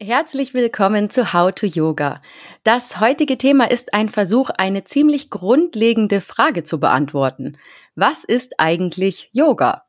Herzlich 0.00 0.54
willkommen 0.54 1.10
zu 1.10 1.32
How 1.32 1.50
to 1.52 1.66
Yoga. 1.66 2.22
Das 2.62 3.00
heutige 3.00 3.36
Thema 3.36 3.68
ist 3.68 3.94
ein 3.94 4.08
Versuch, 4.08 4.48
eine 4.48 4.84
ziemlich 4.84 5.28
grundlegende 5.28 6.20
Frage 6.20 6.62
zu 6.62 6.78
beantworten. 6.78 7.58
Was 7.96 8.22
ist 8.22 8.60
eigentlich 8.60 9.28
Yoga? 9.32 9.82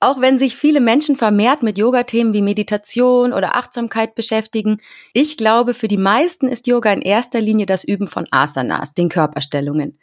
Auch 0.00 0.22
wenn 0.22 0.38
sich 0.38 0.56
viele 0.56 0.80
Menschen 0.80 1.16
vermehrt 1.16 1.62
mit 1.62 1.76
Yoga-Themen 1.76 2.32
wie 2.32 2.40
Meditation 2.40 3.34
oder 3.34 3.56
Achtsamkeit 3.56 4.14
beschäftigen, 4.14 4.78
ich 5.12 5.36
glaube, 5.36 5.74
für 5.74 5.88
die 5.88 5.98
meisten 5.98 6.48
ist 6.48 6.66
Yoga 6.66 6.90
in 6.94 7.02
erster 7.02 7.42
Linie 7.42 7.66
das 7.66 7.84
Üben 7.84 8.08
von 8.08 8.26
Asanas, 8.30 8.94
den 8.94 9.10
Körperstellungen. 9.10 9.98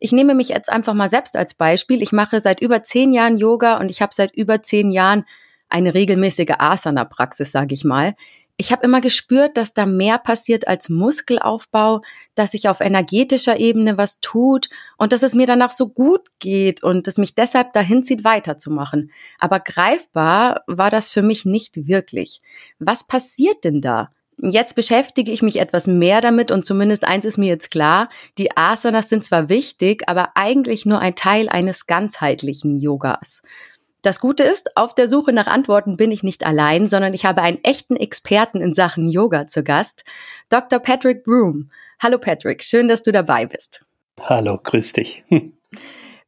Ich 0.00 0.10
nehme 0.10 0.34
mich 0.34 0.48
jetzt 0.48 0.72
einfach 0.72 0.94
mal 0.94 1.08
selbst 1.08 1.36
als 1.36 1.54
Beispiel. 1.54 2.02
Ich 2.02 2.10
mache 2.10 2.40
seit 2.40 2.60
über 2.60 2.82
zehn 2.82 3.12
Jahren 3.12 3.38
Yoga 3.38 3.78
und 3.78 3.90
ich 3.90 4.02
habe 4.02 4.12
seit 4.12 4.34
über 4.34 4.60
zehn 4.60 4.90
Jahren 4.90 5.24
eine 5.68 5.94
regelmäßige 5.94 6.56
Asana-Praxis, 6.58 7.52
sage 7.52 7.74
ich 7.74 7.84
mal 7.84 8.14
ich 8.56 8.70
habe 8.70 8.84
immer 8.84 9.00
gespürt, 9.00 9.56
dass 9.56 9.74
da 9.74 9.86
mehr 9.86 10.18
passiert 10.18 10.68
als 10.68 10.88
Muskelaufbau, 10.88 12.02
dass 12.34 12.52
sich 12.52 12.68
auf 12.68 12.80
energetischer 12.80 13.58
Ebene 13.58 13.96
was 13.96 14.20
tut 14.20 14.68
und 14.98 15.12
dass 15.12 15.22
es 15.22 15.34
mir 15.34 15.46
danach 15.46 15.72
so 15.72 15.88
gut 15.88 16.28
geht 16.38 16.82
und 16.82 17.08
es 17.08 17.18
mich 17.18 17.34
deshalb 17.34 17.72
dahin 17.72 18.04
zieht, 18.04 18.24
weiterzumachen. 18.24 19.10
Aber 19.38 19.58
greifbar 19.58 20.62
war 20.66 20.90
das 20.90 21.10
für 21.10 21.22
mich 21.22 21.44
nicht 21.44 21.88
wirklich. 21.88 22.40
Was 22.78 23.06
passiert 23.06 23.64
denn 23.64 23.80
da? 23.80 24.10
Jetzt 24.38 24.74
beschäftige 24.74 25.30
ich 25.30 25.42
mich 25.42 25.60
etwas 25.60 25.86
mehr 25.86 26.20
damit 26.20 26.50
und 26.50 26.64
zumindest 26.64 27.04
eins 27.04 27.24
ist 27.24 27.38
mir 27.38 27.48
jetzt 27.48 27.70
klar, 27.70 28.08
die 28.38 28.56
Asanas 28.56 29.08
sind 29.08 29.24
zwar 29.24 29.48
wichtig, 29.48 30.08
aber 30.08 30.30
eigentlich 30.34 30.86
nur 30.86 31.00
ein 31.00 31.14
Teil 31.14 31.48
eines 31.48 31.86
ganzheitlichen 31.86 32.76
Yogas. 32.76 33.42
Das 34.02 34.18
Gute 34.18 34.42
ist, 34.42 34.76
auf 34.76 34.96
der 34.96 35.06
Suche 35.06 35.32
nach 35.32 35.46
Antworten 35.46 35.96
bin 35.96 36.10
ich 36.10 36.24
nicht 36.24 36.44
allein, 36.44 36.88
sondern 36.88 37.14
ich 37.14 37.24
habe 37.24 37.40
einen 37.40 37.62
echten 37.62 37.94
Experten 37.94 38.60
in 38.60 38.74
Sachen 38.74 39.08
Yoga 39.08 39.46
zu 39.46 39.62
Gast, 39.62 40.04
Dr. 40.48 40.80
Patrick 40.80 41.22
Broom. 41.22 41.70
Hallo 42.00 42.18
Patrick, 42.18 42.64
schön, 42.64 42.88
dass 42.88 43.04
du 43.04 43.12
dabei 43.12 43.46
bist. 43.46 43.84
Hallo, 44.20 44.58
grüß 44.60 44.94
dich. 44.94 45.22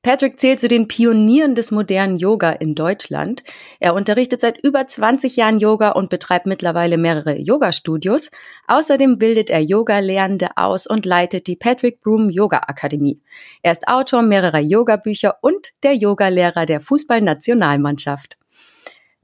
Patrick 0.04 0.38
zählt 0.38 0.60
zu 0.60 0.68
den 0.68 0.86
Pionieren 0.86 1.54
des 1.54 1.70
modernen 1.70 2.18
Yoga 2.18 2.50
in 2.50 2.74
Deutschland. 2.74 3.42
Er 3.80 3.94
unterrichtet 3.94 4.42
seit 4.42 4.58
über 4.58 4.86
20 4.86 5.34
Jahren 5.36 5.58
Yoga 5.58 5.92
und 5.92 6.10
betreibt 6.10 6.44
mittlerweile 6.44 6.98
mehrere 6.98 7.38
Yoga-Studios. 7.38 8.30
Außerdem 8.66 9.16
bildet 9.16 9.48
er 9.48 9.60
Yoga-Lehrende 9.62 10.50
aus 10.56 10.86
und 10.86 11.06
leitet 11.06 11.46
die 11.46 11.56
Patrick 11.56 12.02
Broom 12.02 12.28
Yoga 12.28 12.58
Akademie. 12.66 13.22
Er 13.62 13.72
ist 13.72 13.88
Autor 13.88 14.20
mehrerer 14.20 14.60
Yoga-Bücher 14.60 15.38
und 15.40 15.70
der 15.82 15.94
Yogalehrer 15.94 16.66
der 16.66 16.82
Fußballnationalmannschaft. 16.82 18.36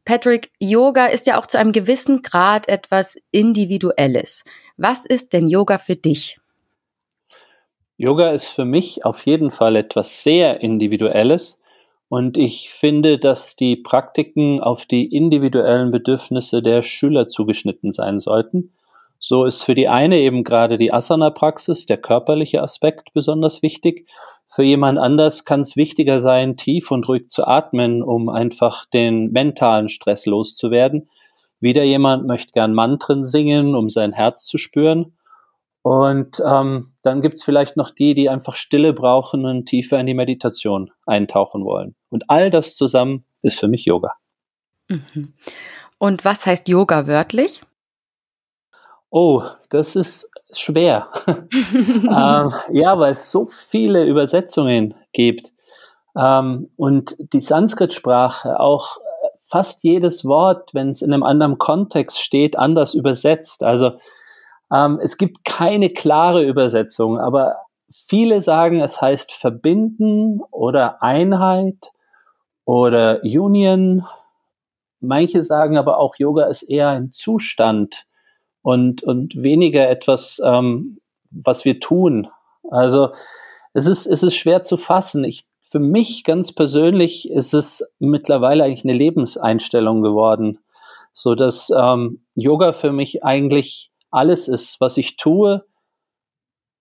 Patrick, 0.07 0.51
Yoga 0.61 1.09
ist 1.09 1.27
ja 1.27 1.39
auch 1.39 1.47
zu 1.47 1.59
einem 1.59 1.73
gewissen 1.73 2.23
Grad 2.23 2.71
etwas 2.71 3.19
Individuelles. 3.33 4.45
Was 4.79 5.05
ist 5.05 5.35
denn 5.35 5.47
Yoga 5.47 5.77
für 5.77 5.97
dich? 5.97 6.40
Yoga 8.03 8.31
ist 8.31 8.47
für 8.47 8.65
mich 8.65 9.05
auf 9.05 9.27
jeden 9.27 9.51
Fall 9.51 9.77
etwas 9.77 10.23
sehr 10.23 10.63
Individuelles 10.63 11.61
und 12.09 12.39
ich 12.39 12.71
finde, 12.71 13.19
dass 13.19 13.57
die 13.57 13.77
Praktiken 13.77 14.59
auf 14.59 14.87
die 14.87 15.05
individuellen 15.15 15.91
Bedürfnisse 15.91 16.63
der 16.63 16.83
Schüler 16.83 17.29
zugeschnitten 17.29 17.93
sein 17.93 18.19
sollten. 18.19 18.73
So 19.19 19.45
ist 19.45 19.65
für 19.65 19.75
die 19.75 19.91
eine 19.91 20.17
eben 20.17 20.45
gerade 20.45 20.79
die 20.79 20.95
Asana-Praxis, 20.95 21.85
der 21.85 21.99
körperliche 21.99 22.63
Aspekt 22.63 23.13
besonders 23.13 23.61
wichtig. 23.61 24.09
Für 24.47 24.63
jemand 24.63 24.99
anders 24.99 25.45
kann 25.45 25.61
es 25.61 25.77
wichtiger 25.77 26.23
sein, 26.23 26.57
tief 26.57 26.91
und 26.91 27.07
ruhig 27.07 27.29
zu 27.29 27.47
atmen, 27.47 28.03
um 28.03 28.31
einfach 28.31 28.87
den 28.87 29.31
mentalen 29.31 29.91
Stress 29.91 30.25
loszuwerden. 30.25 31.11
Wieder 31.61 31.83
jemand 31.83 32.27
möchte 32.27 32.53
gern 32.53 32.73
Mantren 32.73 33.27
singen, 33.27 33.75
um 33.75 33.91
sein 33.91 34.15
Herz 34.15 34.47
zu 34.47 34.57
spüren. 34.57 35.13
Und 35.83 36.43
ähm, 36.47 36.93
dann 37.03 37.23
gibt's 37.23 37.43
vielleicht 37.43 37.77
noch 37.77 37.91
die, 37.91 38.15
die 38.15 38.29
einfach 38.29 38.55
Stille 38.55 38.93
brauchen 38.93 39.47
und 39.47 39.67
tiefer 39.67 39.99
in 39.99 40.07
die 40.07 40.15
Meditation 40.15 40.91
eintauchen 41.07 41.65
wollen. 41.65 41.95
Und 42.11 42.25
all 42.29 42.51
das 42.51 42.77
zusammen 42.77 43.25
ist 43.43 43.59
für 43.59 43.69
mich 43.69 43.87
Yoga. 43.87 44.13
Mhm. 44.89 45.33
Und 45.99 46.25
was 46.25 46.47
heißt 46.47 46.69
Yoga 46.69 47.07
wörtlich? 47.07 47.61
Oh, 49.11 49.43
das 49.71 49.97
ist 49.97 50.31
schwer. 50.53 51.09
ähm, 51.27 52.55
ja, 52.73 52.99
weil 52.99 53.13
es 53.13 53.31
so 53.31 53.47
viele 53.47 54.05
Übersetzungen 54.05 54.95
gibt. 55.13 55.53
Ähm, 56.17 56.71
und 56.77 57.17
die 57.33 57.41
Sanskrit-Sprache 57.41 58.61
auch 58.61 58.99
fast 59.43 59.83
jedes 59.83 60.25
Wort, 60.25 60.75
wenn 60.75 60.91
es 60.91 61.03
in 61.03 61.13
einem 61.13 61.25
anderen 61.25 61.59
Kontext 61.59 62.21
steht, 62.21 62.57
anders 62.57 62.95
übersetzt. 62.95 63.63
Also 63.63 63.93
ähm, 64.73 65.01
es 65.03 65.19
gibt 65.19 65.45
keine 65.45 65.91
klare 65.91 66.45
Übersetzung, 66.45 67.19
aber 67.19 67.57
viele 67.91 68.41
sagen, 68.41 68.81
es 68.81 69.01
heißt 69.01 69.33
verbinden 69.33 70.41
oder 70.51 71.03
Einheit 71.03 71.91
oder 72.65 73.21
Union. 73.25 74.07
Manche 75.01 75.43
sagen 75.43 75.77
aber 75.77 75.99
auch, 75.99 76.17
Yoga 76.17 76.45
ist 76.45 76.63
eher 76.63 76.89
ein 76.89 77.13
Zustand 77.13 78.07
und, 78.63 79.03
und 79.03 79.43
weniger 79.43 79.89
etwas, 79.89 80.41
ähm, 80.45 81.01
was 81.31 81.65
wir 81.65 81.81
tun. 81.81 82.29
Also 82.71 83.11
es 83.73 83.87
ist, 83.87 84.07
es 84.07 84.23
ist 84.23 84.35
schwer 84.35 84.63
zu 84.63 84.77
fassen. 84.77 85.25
Ich, 85.25 85.47
für 85.63 85.79
mich 85.79 86.25
ganz 86.25 86.53
persönlich 86.53 87.31
ist 87.31 87.55
es 87.55 87.89
mittlerweile 87.99 88.65
eigentlich 88.65 88.85
eine 88.85 88.93
Lebenseinstellung 88.93 90.03
geworden, 90.03 90.59
so 91.13 91.35
dass 91.35 91.71
ähm, 91.77 92.23
Yoga 92.35 92.73
für 92.73 92.93
mich 92.93 93.25
eigentlich 93.25 93.91
alles 94.11 94.49
ist, 94.49 94.81
was 94.81 94.97
ich 94.97 95.17
tue, 95.17 95.65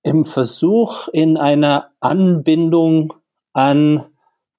im 0.04 0.24
Versuch 0.24 1.08
in 1.10 1.38
einer 1.38 1.92
Anbindung 2.00 3.14
an 3.54 4.06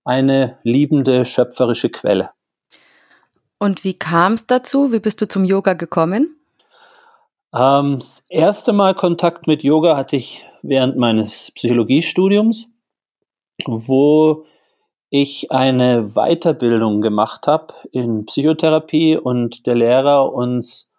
eine 0.04 0.58
liebende 0.62 1.24
schöpferische 1.24 1.90
Quelle. 1.90 2.30
Und 3.58 3.84
wie 3.84 3.94
kam 3.94 4.34
es 4.34 4.46
dazu? 4.46 4.92
Wie 4.92 5.00
bist 5.00 5.20
du 5.20 5.28
zum 5.28 5.44
Yoga 5.44 5.74
gekommen? 5.74 6.36
Ähm, 7.54 7.98
das 7.98 8.24
erste 8.28 8.72
Mal 8.72 8.94
Kontakt 8.94 9.46
mit 9.46 9.62
Yoga 9.62 9.96
hatte 9.96 10.16
ich 10.16 10.44
während 10.62 10.96
meines 10.96 11.50
Psychologiestudiums, 11.52 12.68
wo 13.66 14.44
ich 15.10 15.50
eine 15.50 16.14
Weiterbildung 16.14 17.00
gemacht 17.00 17.46
habe 17.46 17.74
in 17.90 18.26
Psychotherapie 18.26 19.16
und 19.16 19.66
der 19.66 19.74
Lehrer 19.74 20.32
uns 20.32 20.89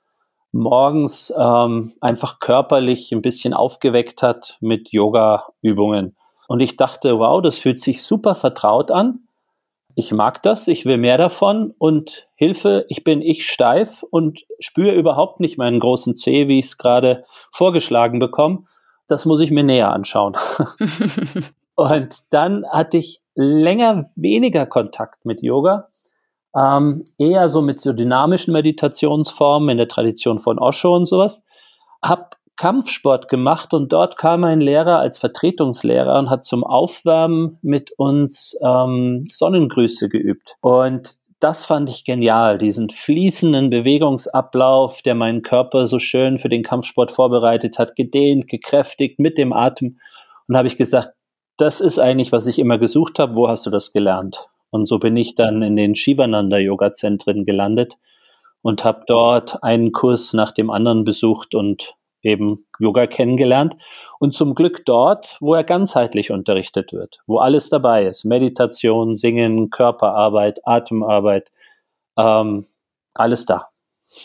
morgens 0.51 1.33
ähm, 1.37 1.93
einfach 2.01 2.39
körperlich 2.39 3.11
ein 3.11 3.21
bisschen 3.21 3.53
aufgeweckt 3.53 4.21
hat 4.23 4.57
mit 4.59 4.89
Yoga-Übungen. 4.91 6.15
Und 6.47 6.59
ich 6.59 6.75
dachte, 6.75 7.17
wow, 7.19 7.41
das 7.41 7.57
fühlt 7.57 7.79
sich 7.79 8.03
super 8.03 8.35
vertraut 8.35 8.91
an. 8.91 9.27
Ich 9.95 10.11
mag 10.11 10.41
das, 10.43 10.67
ich 10.67 10.85
will 10.85 10.97
mehr 10.97 11.17
davon 11.17 11.73
und 11.77 12.27
Hilfe, 12.35 12.85
ich 12.89 13.03
bin 13.03 13.21
ich 13.21 13.49
steif 13.49 14.03
und 14.09 14.45
spüre 14.59 14.95
überhaupt 14.95 15.39
nicht 15.39 15.57
meinen 15.57 15.79
großen 15.79 16.15
Zeh, 16.15 16.47
wie 16.47 16.59
ich 16.59 16.67
es 16.67 16.77
gerade 16.77 17.25
vorgeschlagen 17.51 18.19
bekomme. 18.19 18.63
Das 19.07 19.25
muss 19.25 19.41
ich 19.41 19.51
mir 19.51 19.63
näher 19.63 19.91
anschauen. 19.91 20.37
und 21.75 22.15
dann 22.29 22.65
hatte 22.69 22.97
ich 22.97 23.21
länger 23.35 24.09
weniger 24.15 24.65
Kontakt 24.65 25.25
mit 25.25 25.41
Yoga 25.41 25.89
ähm, 26.57 27.05
eher 27.17 27.49
so 27.49 27.61
mit 27.61 27.79
so 27.79 27.93
dynamischen 27.93 28.53
Meditationsformen 28.53 29.69
in 29.69 29.77
der 29.77 29.87
Tradition 29.87 30.39
von 30.39 30.59
Osho 30.59 30.95
und 30.95 31.05
sowas. 31.07 31.43
Hab 32.01 32.37
Kampfsport 32.57 33.27
gemacht 33.27 33.73
und 33.73 33.91
dort 33.91 34.17
kam 34.17 34.43
ein 34.43 34.61
Lehrer 34.61 34.99
als 34.99 35.17
Vertretungslehrer 35.17 36.19
und 36.19 36.29
hat 36.29 36.45
zum 36.45 36.63
Aufwärmen 36.63 37.57
mit 37.61 37.91
uns 37.97 38.55
ähm, 38.61 39.23
Sonnengrüße 39.27 40.09
geübt. 40.09 40.57
Und 40.61 41.15
das 41.39 41.65
fand 41.65 41.89
ich 41.89 42.05
genial, 42.05 42.59
diesen 42.59 42.91
fließenden 42.91 43.71
Bewegungsablauf, 43.71 45.01
der 45.01 45.15
meinen 45.15 45.41
Körper 45.41 45.87
so 45.87 45.97
schön 45.97 46.37
für 46.37 46.49
den 46.49 46.61
Kampfsport 46.61 47.11
vorbereitet 47.11 47.79
hat, 47.79 47.95
gedehnt, 47.95 48.47
gekräftigt 48.47 49.19
mit 49.19 49.39
dem 49.39 49.53
Atem. 49.53 49.97
Und 50.47 50.55
habe 50.55 50.67
ich 50.67 50.77
gesagt, 50.77 51.13
das 51.57 51.81
ist 51.81 51.97
eigentlich, 51.97 52.31
was 52.31 52.45
ich 52.45 52.59
immer 52.59 52.77
gesucht 52.77 53.17
habe. 53.17 53.35
Wo 53.35 53.47
hast 53.47 53.65
du 53.65 53.71
das 53.71 53.91
gelernt? 53.91 54.45
Und 54.71 54.87
so 54.87 54.97
bin 54.99 55.15
ich 55.15 55.35
dann 55.35 55.61
in 55.61 55.75
den 55.75 55.95
Shivananda-Yoga-Zentren 55.95 57.45
gelandet 57.45 57.97
und 58.61 58.83
habe 58.83 59.03
dort 59.05 59.63
einen 59.63 59.91
Kurs 59.91 60.33
nach 60.33 60.51
dem 60.51 60.69
anderen 60.69 61.03
besucht 61.03 61.55
und 61.55 61.95
eben 62.23 62.65
Yoga 62.79 63.07
kennengelernt. 63.07 63.75
Und 64.19 64.33
zum 64.33 64.55
Glück 64.55 64.85
dort, 64.85 65.37
wo 65.39 65.53
er 65.53 65.63
ganzheitlich 65.63 66.31
unterrichtet 66.31 66.93
wird, 66.93 67.19
wo 67.27 67.39
alles 67.39 67.69
dabei 67.69 68.05
ist. 68.05 68.25
Meditation, 68.25 69.15
Singen, 69.15 69.69
Körperarbeit, 69.69 70.59
Atemarbeit, 70.65 71.51
ähm, 72.17 72.67
alles 73.13 73.45
da. 73.45 73.69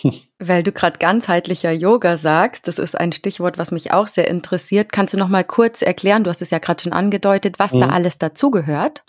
Weil 0.38 0.62
du 0.62 0.72
gerade 0.72 0.98
ganzheitlicher 0.98 1.70
Yoga 1.72 2.18
sagst, 2.18 2.68
das 2.68 2.78
ist 2.78 2.98
ein 2.98 3.12
Stichwort, 3.12 3.56
was 3.56 3.70
mich 3.70 3.92
auch 3.92 4.06
sehr 4.06 4.28
interessiert. 4.28 4.92
Kannst 4.92 5.14
du 5.14 5.18
noch 5.18 5.28
mal 5.28 5.44
kurz 5.44 5.80
erklären, 5.80 6.24
du 6.24 6.30
hast 6.30 6.42
es 6.42 6.50
ja 6.50 6.58
gerade 6.58 6.82
schon 6.82 6.92
angedeutet, 6.92 7.58
was 7.58 7.72
mhm. 7.72 7.80
da 7.80 7.88
alles 7.90 8.18
dazugehört? 8.18 9.04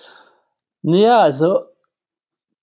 Ja, 0.89 1.19
also 1.19 1.65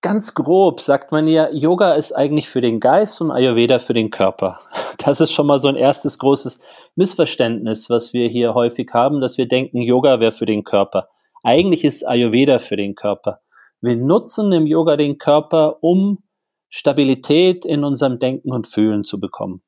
ganz 0.00 0.32
grob 0.32 0.81
sagt 0.81 1.12
man 1.12 1.29
ja, 1.29 1.50
Yoga 1.50 1.93
ist 1.93 2.12
eigentlich 2.12 2.49
für 2.49 2.62
den 2.62 2.81
Geist 2.81 3.21
und 3.21 3.31
Ayurveda 3.31 3.79
für 3.79 3.94
den 3.94 4.11
Körper. 4.11 4.61
Das 5.05 5.21
ist 5.21 5.32
schon 5.32 5.47
mal 5.47 5.59
so 5.59 5.69
ein 5.69 5.76
erstes 5.76 6.19
großes 6.19 6.61
Missverständnis, 6.94 7.91
was 7.91 8.15
wir 8.15 8.26
hier 8.29 8.55
häufig 8.55 8.88
haben, 8.94 9.21
dass 9.21 9.37
wir 9.37 9.47
denken, 9.47 9.82
Yoga 9.82 10.21
wäre 10.21 10.32
für 10.32 10.47
den 10.47 10.65
Körper. 10.65 11.11
Eigentlich 11.43 11.85
ist 11.85 12.09
Ayurveda 12.09 12.59
für 12.59 12.76
den 12.76 12.94
Körper. 12.94 13.41
Wir 13.82 13.97
nutzen 13.97 14.50
im 14.53 14.67
Yoga 14.67 14.97
den 14.97 15.19
Körper, 15.19 15.82
um 15.82 16.23
Stabilität 16.70 17.67
in 17.67 17.85
unserem 17.85 18.19
Denken 18.19 18.53
und 18.53 18.67
Fühlen 18.67 19.05
zu 19.05 19.20
bekommen. 19.20 19.62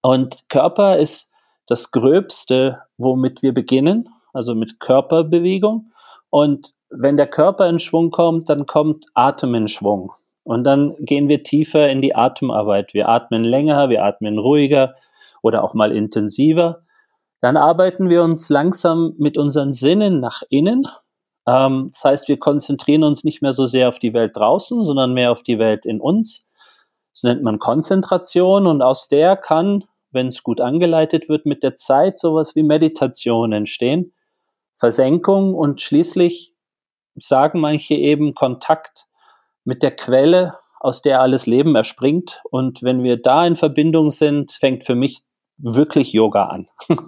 Und 0.00 0.48
Körper 0.48 0.98
ist 0.98 1.30
das 1.66 1.90
Gröbste, 1.90 2.84
womit 2.96 3.42
wir 3.42 3.52
beginnen, 3.52 4.08
also 4.32 4.54
mit 4.54 4.80
Körperbewegung. 4.80 5.92
Und 6.30 6.72
wenn 6.90 7.16
der 7.16 7.26
Körper 7.26 7.68
in 7.68 7.78
Schwung 7.78 8.10
kommt, 8.10 8.48
dann 8.48 8.66
kommt 8.66 9.06
Atem 9.14 9.54
in 9.54 9.68
Schwung. 9.68 10.12
Und 10.44 10.64
dann 10.64 10.94
gehen 11.00 11.28
wir 11.28 11.42
tiefer 11.42 11.90
in 11.90 12.00
die 12.00 12.14
Atemarbeit. 12.14 12.94
Wir 12.94 13.08
atmen 13.08 13.44
länger, 13.44 13.90
wir 13.90 14.04
atmen 14.04 14.38
ruhiger 14.38 14.94
oder 15.42 15.62
auch 15.62 15.74
mal 15.74 15.92
intensiver. 15.92 16.82
Dann 17.40 17.56
arbeiten 17.56 18.08
wir 18.08 18.22
uns 18.22 18.48
langsam 18.48 19.14
mit 19.18 19.36
unseren 19.36 19.72
Sinnen 19.72 20.20
nach 20.20 20.42
innen. 20.48 20.84
Ähm, 21.46 21.90
das 21.92 22.04
heißt, 22.04 22.28
wir 22.28 22.38
konzentrieren 22.38 23.04
uns 23.04 23.24
nicht 23.24 23.42
mehr 23.42 23.52
so 23.52 23.66
sehr 23.66 23.88
auf 23.88 23.98
die 23.98 24.14
Welt 24.14 24.36
draußen, 24.36 24.84
sondern 24.84 25.12
mehr 25.12 25.32
auf 25.32 25.42
die 25.42 25.58
Welt 25.58 25.84
in 25.84 26.00
uns. 26.00 26.46
Das 27.12 27.24
nennt 27.24 27.42
man 27.42 27.58
Konzentration 27.58 28.66
und 28.66 28.80
aus 28.80 29.08
der 29.08 29.36
kann, 29.36 29.84
wenn 30.12 30.28
es 30.28 30.42
gut 30.42 30.60
angeleitet 30.60 31.28
wird, 31.28 31.46
mit 31.46 31.62
der 31.62 31.76
Zeit 31.76 32.18
sowas 32.18 32.56
wie 32.56 32.62
Meditation 32.62 33.52
entstehen. 33.52 34.14
Versenkung 34.76 35.54
und 35.54 35.80
schließlich 35.80 36.54
sagen 37.22 37.60
manche 37.60 37.94
eben 37.94 38.34
Kontakt 38.34 39.06
mit 39.64 39.82
der 39.82 39.94
Quelle, 39.94 40.54
aus 40.80 41.02
der 41.02 41.20
alles 41.20 41.46
Leben 41.46 41.74
erspringt. 41.74 42.40
Und 42.50 42.82
wenn 42.82 43.02
wir 43.02 43.20
da 43.20 43.46
in 43.46 43.56
Verbindung 43.56 44.10
sind, 44.10 44.52
fängt 44.52 44.84
für 44.84 44.94
mich 44.94 45.22
wirklich 45.56 46.12
Yoga 46.12 46.44
an. 46.46 46.68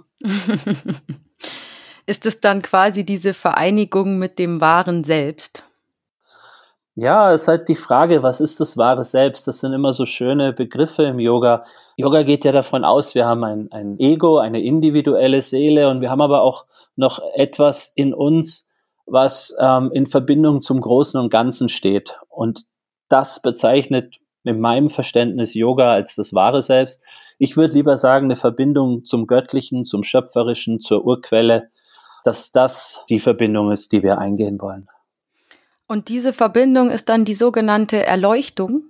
Ist 2.05 2.25
es 2.25 2.41
dann 2.41 2.61
quasi 2.61 3.05
diese 3.05 3.33
Vereinigung 3.33 4.19
mit 4.19 4.39
dem 4.39 4.59
wahren 4.59 5.03
Selbst? 5.03 5.63
Ja, 6.95 7.31
es 7.31 7.43
ist 7.43 7.47
halt 7.47 7.69
die 7.69 7.75
Frage, 7.75 8.21
was 8.21 8.41
ist 8.41 8.59
das 8.59 8.77
wahre 8.77 9.05
Selbst? 9.05 9.47
Das 9.47 9.59
sind 9.59 9.71
immer 9.71 9.93
so 9.93 10.05
schöne 10.05 10.51
Begriffe 10.51 11.03
im 11.03 11.19
Yoga. 11.19 11.63
Yoga 11.95 12.23
geht 12.23 12.43
ja 12.43 12.51
davon 12.51 12.83
aus, 12.83 13.15
wir 13.15 13.25
haben 13.25 13.45
ein, 13.45 13.71
ein 13.71 13.97
Ego, 13.97 14.39
eine 14.39 14.61
individuelle 14.61 15.41
Seele 15.41 15.87
und 15.89 16.01
wir 16.01 16.09
haben 16.09 16.21
aber 16.21 16.41
auch 16.41 16.65
noch 16.97 17.21
etwas 17.35 17.93
in 17.95 18.13
uns, 18.13 18.67
was 19.05 19.55
ähm, 19.59 19.91
in 19.93 20.07
Verbindung 20.07 20.61
zum 20.61 20.81
Großen 20.81 21.19
und 21.19 21.29
Ganzen 21.29 21.69
steht. 21.69 22.17
Und 22.29 22.65
das 23.09 23.41
bezeichnet 23.41 24.19
in 24.43 24.59
meinem 24.59 24.89
Verständnis 24.89 25.53
Yoga 25.53 25.91
als 25.93 26.15
das 26.15 26.33
wahre 26.33 26.63
Selbst. 26.63 27.03
Ich 27.37 27.57
würde 27.57 27.73
lieber 27.73 27.97
sagen, 27.97 28.25
eine 28.25 28.35
Verbindung 28.35 29.05
zum 29.05 29.27
Göttlichen, 29.27 29.85
zum 29.85 30.03
Schöpferischen, 30.03 30.79
zur 30.79 31.05
Urquelle, 31.05 31.69
dass 32.23 32.51
das 32.51 33.03
die 33.09 33.19
Verbindung 33.19 33.71
ist, 33.71 33.91
die 33.91 34.03
wir 34.03 34.17
eingehen 34.17 34.61
wollen. 34.61 34.87
Und 35.87 36.07
diese 36.07 36.33
Verbindung 36.33 36.89
ist 36.89 37.09
dann 37.09 37.25
die 37.25 37.33
sogenannte 37.33 38.05
Erleuchtung? 38.05 38.83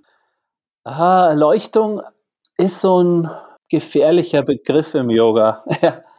Aha, 0.84 1.30
Erleuchtung 1.30 2.02
ist 2.56 2.80
so 2.80 3.02
ein 3.02 3.30
gefährlicher 3.68 4.42
Begriff 4.42 4.94
im 4.94 5.10
Yoga. 5.10 5.64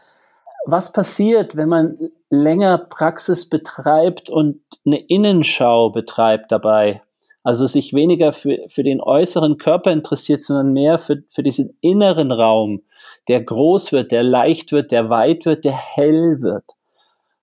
Was 0.65 0.93
passiert, 0.93 1.57
wenn 1.57 1.69
man 1.69 1.97
länger 2.29 2.77
Praxis 2.77 3.49
betreibt 3.49 4.29
und 4.29 4.61
eine 4.85 4.99
Innenschau 4.99 5.89
betreibt 5.89 6.51
dabei? 6.51 7.01
Also 7.43 7.65
sich 7.65 7.93
weniger 7.93 8.31
für, 8.31 8.59
für 8.69 8.83
den 8.83 9.01
äußeren 9.01 9.57
Körper 9.57 9.91
interessiert, 9.91 10.41
sondern 10.41 10.71
mehr 10.71 10.99
für, 10.99 11.23
für 11.27 11.43
diesen 11.43 11.77
inneren 11.81 12.31
Raum, 12.31 12.83
der 13.27 13.41
groß 13.41 13.91
wird, 13.91 14.13
der 14.13 14.23
leicht 14.23 14.71
wird, 14.71 14.93
der 14.93 15.09
weit 15.09 15.45
wird, 15.45 15.65
der 15.65 15.73
hell 15.73 16.41
wird. 16.41 16.63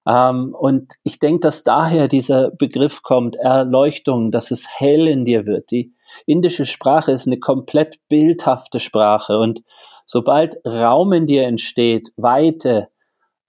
Ähm, 0.07 0.57
und 0.59 0.95
ich 1.03 1.19
denke, 1.19 1.41
dass 1.41 1.65
daher 1.65 2.09
dieser 2.09 2.51
Begriff 2.51 3.03
kommt, 3.03 3.37
Erleuchtung, 3.37 4.33
dass 4.33 4.51
es 4.51 4.67
hell 4.69 5.07
in 5.07 5.27
dir 5.27 5.45
wird. 5.45 5.71
Die 5.71 5.93
indische 6.25 6.65
Sprache 6.65 7.13
ist 7.13 7.27
eine 7.27 7.39
komplett 7.39 7.99
bildhafte 8.09 8.81
Sprache 8.81 9.39
und 9.39 9.63
sobald 10.07 10.65
Raum 10.65 11.13
in 11.13 11.27
dir 11.27 11.45
entsteht, 11.45 12.13
Weite, 12.17 12.89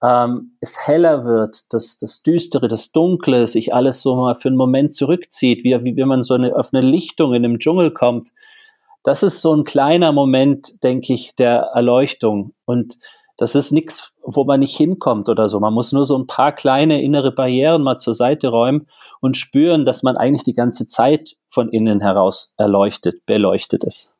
ähm, 0.02 0.56
es 0.60 0.86
heller 0.86 1.24
wird, 1.24 1.64
das, 1.70 1.98
das 1.98 2.22
Düstere, 2.22 2.68
das 2.68 2.92
Dunkle, 2.92 3.46
sich 3.46 3.72
alles 3.72 4.02
so 4.02 4.16
mal 4.16 4.34
für 4.34 4.48
einen 4.48 4.56
Moment 4.56 4.94
zurückzieht, 4.94 5.62
wie, 5.64 5.72
wie 5.84 5.96
wenn 5.96 6.08
man 6.08 6.22
so 6.22 6.34
eine, 6.34 6.56
auf 6.56 6.70
eine 6.72 6.84
Lichtung 6.84 7.34
in 7.34 7.44
einem 7.44 7.58
Dschungel 7.58 7.92
kommt. 7.92 8.30
Das 9.04 9.22
ist 9.22 9.40
so 9.40 9.54
ein 9.54 9.64
kleiner 9.64 10.12
Moment, 10.12 10.82
denke 10.82 11.12
ich, 11.12 11.34
der 11.36 11.70
Erleuchtung. 11.74 12.52
Und 12.64 12.98
das 13.36 13.54
ist 13.54 13.72
nichts, 13.72 14.12
wo 14.22 14.44
man 14.44 14.60
nicht 14.60 14.76
hinkommt 14.76 15.28
oder 15.28 15.48
so. 15.48 15.58
Man 15.60 15.74
muss 15.74 15.92
nur 15.92 16.04
so 16.04 16.16
ein 16.16 16.26
paar 16.26 16.52
kleine 16.52 17.02
innere 17.02 17.32
Barrieren 17.32 17.82
mal 17.82 17.98
zur 17.98 18.14
Seite 18.14 18.48
räumen 18.48 18.88
und 19.20 19.36
spüren, 19.36 19.84
dass 19.84 20.02
man 20.02 20.16
eigentlich 20.16 20.44
die 20.44 20.54
ganze 20.54 20.86
Zeit 20.86 21.36
von 21.48 21.68
innen 21.70 22.00
heraus 22.00 22.52
erleuchtet, 22.56 23.24
beleuchtet 23.26 23.84
ist. 23.84 24.11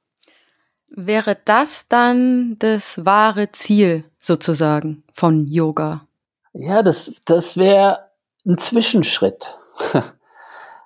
Wäre 0.95 1.39
das 1.45 1.89
dann 1.89 2.57
das 2.59 3.05
wahre 3.07 3.51
Ziel 3.53 4.05
sozusagen 4.21 5.03
von 5.13 5.47
Yoga? 5.49 6.07
Ja, 6.53 6.83
das, 6.83 7.15
das 7.25 7.57
wäre 7.57 8.11
ein 8.45 8.59
Zwischenschritt. 8.59 9.57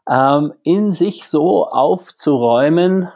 ähm, 0.09 0.55
in 0.63 0.93
sich 0.93 1.25
so 1.25 1.67
aufzuräumen, 1.67 3.09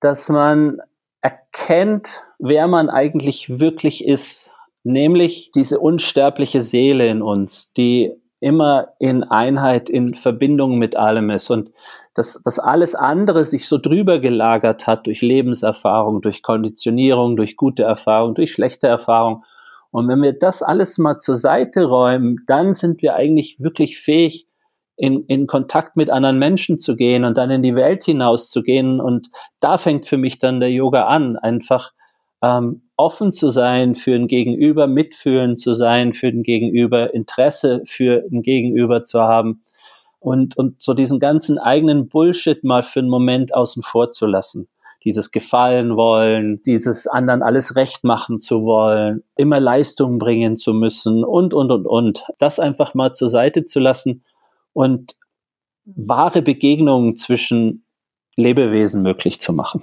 dass 0.00 0.28
man 0.28 0.80
erkennt, 1.22 2.22
wer 2.38 2.68
man 2.68 2.90
eigentlich 2.90 3.58
wirklich 3.58 4.04
ist, 4.04 4.50
nämlich 4.84 5.50
diese 5.52 5.78
unsterbliche 5.78 6.62
Seele 6.62 7.08
in 7.08 7.22
uns, 7.22 7.72
die 7.72 8.12
immer 8.40 8.88
in 8.98 9.24
Einheit, 9.24 9.88
in 9.88 10.14
Verbindung 10.14 10.78
mit 10.78 10.96
allem 10.96 11.30
ist 11.30 11.50
und 11.50 11.72
dass, 12.18 12.42
dass 12.42 12.58
alles 12.58 12.96
andere 12.96 13.44
sich 13.44 13.68
so 13.68 13.78
drüber 13.78 14.18
gelagert 14.18 14.88
hat 14.88 15.06
durch 15.06 15.22
Lebenserfahrung, 15.22 16.20
durch 16.20 16.42
Konditionierung, 16.42 17.36
durch 17.36 17.56
gute 17.56 17.84
Erfahrung, 17.84 18.34
durch 18.34 18.52
schlechte 18.52 18.88
Erfahrung. 18.88 19.44
Und 19.92 20.08
wenn 20.08 20.20
wir 20.20 20.32
das 20.32 20.64
alles 20.64 20.98
mal 20.98 21.18
zur 21.18 21.36
Seite 21.36 21.84
räumen, 21.84 22.38
dann 22.48 22.74
sind 22.74 23.02
wir 23.02 23.14
eigentlich 23.14 23.60
wirklich 23.60 24.00
fähig, 24.00 24.48
in, 24.96 25.26
in 25.26 25.46
Kontakt 25.46 25.96
mit 25.96 26.10
anderen 26.10 26.40
Menschen 26.40 26.80
zu 26.80 26.96
gehen 26.96 27.24
und 27.24 27.38
dann 27.38 27.52
in 27.52 27.62
die 27.62 27.76
Welt 27.76 28.02
hinaus 28.02 28.50
zu 28.50 28.64
gehen. 28.64 29.00
Und 29.00 29.30
da 29.60 29.78
fängt 29.78 30.04
für 30.06 30.16
mich 30.16 30.40
dann 30.40 30.58
der 30.58 30.72
Yoga 30.72 31.04
an, 31.06 31.36
einfach 31.36 31.92
ähm, 32.42 32.82
offen 32.96 33.32
zu 33.32 33.50
sein 33.50 33.94
für 33.94 34.16
ein 34.16 34.26
Gegenüber, 34.26 34.88
mitfühlen 34.88 35.56
zu 35.56 35.72
sein 35.72 36.12
für 36.12 36.26
ein 36.26 36.42
Gegenüber, 36.42 37.14
Interesse 37.14 37.82
für 37.84 38.24
ein 38.28 38.42
Gegenüber 38.42 39.04
zu 39.04 39.20
haben 39.20 39.62
und, 40.20 40.56
und 40.56 40.82
so 40.82 40.94
diesen 40.94 41.18
ganzen 41.18 41.58
eigenen 41.58 42.08
Bullshit 42.08 42.64
mal 42.64 42.82
für 42.82 43.00
einen 43.00 43.08
Moment 43.08 43.54
außen 43.54 43.82
vor 43.82 44.10
zu 44.10 44.26
lassen. 44.26 44.68
Dieses 45.04 45.30
Gefallen 45.30 45.96
wollen, 45.96 46.60
dieses 46.64 47.06
anderen 47.06 47.42
alles 47.42 47.76
recht 47.76 48.02
machen 48.02 48.40
zu 48.40 48.64
wollen, 48.64 49.22
immer 49.36 49.60
Leistung 49.60 50.18
bringen 50.18 50.56
zu 50.56 50.74
müssen 50.74 51.24
und, 51.24 51.54
und, 51.54 51.70
und, 51.70 51.86
und. 51.86 52.24
Das 52.38 52.58
einfach 52.58 52.94
mal 52.94 53.12
zur 53.12 53.28
Seite 53.28 53.64
zu 53.64 53.78
lassen 53.78 54.24
und 54.72 55.14
wahre 55.84 56.42
Begegnungen 56.42 57.16
zwischen 57.16 57.84
Lebewesen 58.36 59.02
möglich 59.02 59.40
zu 59.40 59.52
machen. 59.52 59.82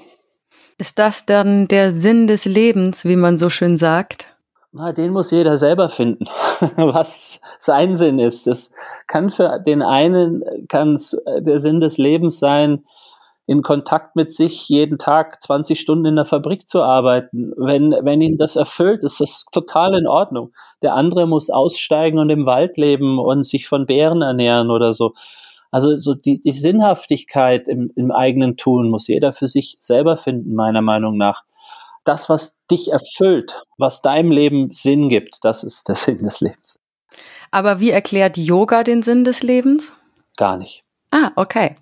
Ist 0.78 1.00
das 1.00 1.26
dann 1.26 1.68
der 1.70 1.92
Sinn 1.92 2.28
des 2.28 2.46
Lebens, 2.46 3.06
wie 3.06 3.16
man 3.16 3.38
so 3.38 3.50
schön 3.50 3.78
sagt? 3.78 4.35
Na, 4.78 4.92
den 4.92 5.14
muss 5.14 5.32
jeder 5.32 5.58
selber 5.58 5.88
finden, 5.88 6.26
was 6.76 7.40
sein 7.60 7.96
Sinn 7.96 8.20
ist. 8.20 8.46
Das 8.46 8.74
kann 9.08 9.30
für 9.30 9.58
den 9.66 9.82
einen 9.82 10.44
kann 10.68 11.00
der 11.26 11.60
Sinn 11.60 11.80
des 11.80 11.98
Lebens 11.98 12.40
sein, 12.40 12.84
in 13.48 13.62
Kontakt 13.62 14.18
mit 14.18 14.34
sich 14.34 14.68
jeden 14.68 14.98
Tag 14.98 15.42
20 15.42 15.80
Stunden 15.80 16.08
in 16.08 16.18
der 16.18 16.26
Fabrik 16.26 16.68
zu 16.68 16.82
arbeiten. 16.82 17.54
Wenn, 17.56 17.92
wenn 18.02 18.20
ihn 18.20 18.38
das 18.38 18.58
erfüllt, 18.58 19.06
ist 19.06 19.22
das 19.22 19.46
total 19.50 19.96
in 19.98 20.08
Ordnung. 20.08 20.52
Der 20.84 20.94
andere 20.94 21.26
muss 21.26 21.50
aussteigen 21.50 22.20
und 22.20 22.30
im 22.30 22.46
Wald 22.46 22.76
leben 22.76 23.18
und 23.18 23.46
sich 23.46 23.70
von 23.70 23.86
Bären 23.86 24.22
ernähren 24.22 24.72
oder 24.72 24.92
so. 24.94 25.14
Also 25.72 25.98
so 26.00 26.16
die, 26.16 26.42
die 26.42 26.52
Sinnhaftigkeit 26.52 27.70
im, 27.70 27.94
im 27.96 28.12
eigenen 28.12 28.58
Tun 28.58 28.90
muss 28.90 29.08
jeder 29.08 29.32
für 29.32 29.48
sich 29.48 29.78
selber 29.80 30.18
finden, 30.18 30.54
meiner 30.54 30.82
Meinung 30.82 31.16
nach. 31.16 31.44
Das, 32.06 32.30
was 32.30 32.58
dich 32.72 32.92
erfüllt, 32.92 33.62
was 33.78 34.02
deinem 34.02 34.32
Leben 34.32 34.72
Sinn 34.72 35.10
gibt, 35.10 35.40
das 35.44 35.64
ist 35.64 35.88
der 35.88 35.96
Sinn 35.96 36.24
des 36.24 36.40
Lebens. 36.40 36.80
Aber 37.52 37.80
wie 37.80 37.92
erklärt 37.92 38.38
Yoga 38.38 38.84
den 38.84 39.02
Sinn 39.02 39.24
des 39.24 39.44
Lebens? 39.44 39.92
Gar 40.38 40.58
nicht. 40.58 40.84
Ah, 41.12 41.32
okay. 41.36 41.78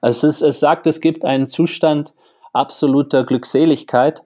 Also 0.00 0.26
es, 0.26 0.36
ist, 0.36 0.42
es 0.42 0.60
sagt, 0.60 0.86
es 0.86 1.00
gibt 1.00 1.24
einen 1.24 1.48
Zustand 1.48 2.12
absoluter 2.52 3.24
Glückseligkeit. 3.24 4.22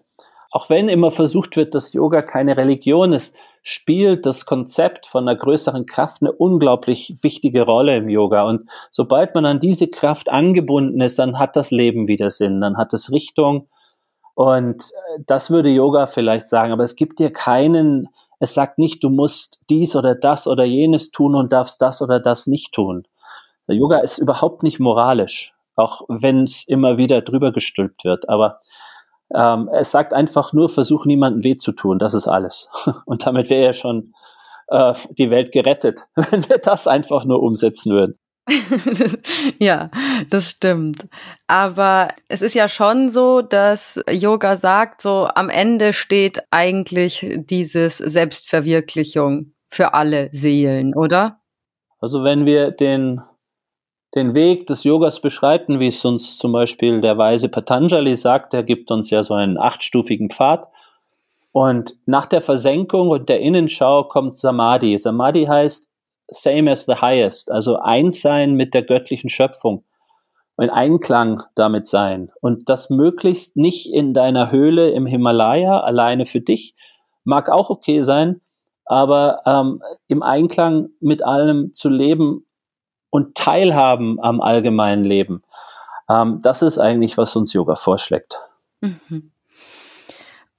Auch 0.50 0.70
wenn 0.70 0.88
immer 0.88 1.10
versucht 1.10 1.56
wird, 1.56 1.74
dass 1.74 1.92
Yoga 1.92 2.22
keine 2.22 2.56
Religion 2.56 3.12
ist, 3.12 3.36
spielt 3.62 4.26
das 4.26 4.46
Konzept 4.46 5.06
von 5.06 5.26
einer 5.26 5.38
größeren 5.38 5.86
Kraft 5.86 6.20
eine 6.20 6.32
unglaublich 6.32 7.16
wichtige 7.22 7.62
Rolle 7.62 7.96
im 7.96 8.08
Yoga. 8.08 8.44
Und 8.44 8.68
sobald 8.90 9.34
man 9.34 9.46
an 9.46 9.58
diese 9.58 9.88
Kraft 9.88 10.28
angebunden 10.28 11.00
ist, 11.00 11.18
dann 11.18 11.38
hat 11.38 11.56
das 11.56 11.70
Leben 11.70 12.06
wieder 12.06 12.30
Sinn, 12.30 12.60
dann 12.60 12.76
hat 12.76 12.92
es 12.92 13.10
Richtung. 13.10 13.68
Und 14.34 14.82
äh, 14.82 15.22
das 15.26 15.50
würde 15.50 15.70
Yoga 15.70 16.06
vielleicht 16.06 16.48
sagen, 16.48 16.72
aber 16.72 16.84
es 16.84 16.96
gibt 16.96 17.18
dir 17.18 17.32
keinen, 17.32 18.08
es 18.40 18.54
sagt 18.54 18.78
nicht, 18.78 19.02
du 19.02 19.10
musst 19.10 19.60
dies 19.70 19.96
oder 19.96 20.14
das 20.14 20.46
oder 20.46 20.64
jenes 20.64 21.10
tun 21.10 21.34
und 21.34 21.52
darfst 21.52 21.80
das 21.80 22.02
oder 22.02 22.20
das 22.20 22.46
nicht 22.46 22.72
tun. 22.72 23.06
Der 23.68 23.76
Yoga 23.76 23.98
ist 23.98 24.18
überhaupt 24.18 24.62
nicht 24.62 24.80
moralisch, 24.80 25.54
auch 25.76 26.02
wenn 26.08 26.44
es 26.44 26.66
immer 26.66 26.98
wieder 26.98 27.22
drüber 27.22 27.52
gestülpt 27.52 28.04
wird. 28.04 28.28
Aber 28.28 28.58
ähm, 29.34 29.70
es 29.72 29.90
sagt 29.90 30.12
einfach 30.12 30.52
nur, 30.52 30.68
versuch 30.68 31.06
niemandem 31.06 31.44
weh 31.44 31.56
zu 31.56 31.72
tun, 31.72 31.98
das 31.98 32.14
ist 32.14 32.26
alles. 32.26 32.68
Und 33.06 33.26
damit 33.26 33.50
wäre 33.50 33.66
ja 33.66 33.72
schon 33.72 34.14
äh, 34.68 34.94
die 35.10 35.30
Welt 35.30 35.52
gerettet, 35.52 36.06
wenn 36.14 36.48
wir 36.48 36.58
das 36.58 36.86
einfach 36.86 37.24
nur 37.24 37.42
umsetzen 37.42 37.92
würden. 37.92 38.18
ja, 39.58 39.90
das 40.30 40.50
stimmt. 40.50 41.08
Aber 41.46 42.08
es 42.28 42.42
ist 42.42 42.54
ja 42.54 42.68
schon 42.68 43.10
so, 43.10 43.40
dass 43.42 44.02
Yoga 44.10 44.56
sagt, 44.56 45.00
so 45.00 45.28
am 45.34 45.48
Ende 45.48 45.92
steht 45.92 46.42
eigentlich 46.50 47.26
dieses 47.36 47.98
Selbstverwirklichung 47.98 49.52
für 49.70 49.94
alle 49.94 50.28
Seelen, 50.32 50.94
oder? 50.94 51.40
Also 52.00 52.22
wenn 52.22 52.44
wir 52.44 52.70
den, 52.70 53.22
den 54.14 54.34
Weg 54.34 54.66
des 54.66 54.84
Yogas 54.84 55.20
beschreiten, 55.20 55.80
wie 55.80 55.88
es 55.88 56.04
uns 56.04 56.36
zum 56.36 56.52
Beispiel 56.52 57.00
der 57.00 57.16
weise 57.16 57.48
Patanjali 57.48 58.14
sagt, 58.14 58.52
der 58.52 58.62
gibt 58.62 58.90
uns 58.90 59.10
ja 59.10 59.22
so 59.22 59.34
einen 59.34 59.58
achtstufigen 59.58 60.28
Pfad. 60.28 60.68
Und 61.50 61.96
nach 62.04 62.26
der 62.26 62.40
Versenkung 62.40 63.08
und 63.08 63.28
der 63.28 63.40
Innenschau 63.40 64.04
kommt 64.04 64.36
Samadhi. 64.36 64.98
Samadhi 64.98 65.46
heißt 65.46 65.88
same 66.28 66.70
as 66.70 66.86
the 66.86 66.96
highest, 66.96 67.50
also 67.50 67.76
eins 67.76 68.20
sein 68.20 68.54
mit 68.54 68.74
der 68.74 68.82
göttlichen 68.82 69.30
Schöpfung, 69.30 69.84
in 70.58 70.70
Einklang 70.70 71.42
damit 71.54 71.86
sein 71.86 72.30
und 72.40 72.68
das 72.68 72.88
möglichst 72.88 73.56
nicht 73.56 73.92
in 73.92 74.14
deiner 74.14 74.50
Höhle 74.50 74.90
im 74.90 75.06
Himalaya 75.06 75.80
alleine 75.80 76.26
für 76.26 76.40
dich, 76.40 76.76
mag 77.24 77.50
auch 77.50 77.70
okay 77.70 78.02
sein, 78.02 78.40
aber 78.84 79.42
ähm, 79.46 79.82
im 80.06 80.22
Einklang 80.22 80.90
mit 81.00 81.24
allem 81.24 81.72
zu 81.74 81.88
leben 81.88 82.46
und 83.10 83.34
teilhaben 83.34 84.20
am 84.20 84.40
allgemeinen 84.40 85.04
Leben. 85.04 85.42
Ähm, 86.08 86.40
das 86.42 86.62
ist 86.62 86.78
eigentlich, 86.78 87.16
was 87.16 87.34
uns 87.34 87.52
Yoga 87.52 87.76
vorschlägt. 87.76 88.38
Mhm. 88.80 89.32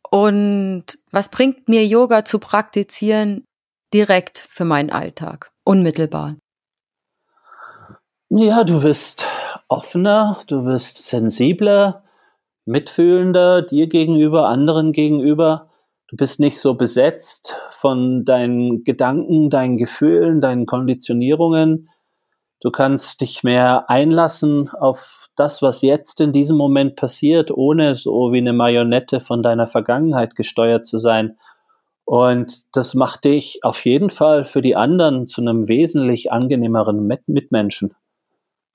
Und 0.10 0.86
was 1.12 1.30
bringt 1.30 1.68
mir 1.68 1.86
Yoga 1.86 2.26
zu 2.26 2.40
praktizieren 2.40 3.46
direkt 3.94 4.48
für 4.50 4.66
meinen 4.66 4.90
Alltag? 4.90 5.52
Unmittelbar? 5.66 6.38
Ja, 8.30 8.64
du 8.64 8.82
wirst 8.82 9.28
offener, 9.68 10.40
du 10.48 10.66
wirst 10.66 11.04
sensibler, 11.04 12.04
mitfühlender 12.66 13.62
dir 13.62 13.88
gegenüber, 13.88 14.48
anderen 14.48 14.94
gegenüber. 14.94 15.70
Du 16.08 16.16
bist 16.18 16.40
nicht 16.40 16.60
so 16.60 16.76
besetzt 16.76 17.58
von 17.72 18.26
deinen 18.26 18.84
Gedanken, 18.84 19.50
deinen 19.50 19.78
Gefühlen, 19.78 20.42
deinen 20.42 20.66
Konditionierungen. 20.66 21.90
Du 22.62 22.72
kannst 22.72 23.22
dich 23.22 23.44
mehr 23.44 23.90
einlassen 23.90 24.70
auf 24.70 25.30
das, 25.36 25.62
was 25.62 25.82
jetzt 25.82 26.22
in 26.22 26.32
diesem 26.32 26.58
Moment 26.58 26.96
passiert, 26.96 27.52
ohne 27.52 27.96
so 27.96 28.32
wie 28.32 28.38
eine 28.38 28.54
Marionette 28.54 29.20
von 29.20 29.44
deiner 29.44 29.68
Vergangenheit 29.68 30.36
gesteuert 30.36 30.86
zu 30.86 30.98
sein. 30.98 31.38
Und 32.06 32.64
das 32.72 32.94
macht 32.94 33.26
dich 33.26 33.60
auf 33.64 33.84
jeden 33.84 34.12
Fall 34.12 34.46
für 34.46 34.62
die 34.62 34.76
anderen 34.76 35.28
zu 35.28 35.42
einem 35.42 35.68
wesentlich 35.68 36.32
angenehmeren 36.32 37.08
Mitmenschen. 37.26 37.94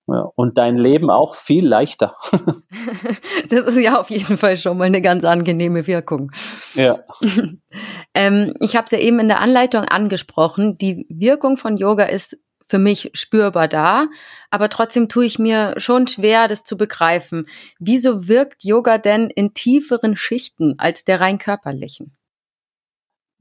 Ja, 0.09 0.29
und 0.35 0.59
dein 0.59 0.77
Leben 0.77 1.09
auch 1.09 1.37
viel 1.37 1.65
leichter. 1.65 2.17
das 3.49 3.61
ist 3.61 3.79
ja 3.79 4.01
auf 4.01 4.11
jeden 4.11 4.37
Fall 4.37 4.57
schon 4.57 4.77
mal 4.77 4.85
eine 4.85 5.01
ganz 5.01 5.25
angenehme 5.25 5.87
Wirkung. 5.87 6.33
Ja. 6.75 7.05
ähm, 8.15 8.55
ich 8.59 8.75
habe 8.75 8.87
es 8.87 8.91
ja 8.91 8.99
eben 8.99 9.21
in 9.21 9.29
der 9.29 9.39
Anleitung 9.39 9.85
angesprochen. 9.85 10.77
Die 10.79 11.07
Wirkung 11.09 11.57
von 11.57 11.77
Yoga 11.77 12.07
ist 12.07 12.37
für 12.67 12.79
mich 12.79 13.11
spürbar 13.15 13.69
da, 13.69 14.09
aber 14.51 14.69
trotzdem 14.69 15.09
tue 15.09 15.27
ich 15.27 15.39
mir 15.39 15.75
schon 15.77 16.09
schwer, 16.09 16.49
das 16.49 16.65
zu 16.65 16.77
begreifen. 16.77 17.47
Wieso 17.79 18.27
wirkt 18.27 18.65
Yoga 18.65 18.99
denn 18.99 19.31
in 19.31 19.55
tieferen 19.55 20.17
Schichten 20.17 20.75
als 20.79 21.05
der 21.05 21.21
rein 21.21 21.39
körperlichen? 21.39 22.17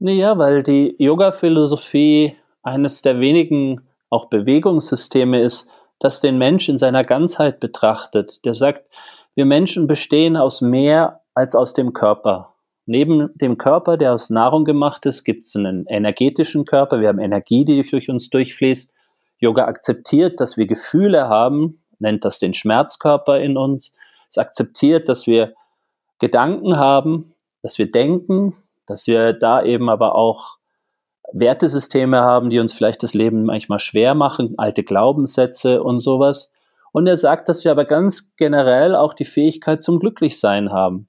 Naja, 0.02 0.38
weil 0.38 0.62
die 0.62 0.96
Yoga-Philosophie 0.98 2.34
eines 2.62 3.02
der 3.02 3.20
wenigen 3.20 3.82
auch 4.08 4.30
Bewegungssysteme 4.30 5.42
ist, 5.42 5.68
das 5.98 6.22
den 6.22 6.38
Mensch 6.38 6.70
in 6.70 6.78
seiner 6.78 7.04
Ganzheit 7.04 7.60
betrachtet. 7.60 8.40
Der 8.46 8.54
sagt, 8.54 8.88
wir 9.34 9.44
Menschen 9.44 9.86
bestehen 9.86 10.38
aus 10.38 10.62
mehr 10.62 11.20
als 11.34 11.54
aus 11.54 11.74
dem 11.74 11.92
Körper. 11.92 12.54
Neben 12.86 13.28
dem 13.34 13.58
Körper, 13.58 13.98
der 13.98 14.14
aus 14.14 14.30
Nahrung 14.30 14.64
gemacht 14.64 15.04
ist, 15.04 15.22
gibt 15.24 15.46
es 15.46 15.54
einen 15.54 15.84
energetischen 15.86 16.64
Körper. 16.64 17.00
Wir 17.00 17.08
haben 17.08 17.20
Energie, 17.20 17.66
die 17.66 17.82
durch 17.82 18.08
uns 18.08 18.30
durchfließt. 18.30 18.94
Yoga 19.38 19.66
akzeptiert, 19.66 20.40
dass 20.40 20.56
wir 20.56 20.66
Gefühle 20.66 21.28
haben, 21.28 21.82
nennt 21.98 22.24
das 22.24 22.38
den 22.38 22.54
Schmerzkörper 22.54 23.38
in 23.38 23.58
uns. 23.58 23.94
Es 24.30 24.38
akzeptiert, 24.38 25.10
dass 25.10 25.26
wir 25.26 25.52
Gedanken 26.18 26.78
haben, 26.78 27.34
dass 27.62 27.78
wir 27.78 27.90
denken, 27.90 28.56
dass 28.90 29.06
wir 29.06 29.32
da 29.32 29.62
eben 29.62 29.88
aber 29.88 30.16
auch 30.16 30.58
Wertesysteme 31.32 32.22
haben, 32.22 32.50
die 32.50 32.58
uns 32.58 32.72
vielleicht 32.72 33.04
das 33.04 33.14
Leben 33.14 33.44
manchmal 33.44 33.78
schwer 33.78 34.16
machen, 34.16 34.54
alte 34.56 34.82
Glaubenssätze 34.82 35.80
und 35.80 36.00
sowas. 36.00 36.52
Und 36.90 37.06
er 37.06 37.16
sagt, 37.16 37.48
dass 37.48 37.64
wir 37.64 37.70
aber 37.70 37.84
ganz 37.84 38.34
generell 38.36 38.96
auch 38.96 39.14
die 39.14 39.24
Fähigkeit 39.24 39.80
zum 39.84 40.00
Glücklichsein 40.00 40.72
haben. 40.72 41.08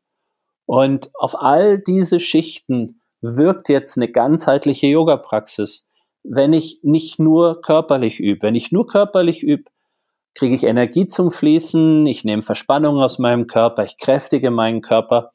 Und 0.68 1.10
auf 1.16 1.42
all 1.42 1.80
diese 1.80 2.20
Schichten 2.20 3.02
wirkt 3.20 3.68
jetzt 3.68 3.98
eine 3.98 4.12
ganzheitliche 4.12 4.86
Yoga-Praxis. 4.86 5.88
Wenn 6.24 6.54
ich 6.54 6.82
nicht 6.84 7.18
nur 7.18 7.62
körperlich 7.62 8.20
übe, 8.20 8.44
wenn 8.44 8.54
ich 8.54 8.72
nur 8.72 8.86
körperlich 8.86 9.42
übe, 9.42 9.72
kriege 10.36 10.54
ich 10.54 10.66
Energie 10.66 11.08
zum 11.08 11.32
Fließen, 11.32 12.06
ich 12.06 12.24
nehme 12.26 12.44
Verspannung 12.44 13.02
aus 13.02 13.18
meinem 13.18 13.48
Körper, 13.48 13.84
ich 13.84 13.98
kräftige 13.98 14.52
meinen 14.52 14.82
Körper. 14.82 15.32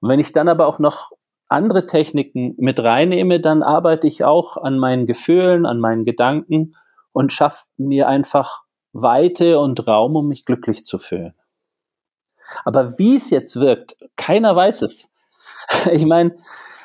Und 0.00 0.10
wenn 0.10 0.20
ich 0.20 0.32
dann 0.32 0.48
aber 0.48 0.66
auch 0.66 0.78
noch 0.78 1.12
andere 1.48 1.86
Techniken 1.86 2.54
mit 2.58 2.80
reinnehme, 2.80 3.40
dann 3.40 3.62
arbeite 3.62 4.06
ich 4.06 4.24
auch 4.24 4.56
an 4.56 4.78
meinen 4.78 5.06
Gefühlen, 5.06 5.66
an 5.66 5.80
meinen 5.80 6.04
Gedanken 6.04 6.74
und 7.12 7.32
schaffe 7.32 7.64
mir 7.76 8.08
einfach 8.08 8.62
Weite 8.92 9.58
und 9.58 9.86
Raum, 9.86 10.16
um 10.16 10.28
mich 10.28 10.44
glücklich 10.44 10.84
zu 10.84 10.98
fühlen. 10.98 11.34
Aber 12.64 12.98
wie 12.98 13.16
es 13.16 13.30
jetzt 13.30 13.58
wirkt, 13.60 13.96
keiner 14.16 14.54
weiß 14.54 14.82
es. 14.82 15.10
Ich 15.92 16.06
meine, 16.06 16.34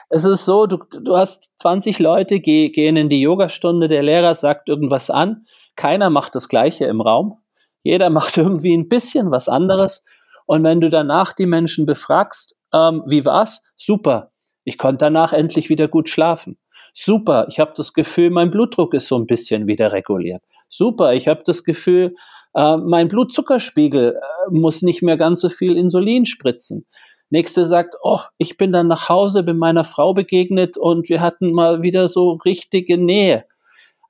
es 0.10 0.26
ist 0.26 0.44
so, 0.46 0.66
du, 0.66 0.78
du 0.78 1.16
hast 1.16 1.52
20 1.58 2.00
Leute, 2.00 2.40
geh, 2.42 2.70
gehen 2.70 2.98
in 2.98 3.08
die 3.08 3.22
Yogastunde, 3.22 3.88
der 3.88 4.04
Lehrer 4.04 4.36
sagt 4.36 4.68
irgendwas 4.68 5.10
an, 5.10 5.46
keiner 5.76 6.10
macht 6.10 6.36
das 6.36 6.50
Gleiche 6.50 6.86
im 6.86 7.00
Raum, 7.00 7.40
jeder 7.82 8.10
macht 8.12 8.38
irgendwie 8.38 8.76
ein 8.76 8.90
bisschen 8.90 9.32
was 9.32 9.48
anderes. 9.48 10.04
Und 10.46 10.64
wenn 10.64 10.82
du 10.82 10.90
danach 10.90 11.32
die 11.32 11.46
Menschen 11.46 11.86
befragst, 11.86 12.56
ähm, 12.74 13.04
wie 13.06 13.24
war's? 13.24 13.64
Super. 13.78 14.33
Ich 14.64 14.78
konnte 14.78 15.06
danach 15.06 15.34
endlich 15.34 15.70
wieder 15.70 15.88
gut 15.88 16.10
schlafen. 16.10 16.58
Super, 16.94 17.48
ich 17.50 17.60
habe 17.60 17.74
das 17.76 17.94
Gefühl, 17.94 18.30
mein 18.30 18.52
Blutdruck 18.52 18.94
ist 18.94 19.08
so 19.08 19.18
ein 19.18 19.26
bisschen 19.26 19.68
wieder 19.68 19.92
reguliert. 19.92 20.44
Super, 20.70 21.14
ich 21.14 21.28
habe 21.28 21.42
das 21.46 21.64
Gefühl, 21.64 22.16
äh, 22.54 22.78
mein 22.78 23.08
Blutzuckerspiegel 23.08 24.16
äh, 24.16 24.52
muss 24.52 24.82
nicht 24.82 25.02
mehr 25.02 25.18
ganz 25.18 25.42
so 25.42 25.50
viel 25.50 25.78
Insulin 25.78 26.26
spritzen. 26.26 26.86
Nächste 27.30 27.66
sagt, 27.66 27.96
oh, 28.04 28.20
ich 28.38 28.58
bin 28.58 28.72
dann 28.72 28.88
nach 28.88 29.10
Hause, 29.10 29.42
bin 29.42 29.58
meiner 29.58 29.84
Frau 29.84 30.14
begegnet 30.14 30.78
und 30.78 31.10
wir 31.10 31.20
hatten 31.20 31.52
mal 31.52 31.82
wieder 31.82 32.08
so 32.08 32.34
richtige 32.46 32.98
Nähe. 32.98 33.46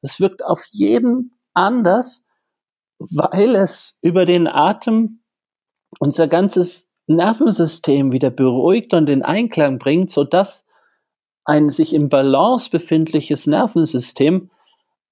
Es 0.01 0.19
wirkt 0.19 0.43
auf 0.43 0.65
jeden 0.71 1.31
anders, 1.53 2.25
weil 2.99 3.55
es 3.55 3.97
über 4.01 4.25
den 4.25 4.47
Atem 4.47 5.21
unser 5.99 6.27
ganzes 6.27 6.89
Nervensystem 7.07 8.11
wieder 8.11 8.29
beruhigt 8.29 8.93
und 8.93 9.09
in 9.09 9.23
Einklang 9.23 9.77
bringt, 9.77 10.09
sodass 10.09 10.65
ein 11.45 11.69
sich 11.69 11.93
im 11.93 12.09
Balance 12.09 12.69
befindliches 12.69 13.47
Nervensystem 13.47 14.49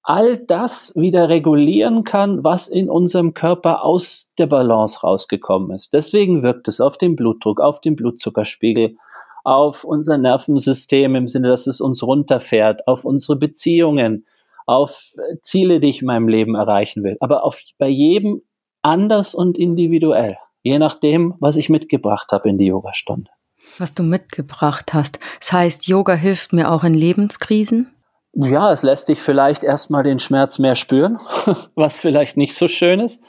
all 0.02 0.36
das 0.36 0.94
wieder 0.96 1.28
regulieren 1.28 2.02
kann, 2.04 2.42
was 2.42 2.68
in 2.68 2.90
unserem 2.90 3.34
Körper 3.34 3.84
aus 3.84 4.30
der 4.38 4.46
Balance 4.46 5.00
rausgekommen 5.00 5.70
ist. 5.76 5.92
Deswegen 5.92 6.42
wirkt 6.42 6.66
es 6.68 6.80
auf 6.80 6.96
den 6.96 7.14
Blutdruck, 7.14 7.60
auf 7.60 7.80
den 7.80 7.94
Blutzuckerspiegel, 7.94 8.96
auf 9.44 9.84
unser 9.84 10.18
Nervensystem 10.18 11.14
im 11.14 11.28
Sinne, 11.28 11.48
dass 11.48 11.66
es 11.66 11.80
uns 11.80 12.02
runterfährt, 12.02 12.88
auf 12.88 13.04
unsere 13.04 13.36
Beziehungen, 13.36 14.26
auf 14.66 15.12
Ziele, 15.40 15.80
die 15.80 15.90
ich 15.90 16.00
in 16.00 16.06
meinem 16.06 16.28
Leben 16.28 16.54
erreichen 16.54 17.04
will, 17.04 17.16
aber 17.20 17.44
auf, 17.44 17.60
bei 17.78 17.88
jedem 17.88 18.42
anders 18.80 19.34
und 19.34 19.58
individuell 19.58 20.36
je 20.62 20.78
nachdem, 20.78 21.34
was 21.40 21.56
ich 21.56 21.68
mitgebracht 21.68 22.32
habe 22.32 22.48
in 22.48 22.58
die 22.58 22.66
Yogastunde. 22.66 23.30
Was 23.78 23.94
du 23.94 24.02
mitgebracht 24.02 24.92
hast. 24.92 25.18
Das 25.40 25.52
heißt, 25.52 25.86
Yoga 25.86 26.14
hilft 26.14 26.52
mir 26.52 26.70
auch 26.70 26.84
in 26.84 26.94
Lebenskrisen? 26.94 27.92
Ja, 28.34 28.72
es 28.72 28.82
lässt 28.82 29.08
dich 29.08 29.20
vielleicht 29.20 29.62
erstmal 29.62 30.02
den 30.02 30.18
Schmerz 30.18 30.58
mehr 30.58 30.74
spüren, 30.74 31.18
was 31.74 32.00
vielleicht 32.00 32.36
nicht 32.36 32.54
so 32.54 32.66
schön 32.66 33.00
ist. 33.00 33.22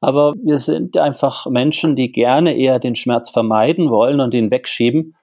Aber 0.00 0.34
wir 0.42 0.58
sind 0.58 0.96
einfach 0.96 1.46
Menschen, 1.46 1.96
die 1.96 2.12
gerne 2.12 2.56
eher 2.56 2.78
den 2.78 2.94
Schmerz 2.94 3.30
vermeiden 3.30 3.90
wollen 3.90 4.20
und 4.20 4.34
ihn 4.34 4.50
wegschieben. 4.50 5.16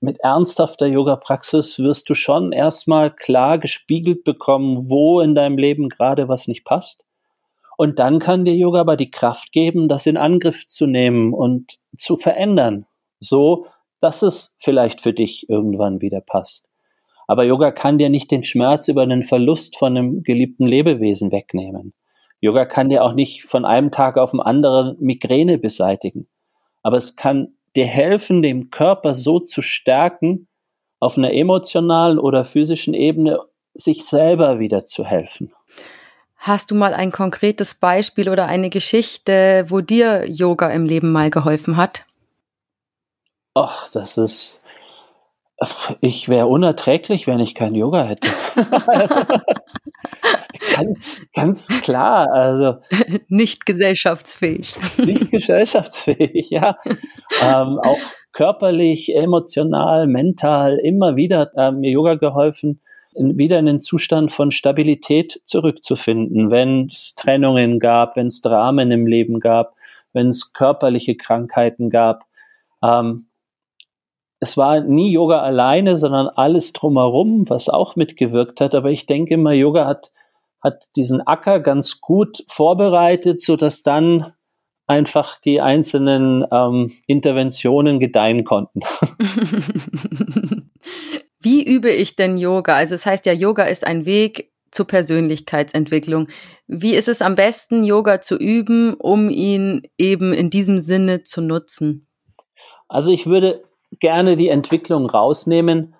Mit 0.00 0.20
ernsthafter 0.20 0.86
Yoga-Praxis 0.86 1.78
wirst 1.80 2.08
du 2.08 2.14
schon 2.14 2.52
erstmal 2.52 3.10
klar 3.10 3.58
gespiegelt 3.58 4.22
bekommen, 4.22 4.88
wo 4.88 5.20
in 5.20 5.34
deinem 5.34 5.58
Leben 5.58 5.88
gerade 5.88 6.28
was 6.28 6.46
nicht 6.46 6.64
passt. 6.64 7.04
Und 7.80 8.00
dann 8.00 8.18
kann 8.18 8.44
dir 8.44 8.56
Yoga 8.56 8.80
aber 8.80 8.96
die 8.96 9.12
Kraft 9.12 9.52
geben, 9.52 9.86
das 9.88 10.04
in 10.06 10.16
Angriff 10.16 10.66
zu 10.66 10.88
nehmen 10.88 11.32
und 11.32 11.78
zu 11.96 12.16
verändern. 12.16 12.86
So, 13.20 13.66
dass 14.00 14.22
es 14.22 14.56
vielleicht 14.58 15.00
für 15.00 15.12
dich 15.12 15.48
irgendwann 15.48 16.00
wieder 16.00 16.20
passt. 16.20 16.68
Aber 17.28 17.44
Yoga 17.44 17.70
kann 17.70 17.96
dir 17.96 18.08
nicht 18.08 18.32
den 18.32 18.42
Schmerz 18.42 18.88
über 18.88 19.06
den 19.06 19.22
Verlust 19.22 19.78
von 19.78 19.96
einem 19.96 20.24
geliebten 20.24 20.66
Lebewesen 20.66 21.30
wegnehmen. 21.30 21.94
Yoga 22.40 22.64
kann 22.64 22.88
dir 22.88 23.04
auch 23.04 23.12
nicht 23.12 23.44
von 23.44 23.64
einem 23.64 23.92
Tag 23.92 24.18
auf 24.18 24.32
den 24.32 24.40
anderen 24.40 24.96
Migräne 24.98 25.56
beseitigen. 25.56 26.26
Aber 26.82 26.96
es 26.96 27.14
kann 27.14 27.54
dir 27.76 27.86
helfen, 27.86 28.42
den 28.42 28.70
Körper 28.70 29.14
so 29.14 29.38
zu 29.38 29.62
stärken, 29.62 30.48
auf 30.98 31.16
einer 31.16 31.32
emotionalen 31.32 32.18
oder 32.18 32.44
physischen 32.44 32.92
Ebene 32.92 33.38
sich 33.72 34.04
selber 34.04 34.58
wieder 34.58 34.84
zu 34.84 35.04
helfen. 35.04 35.52
Hast 36.38 36.70
du 36.70 36.74
mal 36.74 36.94
ein 36.94 37.12
konkretes 37.12 37.74
Beispiel 37.74 38.28
oder 38.28 38.46
eine 38.46 38.70
Geschichte, 38.70 39.66
wo 39.68 39.80
dir 39.80 40.24
Yoga 40.28 40.70
im 40.70 40.86
Leben 40.86 41.12
mal 41.12 41.30
geholfen 41.30 41.76
hat? 41.76 42.04
Ach, 43.54 43.90
das 43.90 44.16
ist 44.16 44.60
ich 46.00 46.28
wäre 46.28 46.46
unerträglich, 46.46 47.26
wenn 47.26 47.40
ich 47.40 47.56
kein 47.56 47.74
Yoga 47.74 48.04
hätte. 48.04 48.28
ganz, 50.76 51.26
ganz 51.34 51.82
klar. 51.82 52.30
Also 52.32 52.76
nicht 53.28 53.66
gesellschaftsfähig. 53.66 54.76
Nicht 54.98 55.30
gesellschaftsfähig, 55.32 56.50
ja. 56.50 56.76
ähm, 57.42 57.80
auch 57.82 57.98
körperlich, 58.32 59.16
emotional, 59.16 60.06
mental 60.06 60.78
immer 60.78 61.16
wieder 61.16 61.50
äh, 61.56 61.72
mir 61.72 61.90
Yoga 61.90 62.14
geholfen, 62.14 62.80
wieder 63.18 63.58
in 63.58 63.66
den 63.66 63.80
Zustand 63.80 64.32
von 64.32 64.50
Stabilität 64.50 65.40
zurückzufinden, 65.44 66.50
wenn 66.50 66.86
es 66.86 67.14
Trennungen 67.14 67.78
gab, 67.78 68.16
wenn 68.16 68.28
es 68.28 68.40
Dramen 68.40 68.90
im 68.90 69.06
Leben 69.06 69.40
gab, 69.40 69.74
wenn 70.12 70.30
es 70.30 70.52
körperliche 70.52 71.16
Krankheiten 71.16 71.90
gab. 71.90 72.26
Ähm, 72.82 73.26
es 74.40 74.56
war 74.56 74.80
nie 74.80 75.12
Yoga 75.12 75.40
alleine, 75.40 75.96
sondern 75.96 76.28
alles 76.28 76.72
drumherum, 76.72 77.48
was 77.48 77.68
auch 77.68 77.96
mitgewirkt 77.96 78.60
hat. 78.60 78.74
Aber 78.74 78.90
ich 78.90 79.06
denke 79.06 79.34
immer, 79.34 79.52
Yoga 79.52 79.86
hat, 79.86 80.12
hat 80.60 80.88
diesen 80.96 81.20
Acker 81.20 81.60
ganz 81.60 82.00
gut 82.00 82.44
vorbereitet, 82.46 83.40
so 83.40 83.56
dass 83.56 83.82
dann 83.82 84.32
einfach 84.86 85.38
die 85.38 85.60
einzelnen 85.60 86.46
ähm, 86.50 86.92
Interventionen 87.06 87.98
gedeihen 87.98 88.44
konnten. 88.44 88.80
Wie 91.40 91.64
übe 91.64 91.90
ich 91.90 92.16
denn 92.16 92.36
Yoga? 92.36 92.74
Also 92.74 92.94
es 92.94 93.06
heißt 93.06 93.26
ja, 93.26 93.32
Yoga 93.32 93.64
ist 93.64 93.86
ein 93.86 94.06
Weg 94.06 94.52
zur 94.70 94.86
Persönlichkeitsentwicklung. 94.86 96.28
Wie 96.66 96.94
ist 96.94 97.08
es 97.08 97.22
am 97.22 97.34
besten, 97.34 97.84
Yoga 97.84 98.20
zu 98.20 98.36
üben, 98.36 98.94
um 98.94 99.30
ihn 99.30 99.82
eben 99.96 100.32
in 100.32 100.50
diesem 100.50 100.82
Sinne 100.82 101.22
zu 101.22 101.40
nutzen? 101.40 102.06
Also 102.88 103.10
ich 103.10 103.26
würde 103.26 103.62
gerne 104.00 104.36
die 104.36 104.48
Entwicklung 104.48 105.08
rausnehmen, 105.08 105.94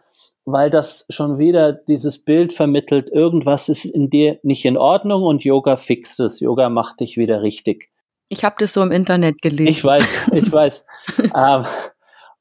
weil 0.44 0.70
das 0.70 1.06
schon 1.10 1.38
wieder 1.38 1.72
dieses 1.72 2.24
Bild 2.24 2.52
vermittelt, 2.52 3.10
irgendwas 3.10 3.68
ist 3.68 3.84
in 3.84 4.10
dir 4.10 4.38
nicht 4.42 4.64
in 4.64 4.76
Ordnung 4.76 5.22
und 5.22 5.44
Yoga 5.44 5.76
fixt 5.76 6.20
es, 6.20 6.40
Yoga 6.40 6.68
macht 6.70 7.00
dich 7.00 7.16
wieder 7.16 7.42
richtig. 7.42 7.90
Ich 8.30 8.44
habe 8.44 8.56
das 8.58 8.72
so 8.72 8.82
im 8.82 8.90
Internet 8.90 9.40
gelesen. 9.40 9.68
Ich 9.68 9.84
weiß, 9.84 10.30
ich 10.32 10.52
weiß. 10.52 10.86
ähm, 11.34 11.66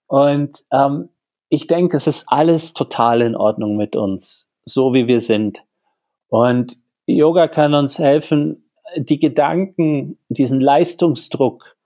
und 0.07 0.57
ähm, 0.71 1.09
ich 1.49 1.67
denke, 1.67 1.97
es 1.97 2.07
ist 2.07 2.25
alles 2.27 2.73
total 2.73 3.21
in 3.21 3.35
Ordnung 3.35 3.77
mit 3.77 3.95
uns, 3.95 4.49
so 4.65 4.93
wie 4.93 5.07
wir 5.07 5.19
sind. 5.19 5.63
Und 6.27 6.77
Yoga 7.05 7.47
kann 7.47 7.73
uns 7.73 7.99
helfen, 7.99 8.69
die 8.97 9.19
Gedanken, 9.19 10.17
diesen 10.29 10.59
Leistungsdruck, 10.61 11.77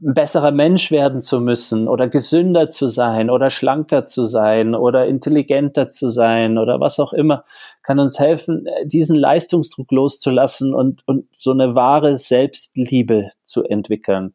ein 0.00 0.14
besserer 0.14 0.52
Mensch 0.52 0.92
werden 0.92 1.22
zu 1.22 1.40
müssen 1.40 1.88
oder 1.88 2.08
gesünder 2.08 2.70
zu 2.70 2.86
sein 2.86 3.30
oder 3.30 3.50
schlanker 3.50 4.06
zu 4.06 4.26
sein 4.26 4.76
oder 4.76 5.06
intelligenter 5.06 5.90
zu 5.90 6.08
sein 6.08 6.56
oder 6.56 6.78
was 6.78 7.00
auch 7.00 7.12
immer, 7.12 7.44
kann 7.82 7.98
uns 7.98 8.18
helfen, 8.18 8.66
diesen 8.84 9.16
Leistungsdruck 9.16 9.90
loszulassen 9.90 10.72
und, 10.72 11.02
und 11.06 11.26
so 11.32 11.50
eine 11.50 11.74
wahre 11.74 12.16
Selbstliebe 12.16 13.32
zu 13.44 13.64
entwickeln. 13.64 14.34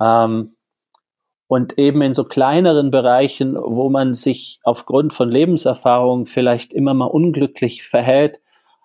Ähm, 0.00 0.53
und 1.46 1.78
eben 1.78 2.02
in 2.02 2.14
so 2.14 2.24
kleineren 2.24 2.90
Bereichen, 2.90 3.56
wo 3.56 3.90
man 3.90 4.14
sich 4.14 4.60
aufgrund 4.64 5.12
von 5.12 5.30
Lebenserfahrungen 5.30 6.26
vielleicht 6.26 6.72
immer 6.72 6.94
mal 6.94 7.06
unglücklich 7.06 7.82
verhält, 7.86 8.40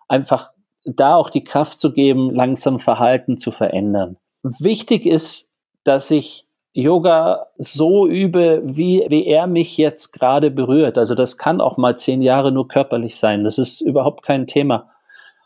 einfach 0.08 0.52
da 0.86 1.16
auch 1.16 1.30
die 1.30 1.44
Kraft 1.44 1.80
zu 1.80 1.94
geben, 1.94 2.32
langsam 2.34 2.80
Verhalten 2.80 3.38
zu 3.38 3.52
verändern. 3.52 4.18
Wichtig 4.44 5.06
ist, 5.06 5.52
dass 5.84 6.12
ich 6.12 6.46
Yoga 6.74 7.48
so 7.58 8.08
übe, 8.08 8.62
wie, 8.64 9.06
wie 9.10 9.26
er 9.26 9.48
mich 9.48 9.78
jetzt 9.78 10.12
gerade 10.12 10.52
berührt. 10.52 10.98
Also 10.98 11.16
das 11.16 11.38
kann 11.38 11.62
auch 11.62 11.78
mal 11.78 11.98
zehn 11.98 12.22
Jahre 12.22 12.52
nur 12.52 12.68
körperlich 12.68 13.18
sein. 13.18 13.44
Das 13.44 13.58
ist 13.58 13.82
überhaupt 13.82 14.24
kein 14.24 14.48
Thema. 14.48 14.90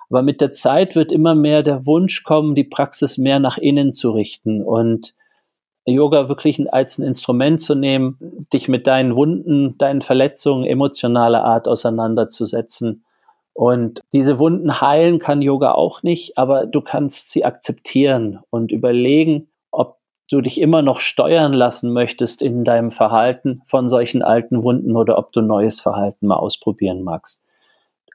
Aber 0.09 0.21
mit 0.21 0.41
der 0.41 0.51
Zeit 0.51 0.95
wird 0.95 1.11
immer 1.11 1.33
mehr 1.33 1.63
der 1.63 1.85
Wunsch 1.85 2.23
kommen, 2.23 2.55
die 2.55 2.65
Praxis 2.65 3.17
mehr 3.17 3.39
nach 3.39 3.57
innen 3.57 3.93
zu 3.93 4.11
richten 4.11 4.61
und 4.61 5.15
Yoga 5.85 6.29
wirklich 6.29 6.73
als 6.73 6.97
ein 6.97 7.05
Instrument 7.05 7.61
zu 7.61 7.75
nehmen, 7.75 8.17
dich 8.53 8.67
mit 8.67 8.87
deinen 8.87 9.15
Wunden, 9.15 9.77
deinen 9.77 10.01
Verletzungen 10.01 10.65
emotionaler 10.65 11.43
Art 11.43 11.67
auseinanderzusetzen. 11.67 13.03
Und 13.53 14.01
diese 14.13 14.39
Wunden 14.39 14.81
heilen 14.81 15.19
kann 15.19 15.41
Yoga 15.41 15.73
auch 15.73 16.01
nicht, 16.01 16.37
aber 16.37 16.65
du 16.65 16.81
kannst 16.81 17.31
sie 17.31 17.45
akzeptieren 17.45 18.39
und 18.49 18.71
überlegen, 18.71 19.49
du 20.33 20.41
dich 20.41 20.59
immer 20.59 20.81
noch 20.81 20.99
steuern 20.99 21.53
lassen 21.53 21.93
möchtest 21.93 22.41
in 22.41 22.63
deinem 22.63 22.91
Verhalten 22.91 23.61
von 23.65 23.87
solchen 23.87 24.21
alten 24.21 24.63
Wunden 24.63 24.95
oder 24.95 25.17
ob 25.17 25.31
du 25.31 25.41
neues 25.41 25.79
Verhalten 25.79 26.27
mal 26.27 26.37
ausprobieren 26.37 27.03
magst. 27.03 27.43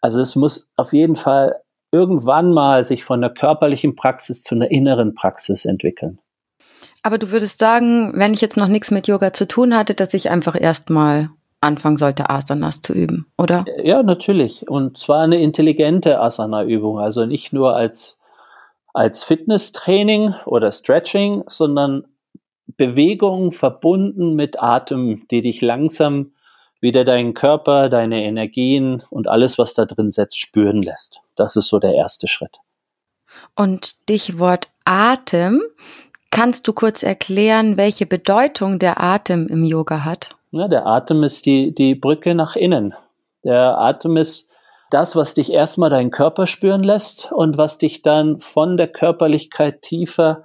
Also 0.00 0.20
es 0.20 0.36
muss 0.36 0.68
auf 0.76 0.92
jeden 0.92 1.16
Fall 1.16 1.60
irgendwann 1.92 2.52
mal 2.52 2.82
sich 2.84 3.04
von 3.04 3.20
der 3.20 3.30
körperlichen 3.30 3.96
Praxis 3.96 4.42
zu 4.42 4.54
einer 4.54 4.70
inneren 4.70 5.14
Praxis 5.14 5.64
entwickeln. 5.64 6.18
Aber 7.08 7.16
du 7.16 7.30
würdest 7.30 7.58
sagen, 7.58 8.12
wenn 8.16 8.34
ich 8.34 8.42
jetzt 8.42 8.58
noch 8.58 8.68
nichts 8.68 8.90
mit 8.90 9.08
Yoga 9.08 9.32
zu 9.32 9.48
tun 9.48 9.74
hatte, 9.74 9.94
dass 9.94 10.12
ich 10.12 10.28
einfach 10.28 10.54
erstmal 10.60 11.30
anfangen 11.58 11.96
sollte, 11.96 12.28
Asanas 12.28 12.82
zu 12.82 12.92
üben, 12.92 13.24
oder? 13.38 13.64
Ja, 13.82 14.02
natürlich. 14.02 14.68
Und 14.68 14.98
zwar 14.98 15.22
eine 15.22 15.40
intelligente 15.40 16.20
Asana-Übung. 16.20 16.98
Also 16.98 17.24
nicht 17.24 17.54
nur 17.54 17.74
als 17.74 18.20
als 18.92 19.24
Fitnesstraining 19.24 20.34
oder 20.44 20.70
Stretching, 20.70 21.44
sondern 21.46 22.04
Bewegung 22.76 23.52
verbunden 23.52 24.34
mit 24.34 24.62
Atem, 24.62 25.26
die 25.30 25.40
dich 25.40 25.62
langsam 25.62 26.32
wieder 26.78 27.06
deinen 27.06 27.32
Körper, 27.32 27.88
deine 27.88 28.22
Energien 28.22 29.02
und 29.08 29.28
alles, 29.28 29.56
was 29.56 29.72
da 29.72 29.86
drin 29.86 30.10
setzt, 30.10 30.38
spüren 30.38 30.82
lässt. 30.82 31.22
Das 31.36 31.56
ist 31.56 31.68
so 31.68 31.78
der 31.78 31.94
erste 31.94 32.28
Schritt. 32.28 32.58
Und 33.54 33.86
Stichwort 33.86 34.68
Atem. 34.84 35.62
Kannst 36.30 36.68
du 36.68 36.72
kurz 36.72 37.02
erklären, 37.02 37.76
welche 37.76 38.06
Bedeutung 38.06 38.78
der 38.78 39.00
Atem 39.02 39.48
im 39.48 39.64
Yoga 39.64 40.04
hat? 40.04 40.30
Ja, 40.50 40.68
der 40.68 40.86
Atem 40.86 41.22
ist 41.22 41.46
die, 41.46 41.74
die 41.74 41.94
Brücke 41.94 42.34
nach 42.34 42.56
innen. 42.56 42.94
Der 43.44 43.78
Atem 43.78 44.16
ist 44.16 44.48
das, 44.90 45.16
was 45.16 45.34
dich 45.34 45.52
erstmal 45.52 45.90
deinen 45.90 46.10
Körper 46.10 46.46
spüren 46.46 46.82
lässt 46.82 47.30
und 47.32 47.58
was 47.58 47.78
dich 47.78 48.02
dann 48.02 48.40
von 48.40 48.76
der 48.76 48.88
Körperlichkeit 48.88 49.82
tiefer 49.82 50.44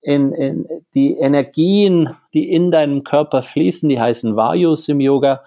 in, 0.00 0.32
in 0.32 0.68
die 0.94 1.16
Energien, 1.16 2.16
die 2.32 2.50
in 2.50 2.70
deinem 2.70 3.04
Körper 3.04 3.42
fließen, 3.42 3.88
die 3.88 4.00
heißen 4.00 4.36
Vayus 4.36 4.88
im 4.88 5.00
Yoga, 5.00 5.42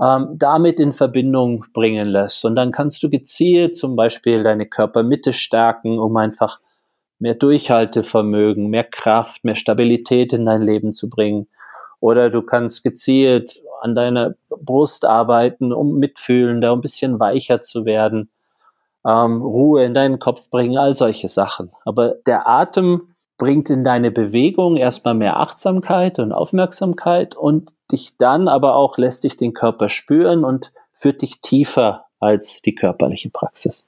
ähm, 0.00 0.34
damit 0.34 0.78
in 0.80 0.92
Verbindung 0.92 1.64
bringen 1.72 2.08
lässt. 2.08 2.44
Und 2.44 2.56
dann 2.56 2.72
kannst 2.72 3.02
du 3.02 3.08
gezielt 3.08 3.76
zum 3.76 3.96
Beispiel 3.96 4.42
deine 4.42 4.66
Körpermitte 4.66 5.32
stärken, 5.32 5.98
um 5.98 6.16
einfach 6.16 6.60
mehr 7.18 7.34
Durchhaltevermögen, 7.34 8.68
mehr 8.68 8.84
Kraft, 8.84 9.44
mehr 9.44 9.54
Stabilität 9.54 10.32
in 10.32 10.46
dein 10.46 10.62
Leben 10.62 10.94
zu 10.94 11.08
bringen. 11.08 11.48
Oder 12.00 12.30
du 12.30 12.42
kannst 12.42 12.82
gezielt 12.82 13.60
an 13.80 13.94
deiner 13.94 14.34
Brust 14.48 15.04
arbeiten, 15.04 15.72
um 15.72 15.98
mitfühlender, 15.98 16.72
um 16.72 16.78
ein 16.78 16.82
bisschen 16.82 17.20
weicher 17.20 17.62
zu 17.62 17.84
werden, 17.84 18.30
ähm, 19.06 19.42
Ruhe 19.42 19.84
in 19.84 19.94
deinen 19.94 20.18
Kopf 20.18 20.50
bringen, 20.50 20.76
all 20.78 20.94
solche 20.94 21.28
Sachen. 21.28 21.70
Aber 21.84 22.14
der 22.26 22.48
Atem 22.48 23.14
bringt 23.38 23.70
in 23.70 23.84
deine 23.84 24.10
Bewegung 24.10 24.76
erstmal 24.76 25.14
mehr 25.14 25.38
Achtsamkeit 25.38 26.18
und 26.18 26.32
Aufmerksamkeit 26.32 27.36
und 27.36 27.72
dich 27.92 28.16
dann 28.18 28.48
aber 28.48 28.74
auch 28.74 28.98
lässt 28.98 29.24
dich 29.24 29.36
den 29.36 29.52
Körper 29.52 29.88
spüren 29.88 30.44
und 30.44 30.72
führt 30.90 31.22
dich 31.22 31.40
tiefer 31.40 32.06
als 32.18 32.62
die 32.62 32.74
körperliche 32.74 33.30
Praxis. 33.30 33.86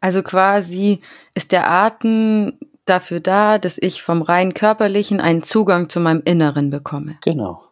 Also 0.00 0.22
quasi 0.22 1.00
ist 1.34 1.52
der 1.52 1.70
Atem 1.70 2.58
dafür 2.86 3.20
da, 3.20 3.58
dass 3.58 3.78
ich 3.78 4.02
vom 4.02 4.22
rein 4.22 4.54
körperlichen 4.54 5.20
einen 5.20 5.42
Zugang 5.42 5.88
zu 5.88 6.00
meinem 6.00 6.22
Inneren 6.24 6.70
bekomme. 6.70 7.16
Genau. 7.22 7.62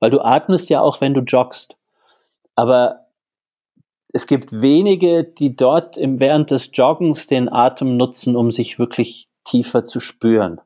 Weil 0.00 0.10
du 0.10 0.20
atmest 0.20 0.68
ja 0.70 0.80
auch, 0.80 1.00
wenn 1.00 1.14
du 1.14 1.20
joggst. 1.20 1.76
Aber 2.54 3.06
es 4.12 4.26
gibt 4.26 4.60
wenige, 4.62 5.24
die 5.24 5.54
dort 5.54 5.96
im, 5.98 6.20
während 6.20 6.50
des 6.50 6.70
Joggens 6.72 7.26
den 7.26 7.52
Atem 7.52 7.96
nutzen, 7.96 8.34
um 8.34 8.50
sich 8.50 8.78
wirklich 8.78 9.28
tiefer 9.44 9.86
zu 9.86 10.00
spüren. 10.00 10.60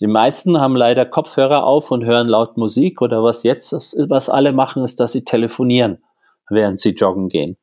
Die 0.00 0.06
meisten 0.06 0.58
haben 0.58 0.74
leider 0.74 1.04
Kopfhörer 1.04 1.64
auf 1.64 1.90
und 1.90 2.04
hören 2.04 2.26
laut 2.26 2.56
Musik 2.56 3.02
oder 3.02 3.22
was 3.22 3.42
jetzt, 3.42 3.72
was 4.08 4.28
alle 4.28 4.52
machen, 4.52 4.82
ist, 4.82 4.98
dass 4.98 5.12
sie 5.12 5.24
telefonieren, 5.24 6.02
während 6.48 6.80
sie 6.80 6.90
joggen 6.90 7.28
gehen. 7.28 7.58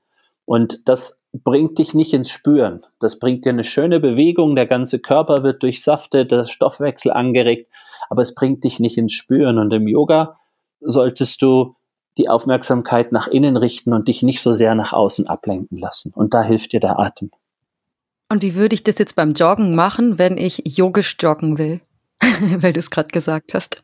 Und 0.51 0.89
das 0.89 1.21
bringt 1.31 1.77
dich 1.77 1.93
nicht 1.93 2.13
ins 2.13 2.29
Spüren. 2.29 2.85
Das 2.99 3.19
bringt 3.19 3.45
dir 3.45 3.51
eine 3.51 3.63
schöne 3.63 4.01
Bewegung, 4.01 4.53
der 4.53 4.65
ganze 4.65 4.99
Körper 4.99 5.43
wird 5.43 5.63
durchsaftet, 5.63 6.29
der 6.29 6.43
Stoffwechsel 6.43 7.13
angeregt, 7.13 7.71
aber 8.09 8.21
es 8.21 8.35
bringt 8.35 8.65
dich 8.65 8.81
nicht 8.81 8.97
ins 8.97 9.13
Spüren. 9.13 9.59
Und 9.59 9.71
im 9.71 9.87
Yoga 9.87 10.37
solltest 10.81 11.41
du 11.41 11.77
die 12.17 12.27
Aufmerksamkeit 12.27 13.13
nach 13.13 13.29
innen 13.29 13.55
richten 13.55 13.93
und 13.93 14.09
dich 14.09 14.23
nicht 14.23 14.41
so 14.41 14.51
sehr 14.51 14.75
nach 14.75 14.91
außen 14.91 15.25
ablenken 15.25 15.77
lassen. 15.77 16.11
Und 16.13 16.33
da 16.33 16.43
hilft 16.43 16.73
dir 16.73 16.81
der 16.81 16.99
Atem. 16.99 17.31
Und 18.27 18.41
wie 18.41 18.55
würde 18.55 18.75
ich 18.75 18.83
das 18.83 18.97
jetzt 18.97 19.15
beim 19.15 19.31
Joggen 19.31 19.73
machen, 19.73 20.19
wenn 20.19 20.37
ich 20.37 20.63
yogisch 20.65 21.15
joggen 21.17 21.57
will? 21.57 21.79
Weil 22.57 22.73
du 22.73 22.79
es 22.79 22.89
gerade 22.89 23.07
gesagt 23.07 23.53
hast. 23.53 23.81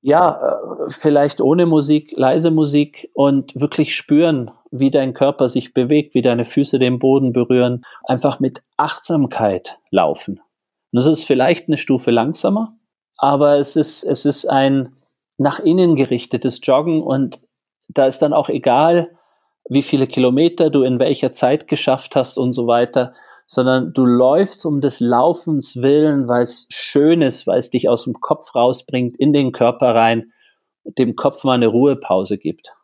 Ja, 0.00 0.40
äh, 0.40 0.90
vielleicht 0.90 1.40
ohne 1.40 1.66
Musik, 1.66 2.10
leise 2.16 2.50
Musik 2.50 3.10
und 3.14 3.54
wirklich 3.54 3.94
spüren, 3.94 4.50
wie 4.72 4.90
dein 4.90 5.12
Körper 5.12 5.48
sich 5.48 5.74
bewegt, 5.74 6.14
wie 6.14 6.22
deine 6.22 6.44
Füße 6.44 6.78
den 6.78 6.98
Boden 6.98 7.32
berühren. 7.32 7.84
Einfach 8.04 8.40
mit 8.40 8.62
Achtsamkeit 8.76 9.78
laufen. 9.90 10.38
Und 10.38 10.96
das 10.96 11.06
ist 11.06 11.24
vielleicht 11.24 11.68
eine 11.68 11.76
Stufe 11.76 12.10
langsamer, 12.10 12.74
aber 13.16 13.58
es 13.58 13.76
ist, 13.76 14.02
es 14.02 14.24
ist 14.24 14.46
ein 14.46 14.96
nach 15.38 15.60
innen 15.60 15.94
gerichtetes 15.94 16.60
Joggen 16.62 17.02
und 17.02 17.40
da 17.88 18.06
ist 18.06 18.20
dann 18.20 18.32
auch 18.32 18.48
egal, 18.48 19.10
wie 19.68 19.82
viele 19.82 20.06
Kilometer 20.06 20.70
du 20.70 20.82
in 20.82 20.98
welcher 20.98 21.32
Zeit 21.32 21.68
geschafft 21.68 22.16
hast 22.16 22.36
und 22.38 22.52
so 22.52 22.66
weiter, 22.66 23.14
sondern 23.46 23.92
du 23.92 24.04
läufst 24.04 24.64
um 24.64 24.80
des 24.80 25.00
Laufens 25.00 25.82
willen, 25.82 26.28
weil 26.28 26.42
es 26.42 26.66
schön 26.70 27.22
ist, 27.22 27.46
weil 27.46 27.58
es 27.58 27.70
dich 27.70 27.88
aus 27.88 28.04
dem 28.04 28.14
Kopf 28.14 28.54
rausbringt, 28.54 29.16
in 29.16 29.32
den 29.32 29.52
Körper 29.52 29.94
rein, 29.94 30.32
dem 30.84 31.16
Kopf 31.16 31.44
mal 31.44 31.54
eine 31.54 31.68
Ruhepause 31.68 32.38
gibt. 32.38 32.74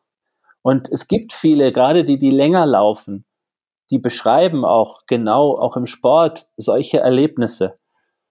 Und 0.68 0.88
es 0.90 1.08
gibt 1.08 1.32
viele, 1.32 1.72
gerade 1.72 2.04
die, 2.04 2.18
die 2.18 2.30
länger 2.30 2.66
laufen, 2.66 3.24
die 3.90 3.98
beschreiben 3.98 4.64
auch 4.64 5.06
genau, 5.06 5.58
auch 5.58 5.76
im 5.76 5.86
Sport, 5.86 6.48
solche 6.56 6.98
Erlebnisse 6.98 7.78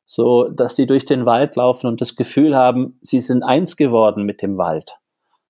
so 0.08 0.48
dass 0.48 0.76
sie 0.76 0.88
durch 0.88 1.06
den 1.06 1.26
Wald 1.26 1.58
laufen 1.58 1.88
und 1.88 2.00
das 2.00 2.16
Gefühl 2.16 2.56
haben, 2.56 2.98
sie 3.02 3.20
sind 3.20 3.44
eins 3.44 3.76
geworden 3.76 4.24
mit 4.24 4.42
dem 4.42 4.58
Wald. 4.58 4.94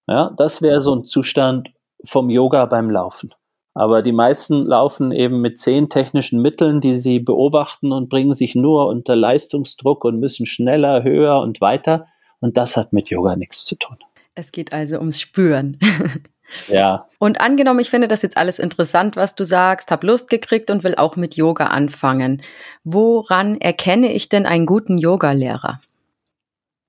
Ja, 0.08 0.34
das 0.36 0.62
wäre 0.62 0.82
so 0.82 0.96
ein 0.96 1.06
Zustand 1.06 1.70
vom 2.04 2.30
Yoga 2.30 2.66
beim 2.66 2.90
Laufen. 2.90 3.34
Aber 3.76 4.02
die 4.02 4.12
meisten 4.12 4.62
laufen 4.66 5.12
eben 5.12 5.42
mit 5.42 5.60
zehn 5.60 5.90
technischen 5.90 6.42
Mitteln, 6.42 6.82
die 6.82 6.98
sie 6.98 7.20
beobachten 7.20 7.92
und 7.92 8.10
bringen 8.10 8.34
sich 8.34 8.56
nur 8.56 8.88
unter 8.88 9.16
Leistungsdruck 9.16 10.04
und 10.04 10.20
müssen 10.20 10.48
schneller, 10.48 11.04
höher 11.04 11.40
und 11.42 11.62
weiter. 11.62 12.08
Und 12.40 12.58
das 12.58 12.76
hat 12.76 12.92
mit 12.92 13.10
Yoga 13.10 13.36
nichts 13.36 13.66
zu 13.66 13.76
tun. 13.76 13.98
Es 14.34 14.52
geht 14.52 14.74
also 14.74 14.98
ums 14.98 15.22
Spüren. 15.22 15.78
Ja. 16.68 17.08
Und 17.20 17.42
angenommen, 17.42 17.80
ich 17.80 17.90
finde 17.90 18.08
das 18.08 18.22
jetzt 18.22 18.38
alles 18.38 18.60
interessant, 18.60 19.16
was 19.16 19.36
du 19.36 19.44
sagst, 19.44 19.92
habe 19.92 20.08
Lust 20.08 20.30
gekriegt 20.30 20.72
und 20.72 20.84
will 20.84 20.96
auch 20.96 21.16
mit 21.16 21.36
Yoga 21.36 21.68
anfangen. 21.68 22.42
Woran 22.84 23.60
erkenne 23.60 24.14
ich 24.14 24.30
denn 24.30 24.46
einen 24.46 24.66
guten 24.66 24.98
Yogalehrer? 24.98 25.82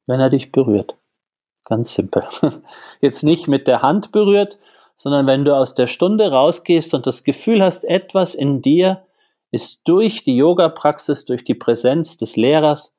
Wenn 0.07 0.21
er 0.21 0.31
dich 0.31 0.53
berührt. 0.53 0.95
Ganz 1.65 1.95
simpel. 1.95 2.25
Jetzt 3.01 3.25
nicht 3.25 3.49
mit 3.49 3.69
der 3.69 3.83
Hand 3.83 4.13
berührt, 4.13 4.59
sondern 4.95 5.27
wenn 5.27 5.45
du 5.45 5.55
aus 5.55 5.75
der 5.75 5.87
Stunde 5.87 6.31
rausgehst 6.31 6.95
und 6.95 7.07
das 7.07 7.25
Gefühl 7.25 7.63
hast, 7.63 7.85
etwas 7.85 8.35
in 8.35 8.63
dir 8.63 9.05
ist 9.51 9.83
durch 9.87 10.25
die 10.25 10.37
Yoga-Praxis, 10.37 11.25
durch 11.25 11.45
die 11.45 11.55
Präsenz 11.55 12.17
des 12.17 12.37
Lehrers, 12.37 12.97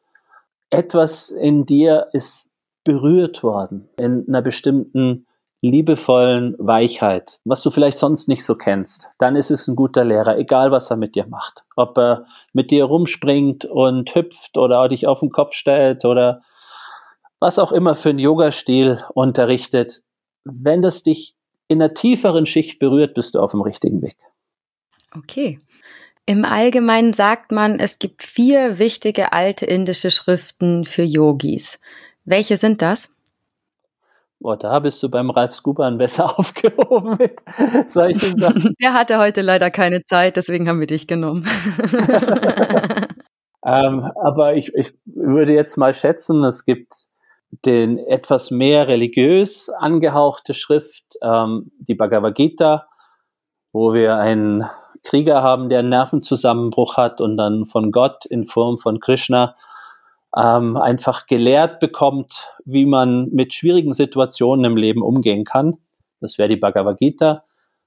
etwas 0.69 1.31
in 1.31 1.65
dir 1.65 2.07
ist 2.13 2.49
berührt 2.83 3.43
worden 3.43 3.89
in 3.97 4.25
einer 4.27 4.41
bestimmten 4.41 5.27
liebevollen 5.61 6.55
Weichheit, 6.57 7.39
was 7.43 7.61
du 7.61 7.71
vielleicht 7.71 7.97
sonst 7.97 8.27
nicht 8.27 8.45
so 8.45 8.55
kennst, 8.55 9.07
dann 9.17 9.35
ist 9.35 9.51
es 9.51 9.67
ein 9.67 9.75
guter 9.75 10.05
Lehrer, 10.05 10.37
egal 10.37 10.71
was 10.71 10.89
er 10.89 10.97
mit 10.97 11.15
dir 11.15 11.27
macht. 11.27 11.63
Ob 11.75 11.97
er 11.97 12.25
mit 12.53 12.71
dir 12.71 12.85
rumspringt 12.85 13.65
und 13.65 14.13
hüpft 14.15 14.57
oder 14.57 14.87
dich 14.87 15.07
auf 15.07 15.19
den 15.19 15.31
Kopf 15.31 15.53
stellt 15.53 16.05
oder 16.05 16.41
was 17.39 17.59
auch 17.59 17.71
immer 17.71 17.95
für 17.95 18.09
einen 18.09 18.19
Yoga-Stil 18.19 19.03
unterrichtet. 19.13 20.01
Wenn 20.43 20.81
das 20.81 21.03
dich 21.03 21.35
in 21.67 21.81
einer 21.81 21.93
tieferen 21.93 22.45
Schicht 22.45 22.79
berührt, 22.79 23.13
bist 23.13 23.35
du 23.35 23.39
auf 23.39 23.51
dem 23.51 23.61
richtigen 23.61 24.01
Weg. 24.01 24.15
Okay. 25.15 25.59
Im 26.25 26.45
Allgemeinen 26.45 27.13
sagt 27.13 27.51
man, 27.51 27.79
es 27.79 27.97
gibt 27.97 28.23
vier 28.23 28.77
wichtige 28.77 29.33
alte 29.33 29.65
indische 29.65 30.11
Schriften 30.11 30.85
für 30.85 31.03
Yogis. 31.03 31.79
Welche 32.23 32.57
sind 32.57 32.81
das? 32.81 33.09
Boah, 34.41 34.55
da 34.55 34.79
bist 34.79 35.03
du 35.03 35.09
beim 35.09 35.29
Ralf 35.29 35.51
Skuban 35.51 35.97
besser 35.97 36.25
aufgehoben 36.39 37.17
mit 37.19 37.41
solchen 37.89 38.37
Sachen. 38.37 38.73
Der 38.81 38.93
hatte 38.93 39.19
heute 39.19 39.41
leider 39.41 39.69
keine 39.69 40.05
Zeit, 40.05 40.37
deswegen 40.37 40.69
haben 40.69 40.79
wir 40.79 40.87
dich 40.87 41.07
genommen. 41.07 41.45
ähm, 43.65 44.09
aber 44.23 44.55
ich, 44.55 44.73
ich 44.75 44.93
würde 45.05 45.53
jetzt 45.53 45.75
mal 45.75 45.93
schätzen, 45.93 46.43
es 46.45 46.63
gibt 46.63 47.09
den 47.65 47.97
etwas 47.97 48.51
mehr 48.51 48.87
religiös 48.87 49.69
angehauchte 49.69 50.53
Schrift, 50.53 51.03
ähm, 51.21 51.71
die 51.79 51.95
Bhagavad 51.95 52.35
Gita, 52.35 52.87
wo 53.73 53.93
wir 53.93 54.15
einen 54.17 54.65
Krieger 55.03 55.41
haben, 55.41 55.67
der 55.67 55.79
einen 55.79 55.89
Nervenzusammenbruch 55.89 56.95
hat 56.95 57.19
und 57.19 57.35
dann 57.35 57.65
von 57.65 57.91
Gott 57.91 58.25
in 58.25 58.45
Form 58.45 58.77
von 58.77 58.99
Krishna 58.99 59.55
ähm, 60.35 60.77
einfach 60.77 61.27
gelehrt 61.27 61.79
bekommt, 61.79 62.53
wie 62.65 62.85
man 62.85 63.29
mit 63.31 63.53
schwierigen 63.53 63.93
Situationen 63.93 64.65
im 64.65 64.77
Leben 64.77 65.01
umgehen 65.01 65.43
kann. 65.43 65.77
Das 66.21 66.37
wäre 66.37 66.49
die 66.49 66.57
Bhagavad 66.57 66.97
Gita. 66.97 67.43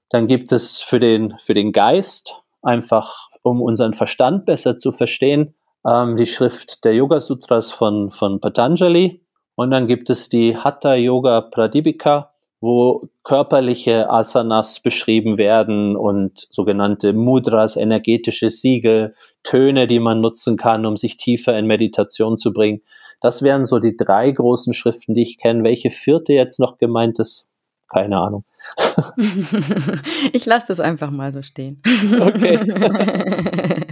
Dann 0.09 0.27
gibt 0.27 0.51
es 0.51 0.81
für 0.81 0.99
den, 0.99 1.35
für 1.43 1.53
den 1.53 1.71
Geist, 1.71 2.35
einfach 2.61 3.29
um 3.41 3.61
unseren 3.61 3.93
Verstand 3.93 4.45
besser 4.45 4.77
zu 4.77 4.91
verstehen, 4.91 5.55
ähm, 5.85 6.15
die 6.17 6.25
Schrift 6.25 6.83
der 6.85 6.93
Yoga 6.93 7.21
Sutras 7.21 7.71
von, 7.71 8.11
von 8.11 8.39
Patanjali. 8.39 9.21
Und 9.55 9.71
dann 9.71 9.87
gibt 9.87 10.09
es 10.09 10.29
die 10.29 10.57
Hatha 10.57 10.95
Yoga 10.95 11.41
Pradipika, 11.41 12.32
wo 12.63 13.09
körperliche 13.25 14.09
Asanas 14.09 14.79
beschrieben 14.79 15.37
werden 15.37 15.97
und 15.97 16.47
sogenannte 16.49 17.11
Mudras, 17.11 17.75
energetische 17.75 18.49
Siegel, 18.49 19.15
Töne, 19.43 19.85
die 19.85 19.99
man 19.99 20.21
nutzen 20.21 20.55
kann, 20.55 20.85
um 20.85 20.95
sich 20.95 21.17
tiefer 21.17 21.59
in 21.59 21.67
Meditation 21.67 22.37
zu 22.37 22.53
bringen. 22.53 22.81
Das 23.19 23.43
wären 23.43 23.65
so 23.65 23.79
die 23.79 23.97
drei 23.97 24.31
großen 24.31 24.73
Schriften, 24.73 25.13
die 25.13 25.23
ich 25.23 25.37
kenne. 25.37 25.65
Welche 25.65 25.91
vierte 25.91 26.31
jetzt 26.31 26.57
noch 26.57 26.77
gemeint 26.77 27.19
ist, 27.19 27.49
keine 27.89 28.17
Ahnung. 28.17 28.45
ich 30.31 30.45
lasse 30.45 30.67
das 30.69 30.79
einfach 30.79 31.11
mal 31.11 31.33
so 31.33 31.41
stehen. 31.41 31.81
Okay. 32.17 32.59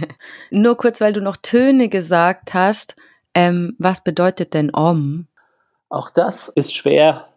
Nur 0.50 0.78
kurz, 0.78 1.02
weil 1.02 1.12
du 1.12 1.20
noch 1.20 1.36
Töne 1.36 1.90
gesagt 1.90 2.54
hast. 2.54 2.96
Ähm, 3.34 3.76
was 3.78 4.02
bedeutet 4.02 4.54
denn 4.54 4.74
Om? 4.74 5.26
Auch 5.90 6.08
das 6.08 6.48
ist 6.48 6.74
schwer 6.74 7.28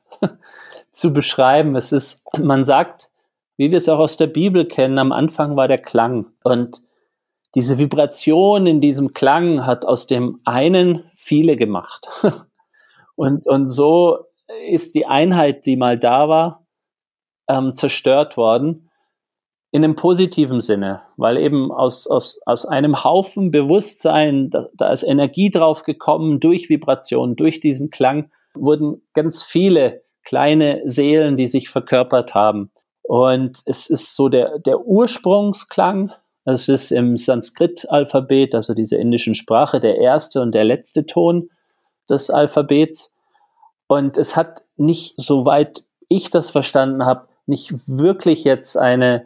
zu 0.95 1.13
beschreiben. 1.13 1.75
Es 1.75 1.91
ist, 1.91 2.21
man 2.37 2.65
sagt, 2.65 3.09
wie 3.57 3.71
wir 3.71 3.77
es 3.77 3.89
auch 3.89 3.99
aus 3.99 4.17
der 4.17 4.27
Bibel 4.27 4.65
kennen, 4.65 4.97
am 4.97 5.11
Anfang 5.11 5.55
war 5.55 5.67
der 5.67 5.77
Klang. 5.77 6.27
Und 6.43 6.81
diese 7.53 7.77
Vibration 7.77 8.67
in 8.67 8.81
diesem 8.81 9.13
Klang 9.13 9.65
hat 9.65 9.85
aus 9.85 10.07
dem 10.07 10.39
einen 10.43 11.03
viele 11.15 11.55
gemacht. 11.55 12.07
Und, 13.17 13.47
und 13.47 13.67
so 13.67 14.25
ist 14.69 14.93
die 14.93 15.05
Einheit, 15.05 15.65
die 15.65 15.77
mal 15.77 15.97
da 15.97 16.27
war, 16.27 16.67
ähm, 17.47 17.73
zerstört 17.73 18.35
worden. 18.35 18.89
In 19.71 19.85
einem 19.85 19.95
positiven 19.95 20.59
Sinne, 20.59 21.01
weil 21.15 21.37
eben 21.37 21.71
aus, 21.71 22.07
aus, 22.07 22.41
aus 22.45 22.65
einem 22.65 23.05
Haufen 23.05 23.51
Bewusstsein, 23.51 24.49
da, 24.49 24.67
da 24.73 24.91
ist 24.91 25.03
Energie 25.03 25.49
drauf 25.49 25.83
gekommen, 25.83 26.41
durch 26.41 26.69
Vibration, 26.69 27.37
durch 27.37 27.61
diesen 27.61 27.89
Klang, 27.89 28.31
wurden 28.53 29.01
ganz 29.13 29.41
viele 29.41 30.04
kleine 30.25 30.81
Seelen, 30.85 31.37
die 31.37 31.47
sich 31.47 31.69
verkörpert 31.69 32.33
haben. 32.35 32.71
Und 33.03 33.59
es 33.65 33.89
ist 33.89 34.15
so 34.15 34.29
der, 34.29 34.59
der 34.59 34.81
Ursprungsklang. 34.85 36.11
Es 36.43 36.67
ist 36.67 36.91
im 36.91 37.15
Sanskrit-Alphabet, 37.17 38.53
also 38.53 38.73
dieser 38.73 38.97
indischen 38.99 39.35
Sprache, 39.35 39.79
der 39.79 39.97
erste 39.97 40.41
und 40.41 40.53
der 40.53 40.63
letzte 40.63 41.05
Ton 41.05 41.49
des 42.09 42.29
Alphabets. 42.29 43.13
Und 43.87 44.17
es 44.17 44.35
hat 44.35 44.63
nicht, 44.75 45.13
soweit 45.17 45.83
ich 46.09 46.29
das 46.31 46.51
verstanden 46.51 47.05
habe, 47.05 47.27
nicht 47.45 47.73
wirklich 47.87 48.43
jetzt 48.43 48.77
eine 48.77 49.25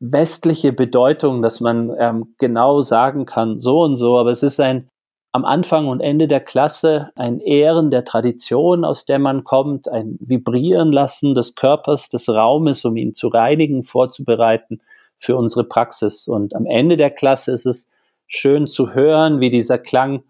westliche 0.00 0.72
Bedeutung, 0.72 1.42
dass 1.42 1.60
man 1.60 1.94
ähm, 1.98 2.34
genau 2.38 2.80
sagen 2.80 3.26
kann, 3.26 3.58
so 3.58 3.82
und 3.82 3.96
so, 3.96 4.16
aber 4.18 4.30
es 4.30 4.42
ist 4.42 4.60
ein 4.60 4.88
am 5.32 5.44
Anfang 5.44 5.88
und 5.88 6.00
Ende 6.00 6.26
der 6.26 6.40
Klasse 6.40 7.10
ein 7.14 7.40
Ehren 7.40 7.90
der 7.90 8.04
Tradition, 8.04 8.84
aus 8.84 9.04
der 9.04 9.18
man 9.18 9.44
kommt, 9.44 9.88
ein 9.88 10.16
Vibrieren 10.20 10.90
lassen 10.90 11.34
des 11.34 11.54
Körpers, 11.54 12.08
des 12.08 12.28
Raumes, 12.28 12.84
um 12.84 12.96
ihn 12.96 13.14
zu 13.14 13.28
reinigen, 13.28 13.82
vorzubereiten 13.82 14.80
für 15.16 15.36
unsere 15.36 15.64
Praxis. 15.64 16.28
Und 16.28 16.54
am 16.54 16.66
Ende 16.66 16.96
der 16.96 17.10
Klasse 17.10 17.52
ist 17.52 17.66
es 17.66 17.90
schön 18.26 18.66
zu 18.68 18.94
hören, 18.94 19.40
wie 19.40 19.50
dieser 19.50 19.78
Klang 19.78 20.22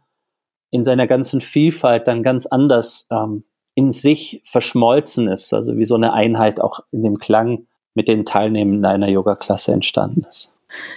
in 0.71 0.85
seiner 0.85 1.07
ganzen 1.07 1.41
Vielfalt 1.41 2.09
dann 2.09 2.23
ganz 2.23 2.47
anders 2.47 3.07
ähm, 3.11 3.45
in 3.75 3.91
sich 3.91 4.43
verschmolzen 4.45 5.29
ist, 5.29 5.55
also 5.55 5.77
wie 5.77 5.85
so 5.85 5.95
eine 5.95 6.13
Einheit 6.13 6.61
auch 6.61 6.81
in 6.91 7.05
dem 7.05 7.19
Klang 7.19 7.67
mit 7.95 8.09
den 8.09 8.25
Teilnehmenden 8.25 8.85
einer 8.85 9.09
Yoga-Klasse 9.09 9.73
entstanden 9.73 10.27
ist. 10.29 10.53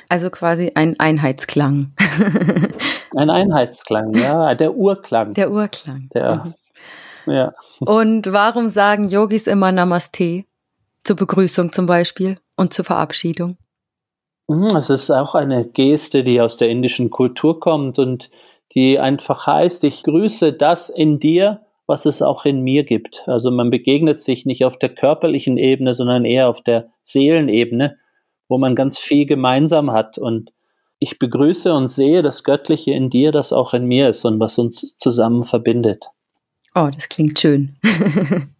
Also 0.10 0.30
quasi 0.30 0.72
ein 0.76 1.00
Einheitsklang. 1.00 1.94
ein 3.16 3.30
Einheitsklang, 3.30 4.14
ja, 4.16 4.56
der 4.56 4.76
Urklang. 4.76 5.34
Der 5.34 5.52
Urklang. 5.52 6.10
Der, 6.14 6.54
mhm. 7.26 7.34
ja. 7.34 7.54
Und 7.80 8.32
warum 8.32 8.70
sagen 8.70 9.08
Yogis 9.08 9.48
immer 9.48 9.72
Namaste? 9.72 10.46
Zur 11.04 11.16
Begrüßung 11.16 11.72
zum 11.72 11.88
Beispiel 11.88 12.38
und 12.58 12.74
zur 12.74 12.86
Verabschiedung? 12.86 13.58
Mhm, 14.48 14.76
es 14.76 14.90
ist 14.90 15.10
auch 15.10 15.34
eine 15.34 15.66
Geste, 15.66 16.24
die 16.24 16.42
aus 16.42 16.58
der 16.58 16.70
indischen 16.70 17.10
Kultur 17.10 17.60
kommt 17.60 17.98
und 17.98 18.30
die 18.76 19.00
einfach 19.00 19.48
heißt, 19.48 19.84
ich 19.84 20.04
grüße 20.04 20.54
das 20.54 20.90
in 20.90 21.20
dir, 21.20 21.62
was 21.88 22.06
es 22.06 22.22
auch 22.22 22.46
in 22.46 22.62
mir 22.62 22.84
gibt. 22.84 23.24
Also 23.28 23.52
man 23.52 23.70
begegnet 23.70 24.22
sich 24.22 24.46
nicht 24.46 24.64
auf 24.64 24.78
der 24.78 24.90
körperlichen 24.90 25.58
Ebene, 25.58 25.94
sondern 25.94 26.26
eher 26.26 26.48
auf 26.48 26.62
der 26.62 26.90
Seelenebene, 27.04 27.98
wo 28.52 28.60
man 28.60 28.76
ganz 28.76 29.00
viel 29.00 29.26
gemeinsam 29.26 29.92
hat. 29.92 30.20
Und 30.20 30.52
ich 31.00 31.18
begrüße 31.18 31.74
und 31.74 31.88
sehe 31.88 32.22
das 32.22 32.44
Göttliche 32.44 32.92
in 32.92 33.10
dir, 33.10 33.32
das 33.32 33.52
auch 33.54 33.74
in 33.74 33.86
mir 33.86 34.10
ist 34.10 34.24
und 34.26 34.40
was 34.40 34.60
uns 34.60 34.94
zusammen 34.98 35.46
verbindet. 35.46 36.06
Oh, 36.76 36.90
das 36.94 37.10
klingt 37.10 37.40
schön. 37.40 37.74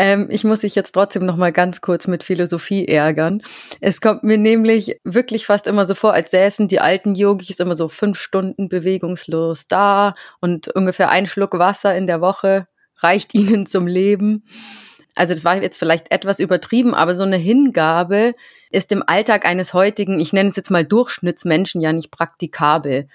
Ähm, 0.00 0.28
ich 0.30 0.44
muss 0.44 0.60
dich 0.60 0.76
jetzt 0.76 0.92
trotzdem 0.92 1.26
noch 1.26 1.34
mal 1.34 1.50
ganz 1.50 1.80
kurz 1.80 2.06
mit 2.06 2.22
Philosophie 2.22 2.86
ärgern. 2.86 3.42
Es 3.80 4.00
kommt 4.00 4.22
mir 4.22 4.38
nämlich 4.38 5.00
wirklich 5.02 5.44
fast 5.44 5.66
immer 5.66 5.84
so 5.86 5.96
vor, 5.96 6.12
als 6.12 6.30
säßen 6.30 6.68
die 6.68 6.78
alten 6.78 7.16
Yogis 7.16 7.58
immer 7.58 7.76
so 7.76 7.88
fünf 7.88 8.16
Stunden 8.16 8.68
bewegungslos 8.68 9.66
da 9.66 10.14
und 10.40 10.68
ungefähr 10.68 11.10
ein 11.10 11.26
Schluck 11.26 11.58
Wasser 11.58 11.96
in 11.96 12.06
der 12.06 12.20
Woche 12.20 12.68
reicht 12.98 13.34
ihnen 13.34 13.66
zum 13.66 13.88
Leben. 13.88 14.44
Also 15.18 15.34
das 15.34 15.44
war 15.44 15.60
jetzt 15.60 15.78
vielleicht 15.78 16.12
etwas 16.12 16.38
übertrieben, 16.38 16.94
aber 16.94 17.16
so 17.16 17.24
eine 17.24 17.36
Hingabe 17.36 18.34
ist 18.70 18.92
im 18.92 19.02
Alltag 19.04 19.46
eines 19.46 19.74
heutigen, 19.74 20.20
ich 20.20 20.32
nenne 20.32 20.50
es 20.50 20.56
jetzt 20.56 20.70
mal 20.70 20.84
Durchschnittsmenschen, 20.84 21.80
ja 21.80 21.92
nicht 21.92 22.12
praktikabel. 22.12 23.08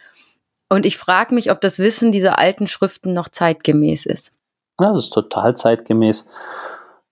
Und 0.70 0.86
ich 0.86 0.98
frage 0.98 1.34
mich, 1.34 1.50
ob 1.50 1.62
das 1.62 1.80
Wissen 1.80 2.12
dieser 2.12 2.40
alten 2.40 2.68
Schriften 2.68 3.14
noch 3.14 3.30
zeitgemäß 3.30 4.06
ist. 4.06 4.34
Ja, 4.82 4.92
das 4.92 5.06
ist 5.06 5.14
total 5.14 5.56
zeitgemäß. 5.56 6.28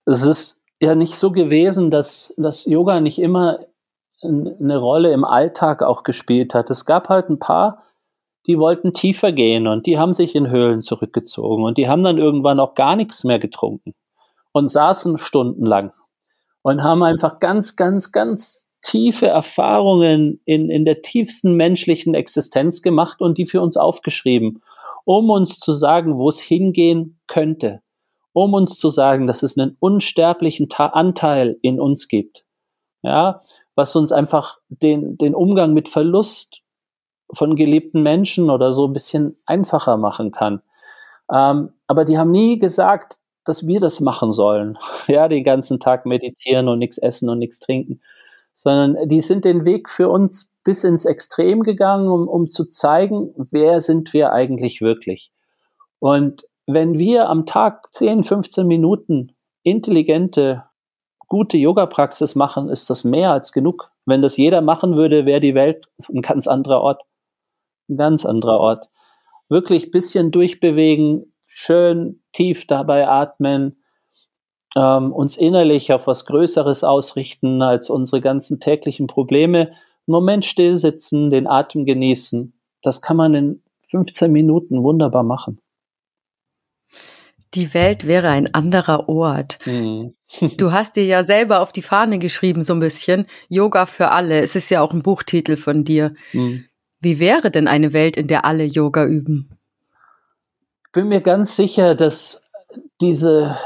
Es 0.04 0.24
ist 0.24 0.60
ja 0.78 0.94
nicht 0.94 1.14
so 1.14 1.30
gewesen, 1.30 1.90
dass, 1.90 2.34
dass 2.36 2.66
Yoga 2.66 3.00
nicht 3.00 3.18
immer 3.18 3.60
eine 4.22 4.76
Rolle 4.76 5.10
im 5.12 5.24
Alltag 5.24 5.82
auch 5.82 6.02
gespielt 6.02 6.52
hat. 6.52 6.68
Es 6.68 6.84
gab 6.84 7.08
halt 7.08 7.30
ein 7.30 7.38
paar, 7.38 7.82
die 8.46 8.58
wollten 8.58 8.92
tiefer 8.92 9.32
gehen 9.32 9.66
und 9.66 9.86
die 9.86 9.98
haben 9.98 10.12
sich 10.12 10.34
in 10.34 10.50
Höhlen 10.50 10.82
zurückgezogen 10.82 11.64
und 11.64 11.78
die 11.78 11.88
haben 11.88 12.02
dann 12.02 12.18
irgendwann 12.18 12.60
auch 12.60 12.74
gar 12.74 12.94
nichts 12.94 13.24
mehr 13.24 13.38
getrunken 13.38 13.94
und 14.52 14.68
saßen 14.68 15.18
stundenlang 15.18 15.92
und 16.62 16.82
haben 16.82 17.02
einfach 17.02 17.38
ganz, 17.38 17.76
ganz, 17.76 18.12
ganz 18.12 18.68
tiefe 18.80 19.28
Erfahrungen 19.28 20.40
in, 20.44 20.70
in 20.70 20.84
der 20.84 21.02
tiefsten 21.02 21.54
menschlichen 21.54 22.14
Existenz 22.14 22.82
gemacht 22.82 23.20
und 23.20 23.38
die 23.38 23.46
für 23.46 23.60
uns 23.60 23.76
aufgeschrieben 23.76 24.62
um 25.04 25.30
uns 25.30 25.58
zu 25.58 25.72
sagen, 25.72 26.18
wo 26.18 26.28
es 26.28 26.40
hingehen 26.40 27.20
könnte, 27.26 27.82
um 28.32 28.54
uns 28.54 28.78
zu 28.78 28.88
sagen, 28.88 29.26
dass 29.26 29.42
es 29.42 29.58
einen 29.58 29.76
unsterblichen 29.80 30.68
Ta 30.68 30.86
Anteil 30.86 31.58
in 31.62 31.80
uns 31.80 32.08
gibt, 32.08 32.44
ja, 33.02 33.42
was 33.74 33.96
uns 33.96 34.12
einfach 34.12 34.58
den, 34.68 35.16
den 35.18 35.34
Umgang 35.34 35.72
mit 35.72 35.88
Verlust 35.88 36.60
von 37.32 37.56
geliebten 37.56 38.02
Menschen 38.02 38.50
oder 38.50 38.72
so 38.72 38.86
ein 38.86 38.92
bisschen 38.92 39.38
einfacher 39.46 39.96
machen 39.96 40.30
kann. 40.30 40.62
Ähm, 41.32 41.72
aber 41.86 42.04
die 42.04 42.18
haben 42.18 42.30
nie 42.30 42.58
gesagt, 42.58 43.18
dass 43.44 43.66
wir 43.66 43.80
das 43.80 44.00
machen 44.00 44.32
sollen, 44.32 44.78
ja, 45.08 45.28
den 45.28 45.44
ganzen 45.44 45.80
Tag 45.80 46.06
meditieren 46.06 46.68
und 46.68 46.78
nichts 46.78 46.98
essen 46.98 47.28
und 47.28 47.38
nichts 47.38 47.60
trinken, 47.60 48.00
sondern 48.54 49.08
die 49.08 49.20
sind 49.20 49.44
den 49.44 49.64
Weg 49.64 49.88
für 49.88 50.08
uns 50.08 50.54
bis 50.64 50.84
ins 50.84 51.04
Extrem 51.04 51.62
gegangen, 51.62 52.08
um, 52.08 52.28
um 52.28 52.48
zu 52.48 52.66
zeigen, 52.66 53.34
wer 53.36 53.80
sind 53.80 54.12
wir 54.12 54.32
eigentlich 54.32 54.80
wirklich. 54.80 55.32
Und 55.98 56.46
wenn 56.66 56.98
wir 56.98 57.28
am 57.28 57.46
Tag 57.46 57.92
10, 57.92 58.24
15 58.24 58.66
Minuten 58.66 59.32
intelligente, 59.62 60.64
gute 61.28 61.56
Yoga-Praxis 61.56 62.34
machen, 62.34 62.68
ist 62.68 62.90
das 62.90 63.04
mehr 63.04 63.30
als 63.30 63.52
genug. 63.52 63.90
Wenn 64.04 64.22
das 64.22 64.36
jeder 64.36 64.60
machen 64.60 64.96
würde, 64.96 65.26
wäre 65.26 65.40
die 65.40 65.54
Welt 65.54 65.86
ein 66.08 66.22
ganz 66.22 66.46
anderer 66.46 66.80
Ort. 66.80 67.02
Ein 67.88 67.96
ganz 67.96 68.26
anderer 68.26 68.58
Ort. 68.58 68.88
Wirklich 69.48 69.90
bisschen 69.90 70.30
durchbewegen, 70.30 71.31
schön 71.54 72.20
tief 72.32 72.66
dabei 72.66 73.08
atmen, 73.08 73.82
ähm, 74.76 75.12
uns 75.12 75.36
innerlich 75.36 75.92
auf 75.92 76.06
was 76.06 76.24
Größeres 76.24 76.84
ausrichten 76.84 77.62
als 77.62 77.90
unsere 77.90 78.20
ganzen 78.20 78.60
täglichen 78.60 79.06
Probleme. 79.06 79.68
Einen 79.68 79.76
Moment 80.06 80.46
stillsitzen, 80.46 81.30
den 81.30 81.46
Atem 81.46 81.84
genießen. 81.84 82.54
Das 82.82 83.02
kann 83.02 83.16
man 83.16 83.34
in 83.34 83.62
15 83.88 84.32
Minuten 84.32 84.82
wunderbar 84.82 85.22
machen. 85.22 85.60
Die 87.54 87.74
Welt 87.74 88.06
wäre 88.06 88.30
ein 88.30 88.54
anderer 88.54 89.10
Ort. 89.10 89.58
Mhm. 89.66 90.14
du 90.56 90.72
hast 90.72 90.96
dir 90.96 91.04
ja 91.04 91.22
selber 91.22 91.60
auf 91.60 91.72
die 91.72 91.82
Fahne 91.82 92.18
geschrieben, 92.18 92.64
so 92.64 92.72
ein 92.72 92.80
bisschen. 92.80 93.26
Yoga 93.48 93.84
für 93.84 94.10
alle. 94.10 94.40
Es 94.40 94.56
ist 94.56 94.70
ja 94.70 94.80
auch 94.80 94.92
ein 94.92 95.02
Buchtitel 95.02 95.56
von 95.56 95.84
dir. 95.84 96.14
Mhm. 96.32 96.64
Wie 97.00 97.18
wäre 97.18 97.50
denn 97.50 97.68
eine 97.68 97.92
Welt, 97.92 98.16
in 98.16 98.28
der 98.28 98.46
alle 98.46 98.64
Yoga 98.64 99.04
üben? 99.04 99.50
Bin 100.92 101.08
mir 101.08 101.22
ganz 101.22 101.56
sicher, 101.56 101.94
dass 101.94 102.46
diese 103.00 103.58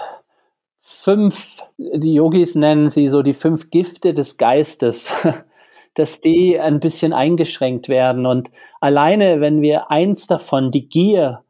fünf, 0.79 1.61
die 1.77 2.15
Yogis 2.15 2.55
nennen 2.55 2.89
sie 2.89 3.09
so 3.09 3.23
die 3.23 3.35
fünf 3.35 3.71
Gifte 3.71 4.15
des 4.15 4.37
Geistes, 4.37 5.13
dass 5.95 6.21
die 6.21 6.61
ein 6.61 6.79
bisschen 6.79 7.13
eingeschränkt 7.13 7.89
werden. 7.89 8.27
Und 8.27 8.51
alleine, 8.81 9.41
wenn 9.41 9.61
wir 9.61 9.91
eins 9.91 10.29
davon, 10.29 10.71
die 10.71 10.89
Gier, 10.89 11.43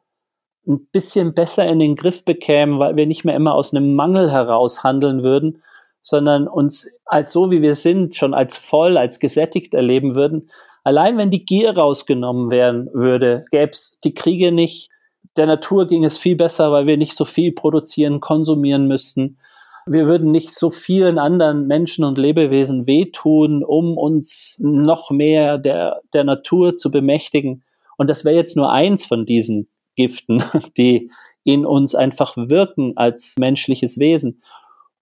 ein 0.67 0.87
bisschen 0.93 1.35
besser 1.35 1.67
in 1.67 1.79
den 1.79 1.95
Griff 1.95 2.25
bekämen, 2.25 2.79
weil 2.79 2.97
wir 2.97 3.07
nicht 3.07 3.25
mehr 3.25 3.37
immer 3.37 3.55
aus 3.55 3.73
einem 3.73 3.95
Mangel 3.95 4.33
heraus 4.33 4.83
handeln 4.83 5.23
würden, 5.23 5.63
sondern 6.01 6.49
uns 6.49 6.91
als 7.05 7.33
so, 7.33 7.51
wie 7.51 7.61
wir 7.61 7.75
sind, 7.75 8.15
schon 8.15 8.33
als 8.33 8.57
voll, 8.57 8.97
als 8.97 9.21
gesättigt 9.21 9.75
erleben 9.75 10.17
würden. 10.17 10.51
Allein 10.85 11.19
wenn 11.19 11.31
die 11.31 11.45
Gier 11.45 11.77
rausgenommen 11.77 12.51
werden 12.51 12.89
würde, 12.95 13.45
gäbe 13.51 13.73
es 13.73 13.99
die 14.03 14.15
Kriege 14.15 14.53
nicht, 14.53 14.91
der 15.37 15.47
Natur 15.47 15.87
ging 15.87 16.05
es 16.05 16.19
viel 16.19 16.37
besser, 16.37 16.73
weil 16.73 16.87
wir 16.87 16.97
nicht 16.97 17.17
so 17.17 17.25
viel 17.25 17.53
produzieren, 17.53 18.21
konsumieren 18.21 18.89
müssten. 18.89 19.39
Wir 19.87 20.07
würden 20.07 20.33
nicht 20.33 20.55
so 20.55 20.71
vielen 20.71 21.19
anderen 21.19 21.67
Menschen 21.67 22.05
und 22.05 22.19
Lebewesen 22.19 22.87
wehtun, 22.87 23.63
um 23.63 23.97
uns 23.97 24.57
noch 24.61 25.11
mehr 25.11 25.59
der, 25.59 26.01
der 26.13 26.25
Natur 26.25 26.77
zu 26.77 26.91
bemächtigen. 26.91 27.63
Und 27.97 28.09
das 28.09 28.25
wäre 28.25 28.37
jetzt 28.37 28.57
nur 28.57 28.73
eins 28.73 29.05
von 29.05 29.27
diesen 29.27 29.69
Giften, 29.95 30.43
die 30.77 31.11
in 31.45 31.65
uns 31.65 31.95
einfach 31.95 32.37
wirken 32.37 32.97
als 32.97 33.37
menschliches 33.39 33.99
Wesen. 33.99 34.43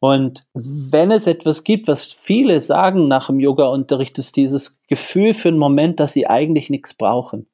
Und 0.00 0.44
wenn 0.52 1.10
es 1.10 1.26
etwas 1.26 1.64
gibt, 1.64 1.88
was 1.88 2.12
viele 2.12 2.60
sagen 2.60 3.08
nach 3.08 3.28
dem 3.28 3.40
Yoga-Unterricht, 3.40 4.18
ist 4.18 4.36
dieses 4.36 4.78
Gefühl 4.86 5.32
für 5.32 5.48
einen 5.48 5.56
Moment, 5.56 5.98
dass 5.98 6.12
sie 6.12 6.26
eigentlich 6.26 6.68
nichts 6.68 6.92
brauchen 6.92 7.46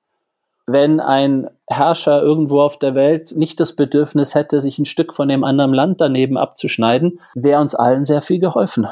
wenn 0.73 1.01
ein 1.01 1.49
Herrscher 1.67 2.23
irgendwo 2.23 2.61
auf 2.61 2.79
der 2.79 2.95
Welt 2.95 3.37
nicht 3.37 3.61
das 3.61 3.75
Bedürfnis 3.75 4.35
hätte, 4.35 4.61
sich 4.61 4.79
ein 4.79 4.87
Stück 4.87 5.15
von 5.15 5.29
dem 5.29 5.45
anderen 5.45 5.73
Land 5.75 6.01
daneben 6.01 6.37
abzuschneiden, 6.37 7.21
wäre 7.35 7.61
uns 7.61 7.75
allen 7.75 8.05
sehr 8.05 8.23
viel 8.23 8.39
geholfen. 8.39 8.89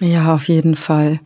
Ja, 0.00 0.34
auf 0.34 0.48
jeden 0.48 0.76
Fall. 0.76 1.20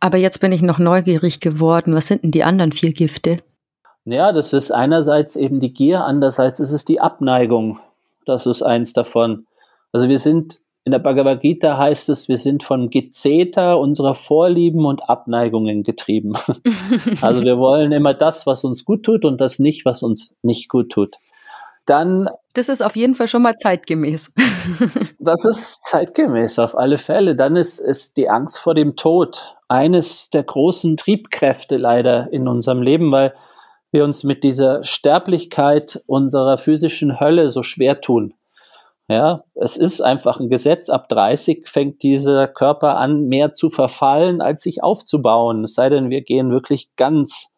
Aber 0.00 0.16
jetzt 0.18 0.40
bin 0.40 0.52
ich 0.52 0.62
noch 0.62 0.78
neugierig 0.78 1.40
geworden. 1.40 1.94
Was 1.94 2.06
sind 2.06 2.24
denn 2.24 2.30
die 2.30 2.44
anderen 2.44 2.72
vier 2.72 2.92
Gifte? 2.92 3.38
Ja, 4.04 4.32
das 4.32 4.52
ist 4.52 4.70
einerseits 4.70 5.36
eben 5.36 5.60
die 5.60 5.74
Gier, 5.74 6.04
andererseits 6.04 6.60
ist 6.60 6.72
es 6.72 6.84
die 6.84 7.00
Abneigung. 7.00 7.80
Das 8.24 8.46
ist 8.46 8.62
eins 8.62 8.92
davon. 8.92 9.46
Also 9.92 10.08
wir 10.08 10.18
sind 10.18 10.60
in 10.88 10.92
der 10.92 11.00
Bhagavad 11.00 11.42
Gita 11.42 11.76
heißt 11.76 12.08
es, 12.08 12.30
wir 12.30 12.38
sind 12.38 12.62
von 12.62 12.88
Gezeta 12.88 13.74
unserer 13.74 14.14
Vorlieben 14.14 14.86
und 14.86 15.10
Abneigungen 15.10 15.82
getrieben. 15.82 16.32
also 17.20 17.42
wir 17.42 17.58
wollen 17.58 17.92
immer 17.92 18.14
das, 18.14 18.46
was 18.46 18.64
uns 18.64 18.86
gut 18.86 19.02
tut 19.02 19.26
und 19.26 19.38
das 19.38 19.58
nicht, 19.58 19.84
was 19.84 20.02
uns 20.02 20.34
nicht 20.40 20.70
gut 20.70 20.90
tut. 20.90 21.16
Dann. 21.84 22.30
Das 22.54 22.70
ist 22.70 22.80
auf 22.80 22.96
jeden 22.96 23.14
Fall 23.14 23.28
schon 23.28 23.42
mal 23.42 23.54
zeitgemäß. 23.56 24.32
das 25.18 25.44
ist 25.44 25.84
zeitgemäß, 25.84 26.58
auf 26.58 26.74
alle 26.74 26.96
Fälle. 26.96 27.36
Dann 27.36 27.56
ist, 27.56 27.80
ist 27.80 28.16
die 28.16 28.30
Angst 28.30 28.58
vor 28.58 28.74
dem 28.74 28.96
Tod 28.96 29.58
eines 29.68 30.30
der 30.30 30.44
großen 30.44 30.96
Triebkräfte 30.96 31.76
leider 31.76 32.32
in 32.32 32.48
unserem 32.48 32.80
Leben, 32.80 33.12
weil 33.12 33.34
wir 33.90 34.04
uns 34.04 34.24
mit 34.24 34.42
dieser 34.42 34.82
Sterblichkeit 34.84 36.02
unserer 36.06 36.56
physischen 36.56 37.20
Hölle 37.20 37.50
so 37.50 37.62
schwer 37.62 38.00
tun. 38.00 38.32
Ja, 39.10 39.44
es 39.54 39.78
ist 39.78 40.02
einfach 40.02 40.38
ein 40.38 40.50
Gesetz. 40.50 40.90
Ab 40.90 41.08
30 41.08 41.66
fängt 41.66 42.02
dieser 42.02 42.46
Körper 42.46 42.98
an, 42.98 43.26
mehr 43.26 43.54
zu 43.54 43.70
verfallen, 43.70 44.42
als 44.42 44.62
sich 44.62 44.82
aufzubauen. 44.82 45.64
Es 45.64 45.74
sei 45.74 45.88
denn, 45.88 46.10
wir 46.10 46.20
gehen 46.20 46.50
wirklich 46.50 46.94
ganz 46.96 47.56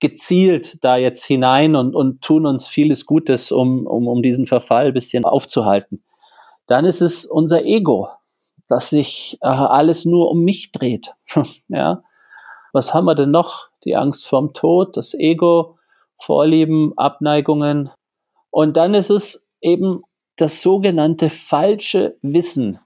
gezielt 0.00 0.82
da 0.84 0.96
jetzt 0.96 1.24
hinein 1.24 1.76
und, 1.76 1.94
und 1.94 2.22
tun 2.22 2.46
uns 2.46 2.68
vieles 2.68 3.04
Gutes, 3.04 3.52
um, 3.52 3.86
um, 3.86 4.06
um 4.06 4.22
diesen 4.22 4.46
Verfall 4.46 4.86
ein 4.86 4.94
bisschen 4.94 5.24
aufzuhalten. 5.24 6.02
Dann 6.66 6.84
ist 6.84 7.02
es 7.02 7.26
unser 7.26 7.64
Ego, 7.64 8.08
dass 8.68 8.90
sich 8.90 9.38
äh, 9.42 9.48
alles 9.48 10.04
nur 10.04 10.30
um 10.30 10.42
mich 10.42 10.72
dreht. 10.72 11.14
ja. 11.68 12.02
Was 12.72 12.94
haben 12.94 13.06
wir 13.06 13.14
denn 13.14 13.30
noch? 13.30 13.68
Die 13.84 13.96
Angst 13.96 14.26
vorm 14.26 14.54
Tod, 14.54 14.96
das 14.96 15.14
Ego, 15.14 15.78
Vorlieben, 16.16 16.92
Abneigungen. 16.96 17.90
Und 18.50 18.76
dann 18.76 18.94
ist 18.94 19.10
es 19.10 19.48
eben 19.60 20.02
das 20.40 20.62
sogenannte 20.62 21.30
falsche 21.30 22.16
Wissen. 22.22 22.78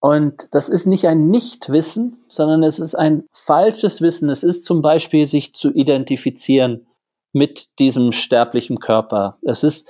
Und 0.00 0.48
das 0.50 0.68
ist 0.68 0.86
nicht 0.86 1.06
ein 1.06 1.28
Nichtwissen, 1.28 2.24
sondern 2.28 2.64
es 2.64 2.80
ist 2.80 2.96
ein 2.96 3.24
falsches 3.32 4.02
Wissen. 4.02 4.28
Es 4.30 4.42
ist 4.42 4.64
zum 4.64 4.82
Beispiel, 4.82 5.28
sich 5.28 5.54
zu 5.54 5.70
identifizieren 5.72 6.86
mit 7.32 7.78
diesem 7.78 8.10
sterblichen 8.10 8.78
Körper. 8.78 9.38
Es 9.42 9.62
ist 9.62 9.88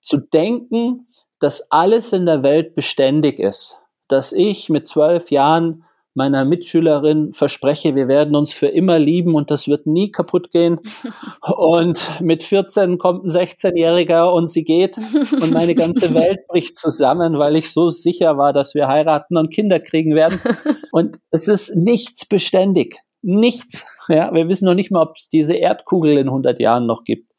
zu 0.00 0.16
denken, 0.16 1.08
dass 1.40 1.70
alles 1.70 2.12
in 2.12 2.26
der 2.26 2.42
Welt 2.42 2.74
beständig 2.74 3.38
ist. 3.38 3.78
Dass 4.08 4.32
ich 4.32 4.70
mit 4.70 4.88
zwölf 4.88 5.30
Jahren 5.30 5.84
meiner 6.14 6.44
Mitschülerin 6.44 7.32
verspreche, 7.32 7.94
wir 7.94 8.08
werden 8.08 8.34
uns 8.34 8.52
für 8.52 8.66
immer 8.66 8.98
lieben 8.98 9.34
und 9.34 9.50
das 9.50 9.68
wird 9.68 9.86
nie 9.86 10.10
kaputt 10.10 10.50
gehen. 10.50 10.80
Und 11.42 12.20
mit 12.20 12.42
14 12.42 12.98
kommt 12.98 13.24
ein 13.24 13.30
16-Jähriger 13.30 14.32
und 14.32 14.50
sie 14.50 14.64
geht 14.64 14.98
und 15.40 15.52
meine 15.52 15.74
ganze 15.74 16.12
Welt 16.14 16.46
bricht 16.48 16.76
zusammen, 16.76 17.38
weil 17.38 17.56
ich 17.56 17.72
so 17.72 17.88
sicher 17.88 18.36
war, 18.38 18.52
dass 18.52 18.74
wir 18.74 18.88
heiraten 18.88 19.36
und 19.36 19.52
Kinder 19.52 19.80
kriegen 19.80 20.14
werden. 20.14 20.40
Und 20.92 21.18
es 21.30 21.46
ist 21.48 21.76
nichts 21.76 22.26
beständig. 22.26 22.96
Nichts. 23.22 23.86
Ja, 24.08 24.32
wir 24.34 24.48
wissen 24.48 24.64
noch 24.64 24.74
nicht 24.74 24.90
mal, 24.90 25.02
ob 25.02 25.16
es 25.16 25.28
diese 25.28 25.54
Erdkugel 25.54 26.18
in 26.18 26.28
100 26.28 26.58
Jahren 26.58 26.86
noch 26.86 27.04
gibt. 27.04 27.30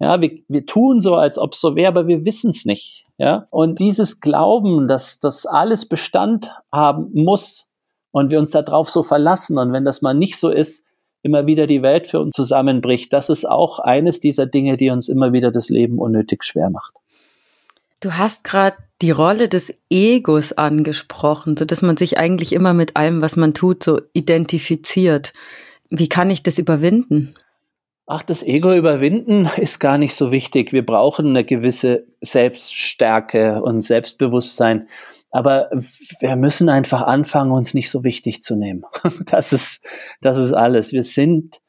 Ja, 0.00 0.20
wir, 0.20 0.32
wir 0.48 0.66
tun 0.66 1.00
so, 1.00 1.14
als 1.14 1.38
ob 1.38 1.52
es 1.52 1.60
so 1.60 1.76
wäre, 1.76 1.88
aber 1.88 2.06
wir 2.06 2.24
wissen 2.24 2.50
es 2.50 2.64
nicht. 2.64 3.04
Ja, 3.18 3.46
und 3.50 3.80
dieses 3.80 4.20
Glauben, 4.20 4.88
dass 4.88 5.20
das 5.20 5.46
alles 5.46 5.88
Bestand 5.88 6.52
haben 6.70 7.10
muss, 7.14 7.65
und 8.16 8.30
wir 8.30 8.38
uns 8.38 8.50
darauf 8.50 8.88
so 8.88 9.02
verlassen. 9.02 9.58
Und 9.58 9.74
wenn 9.74 9.84
das 9.84 10.00
mal 10.00 10.14
nicht 10.14 10.38
so 10.38 10.48
ist, 10.48 10.86
immer 11.20 11.46
wieder 11.46 11.66
die 11.66 11.82
Welt 11.82 12.06
für 12.06 12.18
uns 12.18 12.34
zusammenbricht. 12.34 13.12
Das 13.12 13.28
ist 13.28 13.44
auch 13.44 13.78
eines 13.78 14.20
dieser 14.20 14.46
Dinge, 14.46 14.78
die 14.78 14.88
uns 14.88 15.10
immer 15.10 15.34
wieder 15.34 15.50
das 15.50 15.68
Leben 15.68 15.98
unnötig 15.98 16.42
schwer 16.42 16.70
macht. 16.70 16.94
Du 18.00 18.14
hast 18.14 18.42
gerade 18.42 18.78
die 19.02 19.10
Rolle 19.10 19.50
des 19.50 19.70
Egos 19.90 20.54
angesprochen, 20.54 21.58
so 21.58 21.66
dass 21.66 21.82
man 21.82 21.98
sich 21.98 22.16
eigentlich 22.16 22.54
immer 22.54 22.72
mit 22.72 22.96
allem, 22.96 23.20
was 23.20 23.36
man 23.36 23.52
tut, 23.52 23.82
so 23.82 24.00
identifiziert. 24.14 25.34
Wie 25.90 26.08
kann 26.08 26.30
ich 26.30 26.42
das 26.42 26.56
überwinden? 26.56 27.34
Ach, 28.06 28.22
das 28.22 28.42
Ego 28.42 28.72
überwinden 28.72 29.46
ist 29.58 29.78
gar 29.78 29.98
nicht 29.98 30.14
so 30.14 30.32
wichtig. 30.32 30.72
Wir 30.72 30.86
brauchen 30.86 31.26
eine 31.26 31.44
gewisse 31.44 32.06
Selbststärke 32.22 33.60
und 33.62 33.82
Selbstbewusstsein. 33.82 34.88
Aber 35.36 35.68
wir 36.20 36.34
müssen 36.34 36.70
einfach 36.70 37.02
anfangen, 37.02 37.52
uns 37.52 37.74
nicht 37.74 37.90
so 37.90 38.04
wichtig 38.04 38.42
zu 38.42 38.56
nehmen. 38.56 38.84
Das 39.26 39.52
ist, 39.52 39.84
das 40.22 40.38
ist 40.38 40.54
alles. 40.54 40.94
Wir 40.94 41.02
sind 41.02 41.60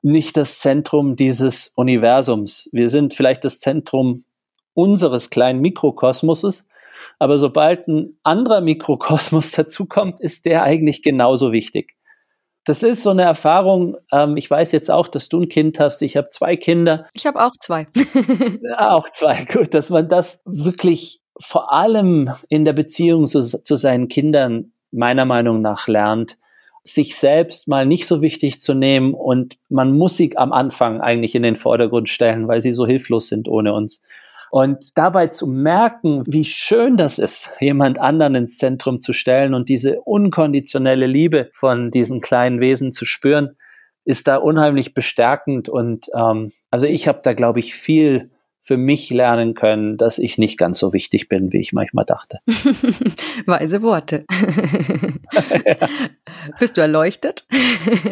nicht 0.00 0.36
das 0.36 0.60
Zentrum 0.60 1.16
dieses 1.16 1.72
Universums. 1.74 2.68
Wir 2.70 2.88
sind 2.88 3.12
vielleicht 3.12 3.44
das 3.44 3.58
Zentrum 3.58 4.22
unseres 4.74 5.28
kleinen 5.28 5.60
Mikrokosmoses. 5.60 6.68
Aber 7.18 7.36
sobald 7.36 7.88
ein 7.88 8.16
anderer 8.22 8.60
Mikrokosmos 8.60 9.50
dazukommt, 9.56 10.20
ist 10.20 10.44
der 10.46 10.62
eigentlich 10.62 11.02
genauso 11.02 11.50
wichtig. 11.50 11.96
Das 12.64 12.84
ist 12.84 13.02
so 13.02 13.10
eine 13.10 13.22
Erfahrung. 13.22 13.96
Ähm, 14.12 14.36
ich 14.36 14.48
weiß 14.48 14.70
jetzt 14.70 14.88
auch, 14.88 15.08
dass 15.08 15.28
du 15.28 15.40
ein 15.40 15.48
Kind 15.48 15.80
hast. 15.80 16.00
Ich 16.02 16.16
habe 16.16 16.28
zwei 16.28 16.56
Kinder. 16.56 17.08
Ich 17.12 17.26
habe 17.26 17.44
auch 17.44 17.56
zwei. 17.58 17.88
auch 18.76 19.08
zwei. 19.10 19.46
Gut, 19.46 19.74
dass 19.74 19.90
man 19.90 20.08
das 20.08 20.42
wirklich 20.44 21.19
vor 21.40 21.72
allem 21.72 22.30
in 22.48 22.64
der 22.64 22.72
Beziehung 22.72 23.26
zu, 23.26 23.40
zu 23.40 23.76
seinen 23.76 24.08
Kindern 24.08 24.72
meiner 24.92 25.24
Meinung 25.24 25.60
nach 25.62 25.88
lernt, 25.88 26.38
sich 26.82 27.16
selbst 27.16 27.68
mal 27.68 27.86
nicht 27.86 28.06
so 28.06 28.22
wichtig 28.22 28.60
zu 28.60 28.74
nehmen 28.74 29.14
und 29.14 29.58
man 29.68 29.96
muss 29.96 30.16
sie 30.16 30.36
am 30.36 30.52
Anfang 30.52 31.00
eigentlich 31.00 31.34
in 31.34 31.42
den 31.42 31.56
Vordergrund 31.56 32.08
stellen, 32.08 32.48
weil 32.48 32.62
sie 32.62 32.72
so 32.72 32.86
hilflos 32.86 33.28
sind 33.28 33.48
ohne 33.48 33.72
uns. 33.74 34.02
Und 34.50 34.96
dabei 34.96 35.28
zu 35.28 35.46
merken, 35.46 36.24
wie 36.26 36.44
schön 36.44 36.96
das 36.96 37.18
ist, 37.18 37.52
jemand 37.60 38.00
anderen 38.00 38.34
ins 38.34 38.58
Zentrum 38.58 39.00
zu 39.00 39.12
stellen 39.12 39.54
und 39.54 39.68
diese 39.68 40.00
unkonditionelle 40.00 41.06
Liebe 41.06 41.50
von 41.52 41.90
diesen 41.90 42.20
kleinen 42.20 42.60
Wesen 42.60 42.92
zu 42.92 43.04
spüren, 43.04 43.56
ist 44.04 44.26
da 44.26 44.36
unheimlich 44.36 44.92
bestärkend. 44.92 45.68
Und 45.68 46.10
ähm, 46.16 46.52
also 46.70 46.86
ich 46.86 47.06
habe 47.06 47.20
da, 47.22 47.32
glaube 47.32 47.60
ich, 47.60 47.74
viel 47.74 48.30
für 48.62 48.76
mich 48.76 49.08
lernen 49.08 49.54
können, 49.54 49.96
dass 49.96 50.18
ich 50.18 50.36
nicht 50.36 50.58
ganz 50.58 50.78
so 50.78 50.92
wichtig 50.92 51.28
bin, 51.28 51.50
wie 51.52 51.60
ich 51.60 51.72
manchmal 51.72 52.04
dachte. 52.04 52.40
Weise 53.46 53.80
Worte. 53.80 54.26
ja. 55.64 55.76
Bist 56.58 56.76
du 56.76 56.82
erleuchtet? 56.82 57.46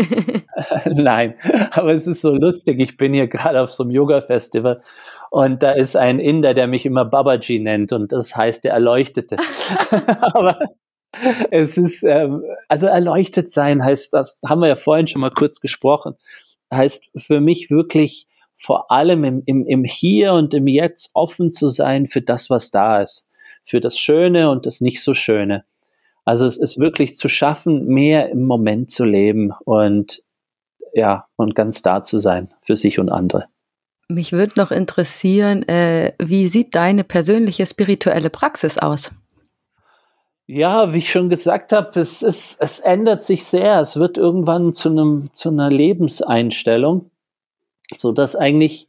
Nein, 0.87 1.35
aber 1.71 1.95
es 1.95 2.07
ist 2.07 2.23
so 2.23 2.35
lustig. 2.35 2.81
Ich 2.81 2.97
bin 2.97 3.13
hier 3.13 3.29
gerade 3.29 3.61
auf 3.61 3.71
so 3.71 3.83
einem 3.83 3.93
Yoga-Festival 3.93 4.83
und 5.31 5.63
da 5.63 5.73
ist 5.73 5.97
ein 5.97 6.19
Inder, 6.19 6.55
der 6.55 6.67
mich 6.67 6.87
immer 6.87 7.05
Babaji 7.05 7.59
nennt 7.59 7.93
und 7.93 8.13
das 8.13 8.35
heißt 8.35 8.65
der 8.65 8.73
Erleuchtete. 8.73 9.37
aber 10.21 10.59
es 11.51 11.77
ist, 11.77 12.05
ähm, 12.05 12.43
also 12.69 12.87
erleuchtet 12.87 13.53
sein 13.53 13.85
heißt, 13.85 14.15
das 14.15 14.39
haben 14.47 14.61
wir 14.61 14.69
ja 14.69 14.77
vorhin 14.77 15.07
schon 15.07 15.21
mal 15.21 15.31
kurz 15.31 15.61
gesprochen, 15.61 16.15
heißt 16.73 17.11
für 17.17 17.41
mich 17.41 17.71
wirklich 17.71 18.28
vor 18.59 18.91
allem 18.91 19.25
im, 19.25 19.43
im, 19.47 19.65
im 19.67 19.85
Hier 19.85 20.35
und 20.35 20.53
im 20.53 20.67
Jetzt 20.67 21.13
offen 21.15 21.53
zu 21.53 21.69
sein 21.69 22.07
für 22.07 22.21
das, 22.21 22.51
was 22.51 22.71
da 22.71 23.01
ist, 23.01 23.29
für 23.65 23.81
das 23.81 23.99
Schöne 23.99 24.51
und 24.51 24.67
das 24.67 24.81
nicht 24.81 25.03
so 25.03 25.15
Schöne. 25.15 25.65
Also 26.25 26.45
es 26.45 26.59
ist 26.59 26.79
wirklich 26.79 27.17
zu 27.17 27.29
schaffen, 27.29 27.87
mehr 27.87 28.29
im 28.31 28.45
Moment 28.45 28.91
zu 28.91 29.05
leben 29.05 29.53
und 29.65 30.23
ja, 30.93 31.27
und 31.37 31.55
ganz 31.55 31.83
da 31.83 32.03
zu 32.03 32.19
sein 32.19 32.53
für 32.63 32.77
sich 32.77 32.99
und 32.99 33.11
andere. 33.11 33.47
Mich 34.09 34.33
würde 34.33 34.55
noch 34.57 34.71
interessieren, 34.71 35.69
äh, 35.69 36.13
wie 36.19 36.49
sieht 36.49 36.75
deine 36.75 37.05
persönliche 37.05 37.67
spirituelle 37.67 38.31
Praxis 38.31 38.79
aus? 38.79 39.13
Ja, 40.47 40.95
wie 40.95 40.99
ich 40.99 41.13
schon 41.13 41.29
gesagt 41.29 41.73
habe, 41.73 42.01
es, 42.01 42.23
ist, 42.23 42.61
es 42.61 42.81
ändert 42.81 43.23
sich 43.23 43.45
sehr. 43.45 43.81
Es 43.81 43.97
wird 43.99 44.17
irgendwann 44.17 44.73
zu, 44.73 44.89
einem, 44.89 45.31
zu 45.35 45.51
einer 45.51 45.71
Lebenseinstellung 45.71 47.11
so 47.95 48.13
dass 48.13 48.37
eigentlich 48.37 48.89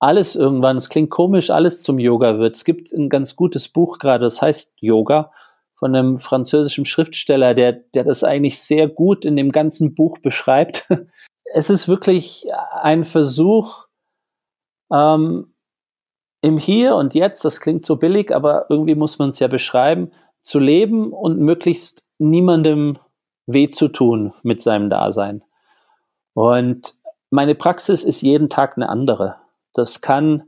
alles 0.00 0.36
irgendwann, 0.36 0.76
es 0.76 0.88
klingt 0.88 1.10
komisch, 1.10 1.50
alles 1.50 1.82
zum 1.82 1.98
Yoga 1.98 2.38
wird. 2.38 2.56
Es 2.56 2.64
gibt 2.64 2.92
ein 2.92 3.08
ganz 3.08 3.36
gutes 3.36 3.68
Buch 3.68 3.98
gerade, 3.98 4.24
das 4.24 4.42
heißt 4.42 4.74
Yoga 4.80 5.32
von 5.76 5.94
einem 5.94 6.18
französischen 6.18 6.84
Schriftsteller, 6.84 7.54
der, 7.54 7.72
der 7.72 8.04
das 8.04 8.24
eigentlich 8.24 8.60
sehr 8.62 8.88
gut 8.88 9.24
in 9.24 9.36
dem 9.36 9.50
ganzen 9.52 9.94
Buch 9.94 10.18
beschreibt. 10.18 10.88
Es 11.56 11.70
ist 11.70 11.86
wirklich 11.86 12.46
ein 12.82 13.04
Versuch, 13.04 13.84
ähm, 14.90 15.54
im 16.40 16.58
Hier 16.58 16.96
und 16.96 17.14
Jetzt, 17.14 17.44
das 17.44 17.60
klingt 17.60 17.86
so 17.86 17.96
billig, 17.96 18.34
aber 18.34 18.66
irgendwie 18.70 18.94
muss 18.94 19.18
man 19.18 19.30
es 19.30 19.38
ja 19.38 19.46
beschreiben, 19.46 20.10
zu 20.42 20.58
leben 20.58 21.12
und 21.12 21.38
möglichst 21.38 22.02
niemandem 22.18 22.98
weh 23.46 23.70
zu 23.70 23.88
tun 23.88 24.32
mit 24.42 24.62
seinem 24.62 24.90
Dasein. 24.90 25.42
Und 26.32 26.96
meine 27.34 27.56
Praxis 27.56 28.04
ist 28.04 28.22
jeden 28.22 28.48
Tag 28.48 28.76
eine 28.76 28.88
andere. 28.88 29.36
Das 29.72 30.00
kann 30.00 30.44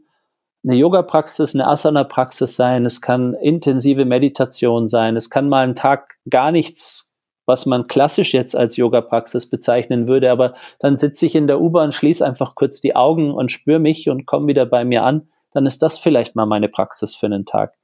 eine 0.64 0.76
Yoga-Praxis, 0.76 1.52
eine 1.52 1.66
Asana-Praxis 1.66 2.54
sein, 2.54 2.86
es 2.86 3.00
kann 3.00 3.34
intensive 3.34 4.04
Meditation 4.04 4.86
sein, 4.86 5.16
es 5.16 5.28
kann 5.28 5.48
mal 5.48 5.66
ein 5.66 5.74
Tag 5.74 6.14
gar 6.30 6.52
nichts, 6.52 7.12
was 7.44 7.66
man 7.66 7.88
klassisch 7.88 8.34
jetzt 8.34 8.54
als 8.54 8.76
Yoga-Praxis 8.76 9.50
bezeichnen 9.50 10.06
würde, 10.06 10.30
aber 10.30 10.54
dann 10.78 10.96
sitze 10.96 11.26
ich 11.26 11.34
in 11.34 11.48
der 11.48 11.60
U-Bahn, 11.60 11.90
schließe 11.90 12.24
einfach 12.24 12.54
kurz 12.54 12.80
die 12.80 12.94
Augen 12.94 13.32
und 13.32 13.50
spüre 13.50 13.80
mich 13.80 14.08
und 14.08 14.26
komme 14.26 14.46
wieder 14.46 14.64
bei 14.64 14.84
mir 14.84 15.02
an, 15.02 15.28
dann 15.52 15.66
ist 15.66 15.82
das 15.82 15.98
vielleicht 15.98 16.36
mal 16.36 16.46
meine 16.46 16.68
Praxis 16.68 17.16
für 17.16 17.26
einen 17.26 17.46
Tag. 17.46 17.74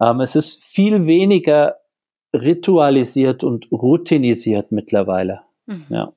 Ähm, 0.00 0.20
es 0.20 0.34
ist 0.34 0.60
viel 0.62 1.06
weniger 1.06 1.76
ritualisiert 2.32 3.44
und 3.44 3.70
routinisiert 3.70 4.72
mittlerweile. 4.72 5.42
Mhm. 5.66 5.86
Ja. 5.88 6.12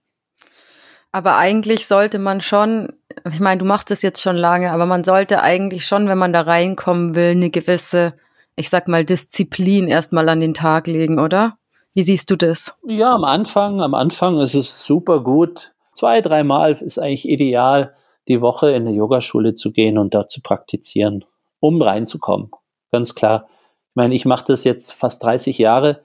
Aber 1.11 1.37
eigentlich 1.37 1.87
sollte 1.87 2.19
man 2.19 2.41
schon, 2.41 2.93
ich 3.31 3.39
meine, 3.39 3.59
du 3.59 3.65
machst 3.65 3.91
es 3.91 4.01
jetzt 4.01 4.21
schon 4.21 4.35
lange, 4.35 4.71
aber 4.71 4.85
man 4.85 5.03
sollte 5.03 5.41
eigentlich 5.41 5.85
schon, 5.85 6.07
wenn 6.07 6.17
man 6.17 6.33
da 6.33 6.41
reinkommen 6.41 7.15
will, 7.15 7.31
eine 7.31 7.49
gewisse, 7.49 8.13
ich 8.55 8.69
sag 8.69 8.87
mal, 8.87 9.05
Disziplin 9.05 9.87
erstmal 9.87 10.29
an 10.29 10.41
den 10.41 10.53
Tag 10.53 10.87
legen, 10.87 11.19
oder? 11.19 11.57
Wie 11.93 12.03
siehst 12.03 12.29
du 12.29 12.35
das? 12.35 12.77
Ja, 12.85 13.15
am 13.15 13.23
Anfang, 13.23 13.81
am 13.81 13.95
Anfang 13.95 14.39
ist 14.39 14.53
es 14.53 14.85
super 14.85 15.21
gut. 15.21 15.73
Zwei, 15.93 16.21
dreimal 16.21 16.73
ist 16.73 16.99
eigentlich 16.99 17.27
ideal. 17.27 17.95
die 18.27 18.41
Woche 18.41 18.71
in 18.71 18.87
eine 18.87 18.91
Yogaschule 18.91 19.55
zu 19.55 19.71
gehen 19.71 19.97
und 19.97 20.13
dort 20.13 20.31
zu 20.31 20.41
praktizieren, 20.41 21.23
um 21.59 21.81
reinzukommen. 21.81 22.51
Ganz 22.91 23.15
klar. 23.15 23.47
Ich 23.89 23.95
meine, 23.95 24.13
ich 24.13 24.25
mache 24.25 24.45
das 24.47 24.63
jetzt 24.63 24.91
fast 24.91 25.23
30 25.23 25.57
Jahre. 25.57 26.03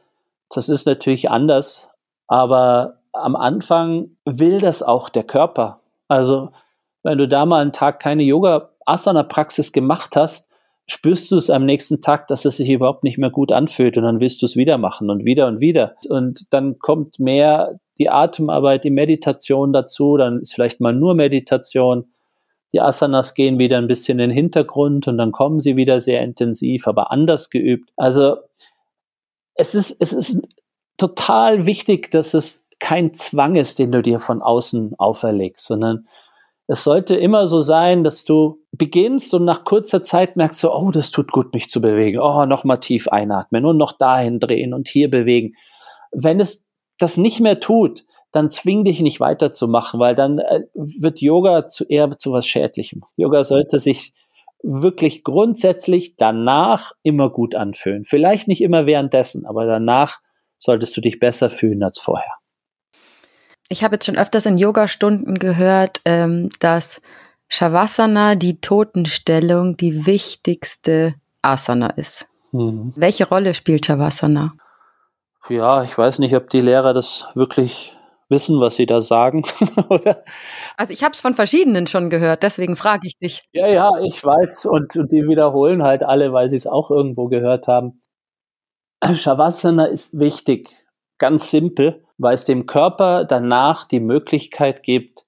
Das 0.48 0.68
ist 0.68 0.86
natürlich 0.86 1.30
anders, 1.30 1.90
aber 2.28 3.01
am 3.12 3.36
Anfang 3.36 4.16
will 4.24 4.60
das 4.60 4.82
auch 4.82 5.08
der 5.08 5.24
Körper. 5.24 5.80
Also, 6.08 6.50
wenn 7.02 7.18
du 7.18 7.28
da 7.28 7.46
mal 7.46 7.60
einen 7.60 7.72
Tag 7.72 8.00
keine 8.00 8.22
Yoga-Asana-Praxis 8.22 9.72
gemacht 9.72 10.16
hast, 10.16 10.50
spürst 10.86 11.30
du 11.30 11.36
es 11.36 11.50
am 11.50 11.64
nächsten 11.64 12.00
Tag, 12.00 12.28
dass 12.28 12.44
es 12.44 12.56
sich 12.56 12.68
überhaupt 12.68 13.04
nicht 13.04 13.18
mehr 13.18 13.30
gut 13.30 13.52
anfühlt 13.52 13.96
und 13.96 14.04
dann 14.04 14.20
willst 14.20 14.42
du 14.42 14.46
es 14.46 14.56
wieder 14.56 14.78
machen 14.78 15.10
und 15.10 15.24
wieder 15.24 15.46
und 15.46 15.60
wieder. 15.60 15.94
Und 16.08 16.52
dann 16.52 16.78
kommt 16.78 17.18
mehr 17.18 17.78
die 17.98 18.08
Atemarbeit, 18.08 18.84
die 18.84 18.90
Meditation 18.90 19.72
dazu, 19.72 20.16
dann 20.16 20.40
ist 20.40 20.54
vielleicht 20.54 20.80
mal 20.80 20.92
nur 20.92 21.14
Meditation. 21.14 22.06
Die 22.72 22.80
Asanas 22.80 23.34
gehen 23.34 23.58
wieder 23.58 23.78
ein 23.78 23.86
bisschen 23.86 24.18
in 24.18 24.30
den 24.30 24.36
Hintergrund 24.36 25.06
und 25.06 25.18
dann 25.18 25.30
kommen 25.30 25.60
sie 25.60 25.76
wieder 25.76 26.00
sehr 26.00 26.22
intensiv, 26.22 26.86
aber 26.86 27.12
anders 27.12 27.50
geübt. 27.50 27.90
Also 27.96 28.36
es 29.54 29.74
ist, 29.74 29.96
es 30.00 30.12
ist 30.12 30.40
total 30.96 31.66
wichtig, 31.66 32.10
dass 32.10 32.34
es 32.34 32.66
kein 32.82 33.14
Zwang 33.14 33.54
ist, 33.54 33.78
den 33.78 33.92
du 33.92 34.02
dir 34.02 34.18
von 34.18 34.42
außen 34.42 34.96
auferlegst, 34.98 35.64
sondern 35.64 36.08
es 36.66 36.82
sollte 36.82 37.14
immer 37.14 37.46
so 37.46 37.60
sein, 37.60 38.02
dass 38.02 38.24
du 38.24 38.58
beginnst 38.72 39.34
und 39.34 39.44
nach 39.44 39.62
kurzer 39.62 40.02
Zeit 40.02 40.36
merkst 40.36 40.64
du, 40.64 40.70
oh, 40.72 40.90
das 40.90 41.12
tut 41.12 41.30
gut, 41.30 41.54
mich 41.54 41.70
zu 41.70 41.80
bewegen. 41.80 42.18
Oh, 42.18 42.44
nochmal 42.44 42.80
tief 42.80 43.06
einatmen 43.06 43.64
und 43.66 43.76
noch 43.76 43.92
dahin 43.92 44.40
drehen 44.40 44.74
und 44.74 44.88
hier 44.88 45.08
bewegen. 45.08 45.54
Wenn 46.10 46.40
es 46.40 46.66
das 46.98 47.16
nicht 47.16 47.38
mehr 47.38 47.60
tut, 47.60 48.04
dann 48.32 48.50
zwing 48.50 48.84
dich 48.84 49.00
nicht 49.00 49.20
weiterzumachen, 49.20 50.00
weil 50.00 50.16
dann 50.16 50.40
äh, 50.40 50.62
wird 50.74 51.20
Yoga 51.20 51.68
zu 51.68 51.84
eher 51.84 52.18
zu 52.18 52.32
was 52.32 52.46
Schädlichem. 52.46 53.04
Yoga 53.16 53.44
sollte 53.44 53.78
sich 53.78 54.12
wirklich 54.64 55.22
grundsätzlich 55.22 56.16
danach 56.16 56.92
immer 57.04 57.30
gut 57.30 57.54
anfühlen. 57.54 58.04
Vielleicht 58.04 58.48
nicht 58.48 58.60
immer 58.60 58.86
währenddessen, 58.86 59.46
aber 59.46 59.66
danach 59.66 60.18
solltest 60.58 60.96
du 60.96 61.00
dich 61.00 61.20
besser 61.20 61.48
fühlen 61.48 61.82
als 61.84 62.00
vorher. 62.00 62.41
Ich 63.68 63.84
habe 63.84 63.94
jetzt 63.94 64.06
schon 64.06 64.18
öfters 64.18 64.46
in 64.46 64.58
Yoga-Stunden 64.58 65.38
gehört, 65.38 66.00
ähm, 66.04 66.50
dass 66.60 67.00
Shavasana, 67.48 68.34
die 68.34 68.60
Totenstellung, 68.60 69.76
die 69.76 70.06
wichtigste 70.06 71.14
Asana 71.42 71.90
ist. 71.90 72.28
Mhm. 72.52 72.92
Welche 72.96 73.28
Rolle 73.28 73.54
spielt 73.54 73.86
Shavasana? 73.86 74.54
Ja, 75.48 75.82
ich 75.82 75.96
weiß 75.96 76.18
nicht, 76.18 76.34
ob 76.36 76.50
die 76.50 76.60
Lehrer 76.60 76.94
das 76.94 77.26
wirklich 77.34 77.94
wissen, 78.28 78.60
was 78.60 78.76
sie 78.76 78.86
da 78.86 79.00
sagen. 79.00 79.44
Also 80.78 80.94
ich 80.94 81.04
habe 81.04 81.12
es 81.12 81.20
von 81.20 81.34
verschiedenen 81.34 81.86
schon 81.86 82.08
gehört, 82.08 82.42
deswegen 82.42 82.76
frage 82.76 83.06
ich 83.06 83.18
dich. 83.18 83.42
Ja, 83.52 83.68
ja, 83.68 84.00
ich 84.00 84.24
weiß 84.24 84.66
und, 84.66 84.96
und 84.96 85.12
die 85.12 85.28
wiederholen 85.28 85.82
halt 85.82 86.02
alle, 86.02 86.32
weil 86.32 86.48
sie 86.48 86.56
es 86.56 86.66
auch 86.66 86.90
irgendwo 86.90 87.28
gehört 87.28 87.68
haben. 87.68 88.00
Shavasana 89.14 89.84
ist 89.84 90.18
wichtig, 90.18 90.70
ganz 91.18 91.50
simpel, 91.50 92.02
weil 92.22 92.34
es 92.34 92.44
dem 92.44 92.66
Körper 92.66 93.24
danach 93.24 93.86
die 93.86 94.00
Möglichkeit 94.00 94.82
gibt, 94.82 95.24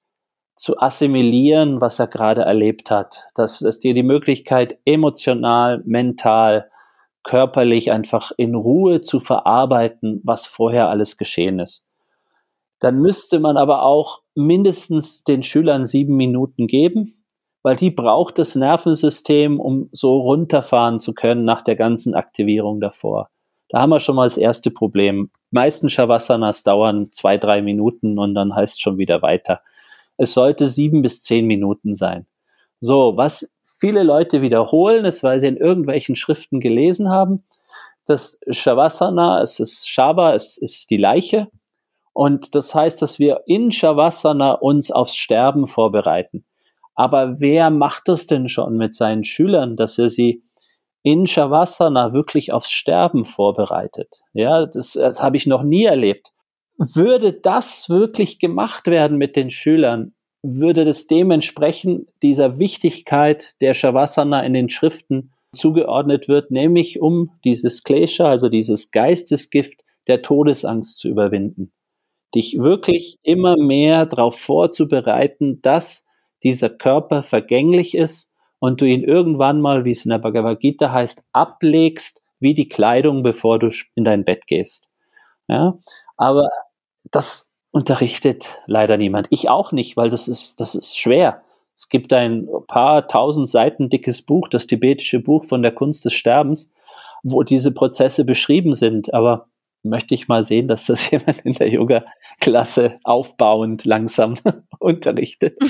zu 0.56 0.78
assimilieren, 0.78 1.80
was 1.80 1.98
er 1.98 2.06
gerade 2.06 2.42
erlebt 2.42 2.90
hat. 2.90 3.24
Dass 3.34 3.60
es 3.60 3.80
dir 3.80 3.94
die 3.94 4.04
Möglichkeit 4.04 4.78
emotional, 4.84 5.82
mental, 5.84 6.70
körperlich 7.24 7.90
einfach 7.90 8.30
in 8.36 8.54
Ruhe 8.54 9.02
zu 9.02 9.18
verarbeiten, 9.18 10.20
was 10.24 10.46
vorher 10.46 10.88
alles 10.88 11.16
geschehen 11.16 11.58
ist. 11.58 11.86
Dann 12.78 13.00
müsste 13.00 13.40
man 13.40 13.56
aber 13.56 13.82
auch 13.82 14.22
mindestens 14.34 15.24
den 15.24 15.42
Schülern 15.42 15.86
sieben 15.86 16.16
Minuten 16.16 16.66
geben, 16.66 17.24
weil 17.62 17.76
die 17.76 17.90
braucht 17.90 18.38
das 18.38 18.54
Nervensystem, 18.56 19.58
um 19.58 19.88
so 19.90 20.18
runterfahren 20.18 21.00
zu 21.00 21.14
können 21.14 21.44
nach 21.44 21.62
der 21.62 21.76
ganzen 21.76 22.14
Aktivierung 22.14 22.80
davor. 22.80 23.30
Da 23.70 23.80
haben 23.80 23.90
wir 23.90 24.00
schon 24.00 24.16
mal 24.16 24.26
das 24.26 24.36
erste 24.36 24.70
Problem. 24.70 25.30
Meisten 25.54 25.88
Shavasanas 25.88 26.64
dauern 26.64 27.10
zwei, 27.12 27.38
drei 27.38 27.62
Minuten 27.62 28.18
und 28.18 28.34
dann 28.34 28.54
heißt 28.54 28.74
es 28.74 28.80
schon 28.80 28.98
wieder 28.98 29.22
weiter. 29.22 29.60
Es 30.16 30.34
sollte 30.34 30.68
sieben 30.68 31.00
bis 31.00 31.22
zehn 31.22 31.46
Minuten 31.46 31.94
sein. 31.94 32.26
So, 32.80 33.16
was 33.16 33.50
viele 33.64 34.02
Leute 34.02 34.42
wiederholen 34.42 35.04
es, 35.04 35.22
weil 35.22 35.40
sie 35.40 35.46
in 35.46 35.56
irgendwelchen 35.56 36.16
Schriften 36.16 36.60
gelesen 36.60 37.08
haben. 37.08 37.44
Das 38.04 38.40
Shavasana, 38.50 39.40
es 39.42 39.60
ist 39.60 39.88
Shava, 39.88 40.34
es 40.34 40.58
ist 40.58 40.90
die 40.90 40.96
Leiche. 40.96 41.48
Und 42.12 42.54
das 42.54 42.74
heißt, 42.74 43.00
dass 43.00 43.18
wir 43.18 43.42
in 43.46 43.70
Shavasana 43.72 44.52
uns 44.52 44.90
aufs 44.90 45.16
Sterben 45.16 45.66
vorbereiten. 45.66 46.44
Aber 46.94 47.40
wer 47.40 47.70
macht 47.70 48.08
das 48.08 48.26
denn 48.26 48.48
schon 48.48 48.76
mit 48.76 48.94
seinen 48.94 49.24
Schülern, 49.24 49.76
dass 49.76 49.98
er 49.98 50.08
sie 50.08 50.42
in 51.04 51.26
Shavasana 51.26 52.14
wirklich 52.14 52.52
aufs 52.52 52.72
Sterben 52.72 53.24
vorbereitet? 53.24 54.08
Ja, 54.32 54.66
das, 54.66 54.94
das 54.94 55.22
habe 55.22 55.36
ich 55.36 55.46
noch 55.46 55.62
nie 55.62 55.84
erlebt. 55.84 56.32
Würde 56.76 57.32
das 57.32 57.88
wirklich 57.88 58.40
gemacht 58.40 58.88
werden 58.88 59.18
mit 59.18 59.36
den 59.36 59.52
Schülern, 59.52 60.14
würde 60.42 60.84
das 60.84 61.06
dementsprechend 61.06 62.10
dieser 62.22 62.58
Wichtigkeit 62.58 63.54
der 63.60 63.74
Shavasana 63.74 64.44
in 64.44 64.54
den 64.54 64.70
Schriften 64.70 65.32
zugeordnet 65.54 66.26
wird, 66.26 66.50
nämlich 66.50 67.00
um 67.00 67.30
dieses 67.44 67.84
Klesha, 67.84 68.28
also 68.28 68.48
dieses 68.48 68.90
Geistesgift 68.90 69.80
der 70.08 70.22
Todesangst 70.22 70.98
zu 70.98 71.08
überwinden. 71.08 71.70
Dich 72.34 72.58
wirklich 72.58 73.18
immer 73.22 73.56
mehr 73.56 74.06
darauf 74.06 74.36
vorzubereiten, 74.38 75.60
dass 75.62 76.06
dieser 76.42 76.70
Körper 76.70 77.22
vergänglich 77.22 77.94
ist 77.94 78.33
und 78.64 78.80
du 78.80 78.86
ihn 78.86 79.04
irgendwann 79.04 79.60
mal, 79.60 79.84
wie 79.84 79.90
es 79.90 80.06
in 80.06 80.08
der 80.08 80.16
Bhagavad 80.16 80.58
Gita 80.58 80.90
heißt, 80.90 81.26
ablegst 81.32 82.22
wie 82.40 82.54
die 82.54 82.66
Kleidung, 82.66 83.22
bevor 83.22 83.58
du 83.58 83.68
in 83.94 84.04
dein 84.04 84.24
Bett 84.24 84.46
gehst. 84.46 84.88
Ja, 85.48 85.78
aber 86.16 86.48
das 87.10 87.50
unterrichtet 87.72 88.62
leider 88.66 88.96
niemand. 88.96 89.26
Ich 89.28 89.50
auch 89.50 89.72
nicht, 89.72 89.98
weil 89.98 90.08
das 90.08 90.28
ist, 90.28 90.60
das 90.60 90.74
ist 90.74 90.98
schwer. 90.98 91.42
Es 91.76 91.90
gibt 91.90 92.10
ein 92.14 92.48
paar 92.66 93.06
tausend 93.06 93.50
Seiten 93.50 93.90
dickes 93.90 94.22
Buch, 94.22 94.48
das 94.48 94.66
tibetische 94.66 95.20
Buch 95.20 95.44
von 95.44 95.60
der 95.60 95.72
Kunst 95.72 96.06
des 96.06 96.14
Sterbens, 96.14 96.72
wo 97.22 97.42
diese 97.42 97.70
Prozesse 97.70 98.24
beschrieben 98.24 98.72
sind. 98.72 99.12
Aber 99.12 99.48
möchte 99.82 100.14
ich 100.14 100.26
mal 100.26 100.42
sehen, 100.42 100.68
dass 100.68 100.86
das 100.86 101.10
jemand 101.10 101.40
in 101.40 101.52
der 101.52 101.68
Yoga-Klasse 101.68 102.98
aufbauend 103.04 103.84
langsam 103.84 104.36
unterrichtet. 104.78 105.58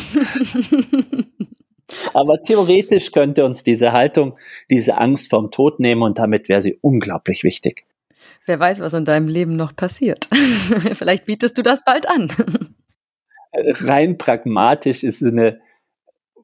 Aber 2.12 2.40
theoretisch 2.40 3.12
könnte 3.12 3.44
uns 3.44 3.62
diese 3.62 3.92
Haltung, 3.92 4.36
diese 4.70 4.96
Angst 4.98 5.30
vom 5.30 5.50
Tod 5.50 5.80
nehmen 5.80 6.02
und 6.02 6.18
damit 6.18 6.48
wäre 6.48 6.62
sie 6.62 6.78
unglaublich 6.80 7.44
wichtig. 7.44 7.86
Wer 8.46 8.58
weiß, 8.60 8.80
was 8.80 8.94
in 8.94 9.04
deinem 9.04 9.28
Leben 9.28 9.56
noch 9.56 9.74
passiert. 9.74 10.28
Vielleicht 10.94 11.26
bietest 11.26 11.56
du 11.58 11.62
das 11.62 11.84
bald 11.84 12.08
an. 12.08 12.30
Rein 13.52 14.18
pragmatisch 14.18 15.02
ist 15.04 15.22
es 15.22 15.32
eine 15.32 15.60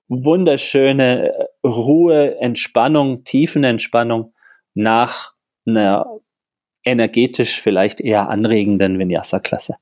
wunderschöne 0.09 1.49
Ruhe, 1.65 2.39
Entspannung, 2.41 3.25
Tiefenentspannung 3.25 4.33
nach 4.75 5.35
einer 5.67 6.07
energetisch 6.85 7.61
vielleicht 7.61 8.01
eher 8.01 8.29
anregenden 8.29 8.99
Vinyasa-Klasse. 8.99 9.77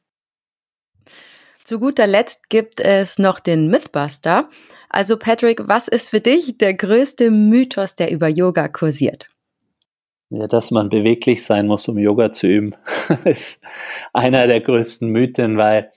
Zu 1.69 1.81
guter 1.81 2.07
Letzt 2.07 2.49
gibt 2.49 2.81
es 2.81 3.19
noch 3.19 3.41
den 3.41 3.69
Mythbuster. 3.69 4.49
Also 4.89 5.19
Patrick, 5.19 5.69
was 5.69 5.87
ist 5.87 6.09
für 6.09 6.21
dich 6.21 6.57
der 6.57 6.73
größte 6.73 7.31
Mythos, 7.31 7.95
der 7.95 8.11
über 8.11 8.27
Yoga 8.27 8.69
kursiert? 8.69 9.29
Ja, 10.31 10.47
dass 10.47 10.71
man 10.71 10.89
beweglich 10.89 11.45
sein 11.45 11.67
muss, 11.67 11.87
um 11.87 11.99
Yoga 11.99 12.33
zu 12.33 12.47
üben, 12.47 12.75
ist 13.27 13.63
einer 14.15 14.47
der 14.47 14.63
größten 14.63 15.11
Mythen, 15.11 15.59
weil 15.59 15.93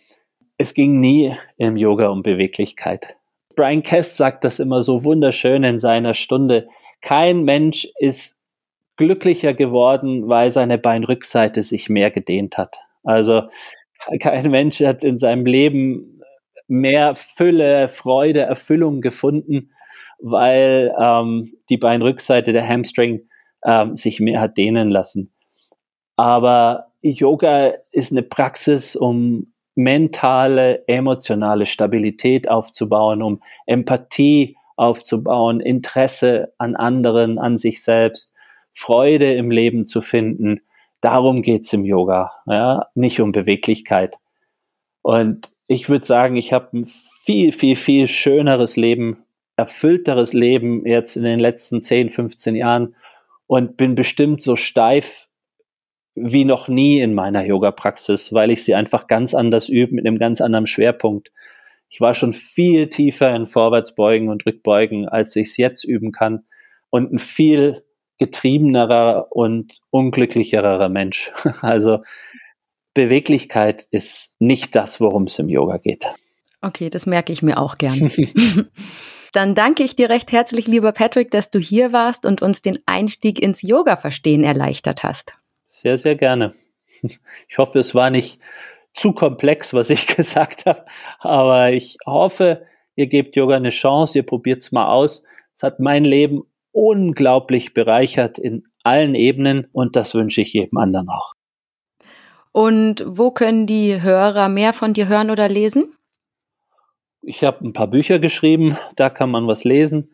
es 0.58 0.74
ging 0.74 1.00
nie 1.00 1.34
im 1.56 1.78
Yoga 1.78 2.10
um 2.10 2.22
Beweglichkeit. 2.22 3.16
Brian 3.56 3.82
Kest 3.82 4.18
sagt 4.18 4.44
das 4.44 4.60
immer 4.60 4.82
so 4.82 5.06
wunderschön 5.06 5.64
in 5.64 5.80
seiner 5.80 6.16
Stunde. 6.16 6.68
Kein 7.00 7.44
Mensch 7.44 7.88
ist 7.98 8.42
glücklicher 8.98 9.54
geworden, 9.54 10.28
weil 10.28 10.52
seine 10.52 10.78
Beinrückseite 10.78 11.64
sich 11.64 11.88
mehr 11.88 12.12
gedehnt 12.12 12.58
hat. 12.58 12.80
Also 13.04 13.44
kein 14.20 14.52
Mensch 14.52 14.82
hat 14.82 15.04
in 15.04 15.18
seinem 15.18 15.45
Leben 15.45 16.22
mehr 16.68 17.14
Fülle, 17.16 17.88
Freude, 17.88 18.41
Erfüllung 18.41 19.02
gefunden, 19.02 19.72
weil 20.20 20.93
ähm, 20.99 21.52
die 21.70 21.78
Beinrückseite 21.78 22.54
der 22.54 22.68
Hamstring 22.68 23.28
ähm, 23.66 23.95
sich 23.95 24.20
mehr 24.20 24.41
hat 24.41 24.58
dehnen 24.58 24.89
lassen. 24.89 25.34
Aber 26.16 26.88
Yoga 27.02 27.74
ist 27.91 28.12
eine 28.12 28.24
Praxis, 28.24 28.95
um 28.95 29.54
mentale, 29.76 30.88
emotionale 30.88 31.66
Stabilität 31.66 32.49
aufzubauen, 32.49 33.22
um 33.22 33.41
Empathie 33.66 34.58
aufzubauen, 34.76 35.60
Interesse 35.60 36.54
an 36.58 36.76
anderen, 36.76 37.39
an 37.39 37.58
sich 37.58 37.84
selbst, 37.84 38.34
Freude 38.74 39.34
im 39.34 39.52
Leben 39.52 39.86
zu 39.86 40.02
finden. 40.02 40.62
Darum 41.02 41.41
geht's 41.41 41.74
im 41.74 41.84
Yoga, 41.84 42.32
ja, 42.45 42.88
nicht 42.93 43.20
um 43.20 43.32
Beweglichkeit. 43.32 44.16
Und 45.02 45.49
ich 45.68 45.89
würde 45.89 46.06
sagen, 46.06 46.36
ich 46.36 46.54
habe 46.54 46.78
ein 46.78 46.86
viel, 46.86 47.52
viel, 47.52 47.76
viel 47.76 48.08
schöneres 48.08 48.76
Leben, 48.76 49.24
erfüllteres 49.56 50.34
Leben 50.34 50.86
jetzt 50.86 51.16
in 51.16 51.24
den 51.24 51.39
letzten 51.39 51.82
10, 51.82 52.12
15 52.12 52.56
Jahren 52.56 52.95
und 53.47 53.78
bin 53.78 53.95
bestimmt 53.95 54.41
so 54.43 54.56
steif 54.56 55.28
wie 56.14 56.45
noch 56.45 56.68
nie 56.68 56.99
in 56.99 57.14
meiner 57.14 57.43
Yoga-Praxis, 57.43 58.34
weil 58.34 58.52
ich 58.52 58.64
sie 58.64 58.76
einfach 58.76 59.08
ganz 59.08 59.34
anders 59.34 59.70
übe 59.70 59.95
mit 59.95 60.06
einem 60.06 60.20
ganz 60.20 60.41
anderen 60.41 60.68
Schwerpunkt. 60.68 61.32
Ich 61.89 61.99
war 61.99 62.14
schon 62.14 62.34
viel 62.34 62.89
tiefer 62.89 63.36
in 63.36 63.45
Vorwärtsbeugen 63.45 64.30
und 64.30 64.45
Rückbeugen, 64.45 65.08
als 65.08 65.36
ich 65.36 65.49
es 65.49 65.58
jetzt 65.58 65.84
üben 65.84 66.12
kann 66.12 66.43
und 66.89 67.12
ein 67.12 67.20
viel 67.20 67.84
getriebenerer 68.22 69.32
und 69.32 69.74
unglücklicherer 69.90 70.90
Mensch. 70.90 71.32
Also 71.62 72.04
Beweglichkeit 72.94 73.88
ist 73.90 74.36
nicht 74.38 74.76
das, 74.76 75.02
worum 75.02 75.24
es 75.24 75.40
im 75.40 75.50
Yoga 75.50 75.78
geht. 75.78 76.06
Okay, 76.62 76.92
das 76.92 77.08
merke 77.08 77.34
ich 77.34 77.42
mir 77.42 77.58
auch 77.58 77.78
gern. 77.78 78.12
Dann 79.34 79.56
danke 79.56 79.82
ich 79.82 79.96
dir 79.96 80.10
recht 80.10 80.32
herzlich, 80.32 80.68
lieber 80.68 80.92
Patrick, 80.92 81.32
dass 81.32 81.50
du 81.50 81.58
hier 81.58 81.94
warst 81.94 82.28
und 82.28 82.44
uns 82.44 82.62
den 82.62 82.78
Einstieg 82.86 83.42
ins 83.42 83.64
Yoga-Verstehen 83.64 84.44
erleichtert 84.44 85.02
hast. 85.02 85.34
Sehr, 85.66 85.98
sehr 85.98 86.16
gerne. 86.16 86.54
Ich 87.50 87.58
hoffe, 87.58 87.80
es 87.80 87.96
war 87.96 88.12
nicht 88.12 88.40
zu 88.94 89.14
komplex, 89.14 89.74
was 89.74 89.90
ich 89.90 90.06
gesagt 90.16 90.68
habe, 90.68 90.86
aber 91.20 91.72
ich 91.72 91.98
hoffe, 92.06 92.68
ihr 92.96 93.08
gebt 93.08 93.36
Yoga 93.36 93.56
eine 93.56 93.72
Chance, 93.72 94.20
ihr 94.20 94.26
probiert 94.26 94.62
es 94.62 94.72
mal 94.72 94.92
aus. 94.92 95.24
Es 95.56 95.64
hat 95.64 95.80
mein 95.80 96.04
Leben 96.04 96.44
unglaublich 96.72 97.74
bereichert 97.74 98.38
in 98.38 98.64
allen 98.84 99.16
Ebenen 99.16 99.68
und 99.72 99.96
das 99.96 100.14
wünsche 100.14 100.42
ich 100.42 100.54
jedem 100.54 100.78
anderen 100.78 101.10
auch. 101.10 101.34
Und 102.52 103.04
wo 103.08 103.32
können 103.32 103.66
die 103.66 104.02
Hörer 104.02 104.50
mehr 104.50 104.74
von 104.74 104.94
dir 104.94 105.08
hören 105.08 105.30
oder 105.30 105.48
lesen? 105.48 105.94
Ich 107.22 107.44
habe 107.44 107.66
ein 107.66 107.74
paar 107.74 107.88
Bücher 107.88 108.20
geschrieben, 108.20 108.78
da 108.96 109.10
kann 109.10 109.30
man 109.30 109.48
was 109.48 109.64
lesen. 109.64 110.12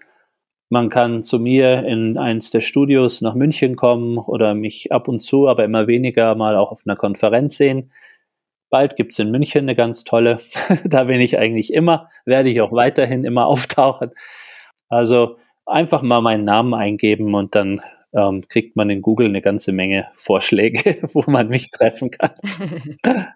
Man 0.70 0.90
kann 0.90 1.24
zu 1.24 1.40
mir 1.40 1.86
in 1.86 2.18
eins 2.18 2.52
der 2.52 2.60
Studios 2.60 3.22
nach 3.22 3.34
München 3.34 3.78
kommen 3.78 4.18
oder 4.18 4.54
mich 4.54 4.92
ab 4.92 5.08
und 5.08 5.22
zu, 5.22 5.48
aber 5.48 5.64
immer 5.64 5.88
weniger 5.88 6.36
mal 6.36 6.58
auch 6.58 6.72
auf 6.72 6.82
einer 6.86 6.98
Konferenz 6.98 7.56
sehen. 7.56 7.92
Bald 8.70 8.98
gibt 8.98 9.14
es 9.14 9.20
in 9.20 9.32
München 9.32 9.62
eine 9.62 9.76
ganz 9.76 10.04
tolle. 10.04 10.40
da 10.84 11.06
bin 11.06 11.22
ich 11.22 11.40
eigentlich 11.40 11.74
immer, 11.74 12.10
werde 12.26 12.50
ich 12.50 12.60
auch 12.60 12.74
weiterhin 12.74 13.24
immer 13.24 13.46
auftauchen. 13.48 14.12
Also 14.90 15.38
einfach 15.68 16.02
mal 16.02 16.22
meinen 16.22 16.46
Namen 16.46 16.74
eingeben 16.74 17.36
und 17.36 17.56
dann 17.56 17.82
ähm, 18.14 18.44
kriegt 18.48 18.76
man 18.76 18.90
in 18.90 19.02
Google 19.02 19.28
eine 19.28 19.42
ganze 19.42 19.72
Menge 19.72 20.08
Vorschläge, 20.16 20.98
wo 21.14 21.24
man 21.28 21.50
mich 21.50 21.70
treffen 21.72 22.12
kann. 22.12 22.32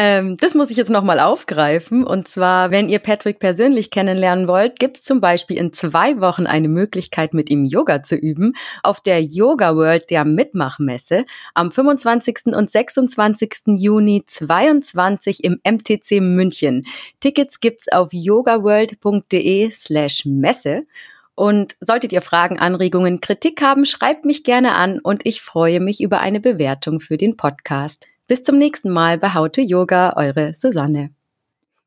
Ähm, 0.00 0.36
das 0.36 0.54
muss 0.54 0.70
ich 0.70 0.76
jetzt 0.76 0.90
nochmal 0.90 1.18
aufgreifen. 1.18 2.04
Und 2.04 2.28
zwar, 2.28 2.70
wenn 2.70 2.88
ihr 2.88 3.00
Patrick 3.00 3.40
persönlich 3.40 3.90
kennenlernen 3.90 4.46
wollt, 4.46 4.78
gibt 4.78 4.98
es 4.98 5.02
zum 5.02 5.20
Beispiel 5.20 5.56
in 5.56 5.72
zwei 5.72 6.20
Wochen 6.20 6.46
eine 6.46 6.68
Möglichkeit, 6.68 7.34
mit 7.34 7.50
ihm 7.50 7.64
Yoga 7.64 8.04
zu 8.04 8.14
üben 8.14 8.52
auf 8.84 9.00
der 9.00 9.20
Yoga 9.20 9.74
World 9.74 10.08
der 10.10 10.24
Mitmachmesse 10.24 11.24
am 11.52 11.72
25. 11.72 12.54
und 12.54 12.70
26. 12.70 13.76
Juni 13.76 14.22
22 14.24 15.42
im 15.42 15.60
MTC 15.68 16.20
München. 16.20 16.86
Tickets 17.18 17.58
gibt's 17.58 17.90
auf 17.90 18.12
yogaworld.de 18.12 19.72
slash 19.72 20.24
Messe. 20.26 20.86
Und 21.34 21.74
solltet 21.80 22.12
ihr 22.12 22.22
Fragen, 22.22 22.60
Anregungen, 22.60 23.20
Kritik 23.20 23.60
haben, 23.62 23.84
schreibt 23.84 24.24
mich 24.24 24.44
gerne 24.44 24.76
an 24.76 25.00
und 25.00 25.26
ich 25.26 25.40
freue 25.40 25.80
mich 25.80 26.00
über 26.00 26.20
eine 26.20 26.38
Bewertung 26.38 27.00
für 27.00 27.16
den 27.16 27.36
Podcast. 27.36 28.06
Bis 28.28 28.42
zum 28.42 28.58
nächsten 28.58 28.90
Mal 28.90 29.16
bei 29.16 29.28
to 29.48 29.62
Yoga, 29.62 30.12
eure 30.14 30.52
Susanne. 30.52 31.17